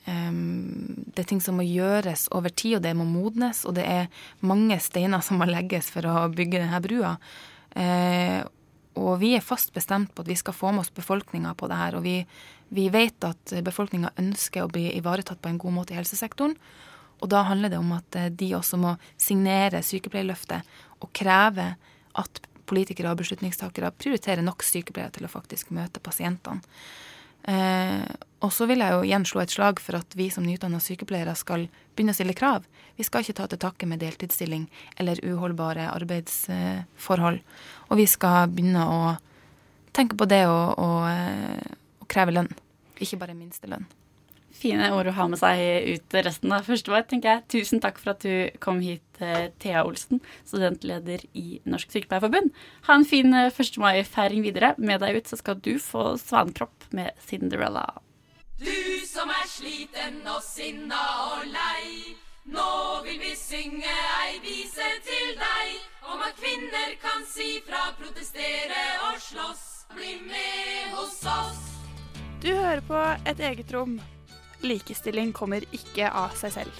Det 0.05 1.21
er 1.23 1.27
ting 1.29 1.41
som 1.41 1.57
må 1.57 1.65
gjøres 1.65 2.27
over 2.35 2.53
tid, 2.53 2.77
og 2.77 2.83
det 2.85 2.93
må 2.97 3.07
modnes. 3.09 3.63
Og 3.65 3.73
det 3.77 3.85
er 3.89 4.11
mange 4.45 4.77
steiner 4.83 5.23
som 5.25 5.41
må 5.41 5.47
legges 5.49 5.89
for 5.93 6.05
å 6.05 6.27
bygge 6.33 6.61
denne 6.61 6.81
brua. 6.83 7.15
Uh, 7.75 8.45
og 8.95 9.17
vi 9.19 9.33
er 9.35 9.43
fast 9.43 9.73
bestemt 9.75 10.13
på 10.15 10.23
at 10.23 10.29
vi 10.29 10.37
skal 10.39 10.55
få 10.55 10.71
med 10.71 10.85
oss 10.85 10.93
befolkninga 10.95 11.51
på 11.59 11.67
det 11.67 11.79
her. 11.79 11.97
Og 11.97 12.05
vi, 12.05 12.19
vi 12.75 12.87
vet 12.93 13.27
at 13.27 13.55
befolkninga 13.65 14.13
ønsker 14.21 14.63
å 14.63 14.71
bli 14.71 14.87
ivaretatt 14.95 15.41
på 15.43 15.51
en 15.51 15.59
god 15.59 15.75
måte 15.81 15.95
i 15.95 15.99
helsesektoren. 15.99 16.55
Og 17.23 17.31
da 17.31 17.43
handler 17.47 17.71
det 17.73 17.79
om 17.79 17.91
at 17.95 18.19
eh, 18.19 18.31
de 18.31 18.51
også 18.57 18.79
må 18.79 18.95
signere 19.17 19.83
sykepleierløftet 19.85 20.67
og 21.03 21.11
kreve 21.15 21.73
at 22.15 22.41
politikere 22.69 23.11
og 23.11 23.19
beslutningstakere 23.21 23.93
prioriterer 23.99 24.45
nok 24.45 24.63
sykepleiere 24.65 25.13
til 25.15 25.27
å 25.27 25.31
faktisk 25.31 25.71
møte 25.75 26.01
pasientene. 26.03 26.63
Eh, 28.45 28.47
Og 28.47 28.53
så 28.53 28.67
vil 28.69 28.79
jeg 28.79 28.93
jo 28.93 29.01
igjen 29.03 29.25
slå 29.25 29.41
et 29.41 29.49
slag 29.53 29.79
for 29.81 29.97
at 29.97 30.15
vi 30.15 30.29
som 30.29 30.45
nyutdanna 30.45 30.79
sykepleiere 30.79 31.35
skal 31.35 31.67
begynne 31.95 32.13
å 32.13 32.17
stille 32.17 32.35
krav. 32.37 32.65
Vi 32.97 33.03
skal 33.03 33.23
ikke 33.23 33.37
ta 33.39 33.47
til 33.47 33.59
takke 33.59 33.87
med 33.89 33.99
deltidsstilling 33.99 34.67
eller 34.99 35.19
uholdbare 35.25 35.89
arbeidsforhold. 35.91 37.41
Og 37.89 37.97
vi 37.97 38.05
skal 38.05 38.47
begynne 38.53 38.85
å 38.85 39.17
tenke 39.95 40.15
på 40.15 40.27
det 40.29 40.45
å, 40.47 40.57
å, 40.77 40.89
å 42.01 42.07
kreve 42.11 42.35
lønn, 42.35 42.51
ikke 42.99 43.17
bare 43.19 43.35
minstelønn. 43.35 43.85
Fine 44.55 44.87
ord 44.95 45.09
å 45.11 45.15
ha 45.17 45.25
med 45.27 45.39
seg 45.41 45.59
ut 45.97 46.15
resten 46.23 46.53
av 46.55 46.63
første 46.63 46.91
vår, 46.93 47.03
tenker 47.09 47.27
jeg. 47.33 47.43
Tusen 47.51 47.81
takk 47.83 47.97
for 47.99 48.13
at 48.13 48.23
du 48.23 48.55
kom 48.63 48.79
hit, 48.79 49.03
eh, 49.19 49.49
Thea 49.59 49.83
Olsen, 49.83 50.21
studentleder 50.47 51.25
i 51.35 51.59
Norsk 51.67 51.91
Sykepleierforbund. 51.91 52.53
Ha 52.87 52.95
en 52.95 53.03
fin 53.07 53.35
1. 53.35 53.75
mai-feiring 53.83 54.45
videre. 54.47 54.71
Med 54.79 55.03
deg 55.03 55.19
ut 55.19 55.27
så 55.27 55.35
skal 55.41 55.59
du 55.59 55.75
få 55.83 56.13
Svanekropp 56.21 56.87
med 56.95 57.11
Cinderella. 57.27 57.83
Du 58.55 59.03
som 59.03 59.27
er 59.27 59.47
sliten 59.51 60.21
og 60.31 60.39
sinna 60.39 60.99
og 61.27 61.41
lei. 61.51 62.15
Nå 62.47 62.67
vil 63.03 63.17
vi 63.19 63.33
synge 63.35 63.91
ei 64.21 64.37
vise 64.39 64.85
til 65.03 65.33
deg 65.41 65.73
om 66.13 66.21
at 66.23 66.37
kvinner 66.39 66.93
kan 67.01 67.25
si 67.27 67.57
fra, 67.65 67.89
protestere 67.99 68.83
og 69.09 69.17
slåss. 69.19 69.63
Bli 69.91 70.13
med 70.23 70.93
hos 70.95 71.17
oss. 71.27 71.59
Du 72.39 72.47
hører 72.53 72.79
på 72.87 73.01
Et 73.27 73.43
eget 73.49 73.73
rom. 73.75 73.97
Likestilling 74.63 75.35
kommer 75.35 75.67
ikke 75.75 76.07
av 76.07 76.39
seg 76.39 76.55
selv. 76.55 76.79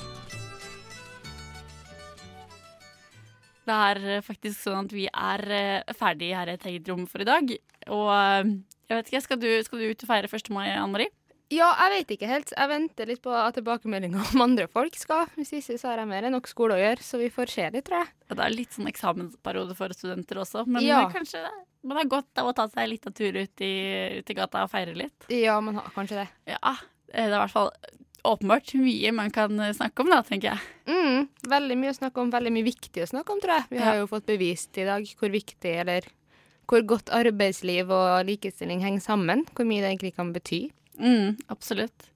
Det 3.67 3.75
er 3.89 4.01
eh, 4.13 4.23
faktisk 4.23 4.61
sånn 4.61 4.87
at 4.87 4.95
vi 4.95 5.09
er 5.11 5.45
eh, 5.51 5.93
ferdig 5.97 6.31
her 6.37 6.47
i 6.47 6.55
et 6.55 6.65
eget 6.71 6.87
rom 6.87 7.03
for 7.09 7.19
i 7.19 7.27
dag. 7.27 7.51
Og 7.91 8.09
eh, 8.15 8.55
jeg 8.87 8.95
vet 9.01 9.11
ikke, 9.11 9.23
skal 9.27 9.43
du, 9.43 9.51
skal 9.67 9.83
du 9.83 9.91
ut 9.91 10.07
og 10.07 10.13
feire 10.13 10.31
1. 10.31 10.51
mai, 10.55 10.69
Anne 10.71 10.91
Marie? 10.95 11.11
Ja, 11.53 11.67
jeg 11.85 11.91
vet 11.93 12.11
ikke 12.15 12.27
helt. 12.29 12.51
Jeg 12.57 12.69
venter 12.71 13.05
litt 13.09 13.21
på 13.21 13.33
tilbakemeldinger 13.53 14.31
om 14.33 14.41
andre 14.47 14.65
folk 14.71 14.95
skal. 14.97 15.27
Hvis 15.37 15.51
ikke 15.53 15.75
så 15.77 15.91
har 15.91 16.01
jeg 16.01 16.09
mer 16.09 16.25
enn 16.25 16.33
nok 16.33 16.47
skole 16.49 16.73
å 16.73 16.81
gjøre, 16.81 17.03
så 17.05 17.19
vi 17.21 17.29
får 17.33 17.51
se 17.53 17.67
litt, 17.75 17.85
tror 17.85 18.01
jeg. 18.01 18.09
Ja, 18.29 18.37
det 18.39 18.45
er 18.47 18.55
litt 18.55 18.73
sånn 18.73 18.89
eksamensperiode 18.89 19.75
for 19.77 19.93
studenter 19.93 20.41
også, 20.41 20.65
men 20.65 20.83
Ja. 20.83 21.03
kanskje 21.13 21.43
det. 21.45 21.53
man 21.85 21.97
har 22.01 22.05
godt 22.09 22.41
av 22.41 22.47
å 22.49 22.55
ta 22.57 22.65
seg 22.67 22.89
litt 22.89 23.05
av 23.05 23.13
tur 23.13 23.35
ut 23.37 23.61
i, 23.61 23.73
ut 24.19 24.29
i 24.29 24.33
gata 24.33 24.63
og 24.65 24.71
feire 24.71 24.95
litt. 24.97 25.27
Ja, 25.29 25.59
man 25.61 25.75
har 25.75 25.91
kanskje 25.93 26.23
det. 26.23 26.27
Ja, 26.47 26.73
det 27.13 27.15
er 27.27 27.27
i 27.29 27.37
hvert 27.37 27.51
fall 27.53 27.69
åpenbart 28.25 28.73
mye 28.81 29.11
man 29.13 29.29
kan 29.29 29.53
snakke 29.77 30.01
om 30.01 30.09
da, 30.09 30.23
tenker 30.25 30.55
jeg. 30.55 30.59
Mm, 30.89 31.27
veldig 31.45 31.77
mye 31.77 31.91
å 31.93 31.99
snakke 31.99 32.21
om, 32.23 32.31
veldig 32.33 32.51
mye 32.55 32.65
viktig 32.65 33.03
å 33.05 33.09
snakke 33.11 33.29
om, 33.35 33.39
tror 33.39 33.59
jeg. 33.59 33.65
Vi 33.69 33.83
har 33.85 33.99
jo 34.01 34.07
fått 34.09 34.25
bevist 34.25 34.75
i 34.81 34.85
dag 34.87 35.05
hvor 35.19 35.29
viktig, 35.29 35.75
eller 35.85 36.01
hvor 36.65 36.81
godt 36.81 37.11
arbeidsliv 37.13 37.91
og 37.93 38.25
likestilling 38.25 38.81
henger 38.81 39.03
sammen. 39.05 39.45
Hvor 39.53 39.67
mye 39.69 39.83
det 39.85 39.91
egentlig 39.93 40.15
kan 40.17 40.33
bety. 40.33 40.71
Mm, 40.99 41.37
absolutt. 41.51 42.09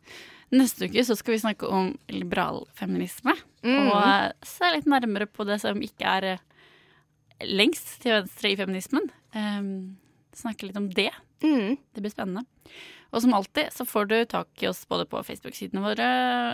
Neste 0.49 0.89
uke 0.89 1.03
så 1.05 1.15
skal 1.17 1.36
vi 1.36 1.41
snakke 1.43 1.69
om 1.69 1.91
liberal 2.09 2.63
feminisme. 2.77 3.36
Mm. 3.65 3.89
Og 3.91 4.45
se 4.47 4.69
litt 4.73 4.89
nærmere 4.89 5.30
på 5.30 5.45
det 5.47 5.59
som 5.61 5.82
ikke 5.84 6.13
er 6.17 6.30
eh, 6.34 6.45
lengst 7.45 7.99
til 8.03 8.15
venstre 8.17 8.53
i 8.53 8.59
feminismen. 8.59 9.09
Um, 9.36 9.99
snakke 10.36 10.69
litt 10.69 10.80
om 10.80 10.89
det. 10.93 11.11
Mm. 11.43 11.77
Det 11.93 12.01
blir 12.01 12.13
spennende. 12.13 12.45
Og 13.09 13.23
som 13.23 13.34
alltid 13.34 13.71
så 13.73 13.86
får 13.89 14.09
du 14.09 14.17
tak 14.30 14.63
i 14.63 14.67
oss 14.69 14.84
både 14.89 15.07
på 15.09 15.21
Facebook-sidene 15.25 15.82
våre, 15.82 16.09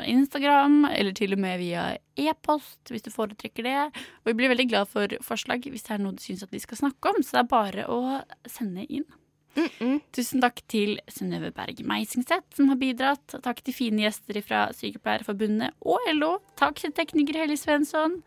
Instagram, 0.07 0.85
eller 0.87 1.15
til 1.15 1.35
og 1.35 1.41
med 1.43 1.59
via 1.59 1.87
e-post 2.19 2.93
hvis 2.93 3.03
du 3.03 3.11
foretrekker 3.11 3.67
det. 3.67 3.75
Og 4.23 4.31
vi 4.31 4.37
blir 4.39 4.53
veldig 4.53 4.69
glad 4.71 4.91
for 4.91 5.17
forslag 5.25 5.67
hvis 5.67 5.83
det 5.87 5.97
er 5.97 6.03
noe 6.03 6.15
du 6.15 6.23
syns 6.23 6.45
at 6.45 6.55
vi 6.55 6.63
skal 6.63 6.79
snakke 6.79 7.11
om. 7.11 7.19
Så 7.23 7.35
det 7.35 7.43
er 7.43 7.51
bare 7.51 7.87
å 7.91 7.99
sende 8.47 8.87
inn. 8.87 9.07
Tusen 10.15 10.43
takk 10.43 10.59
til 10.71 10.97
Synnøve 11.11 11.51
Berg 11.55 11.79
Meisingseth, 11.87 12.47
som 12.57 12.69
har 12.71 12.79
bidratt. 12.79 13.35
Takk 13.43 13.61
til 13.63 13.75
fine 13.75 14.03
gjester 14.03 14.39
fra 14.43 14.65
Sykepleierforbundet 14.75 15.75
og 15.87 16.09
LO. 16.15 16.33
Takk 16.59 16.81
til 16.81 16.93
tekniker 16.95 17.39
Helly 17.41 17.57
Svensson. 17.59 18.19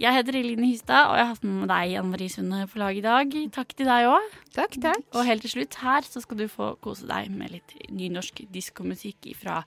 Jeg 0.00 0.16
heter 0.16 0.38
Eline 0.40 0.66
Hystad, 0.66 1.10
og 1.10 1.18
jeg 1.18 1.26
har 1.26 1.32
hatt 1.34 1.46
med 1.46 1.70
deg, 1.70 1.94
Anne 2.00 2.10
Marie 2.10 2.32
Sunde, 2.32 2.64
på 2.70 2.82
lag 2.82 2.98
i 2.98 3.04
dag. 3.04 3.36
Takk 3.54 3.76
til 3.78 3.90
deg 3.90 4.08
òg. 4.10 4.34
Takk, 4.56 4.80
takk. 4.82 5.04
Og 5.14 5.28
helt 5.28 5.46
til 5.46 5.54
slutt 5.54 5.78
her 5.84 6.08
så 6.08 6.22
skal 6.24 6.42
du 6.42 6.48
få 6.50 6.74
kose 6.84 7.06
deg 7.10 7.30
med 7.34 7.54
litt 7.54 7.76
nynorsk 7.94 8.44
diskomusikk 8.54 9.30
fra 9.38 9.62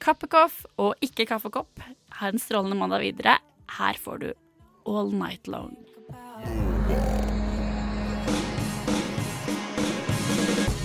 Kappekoff 0.00 0.64
og 0.80 0.96
ikke 1.04 1.28
Kaffekopp. 1.30 1.82
Ha 2.18 2.32
en 2.32 2.42
strålende 2.42 2.78
mandag 2.80 3.04
videre. 3.04 3.38
Her 3.78 4.00
får 4.00 4.24
du 4.24 4.30
All 4.88 5.14
Night 5.14 5.46
Long. 5.46 5.76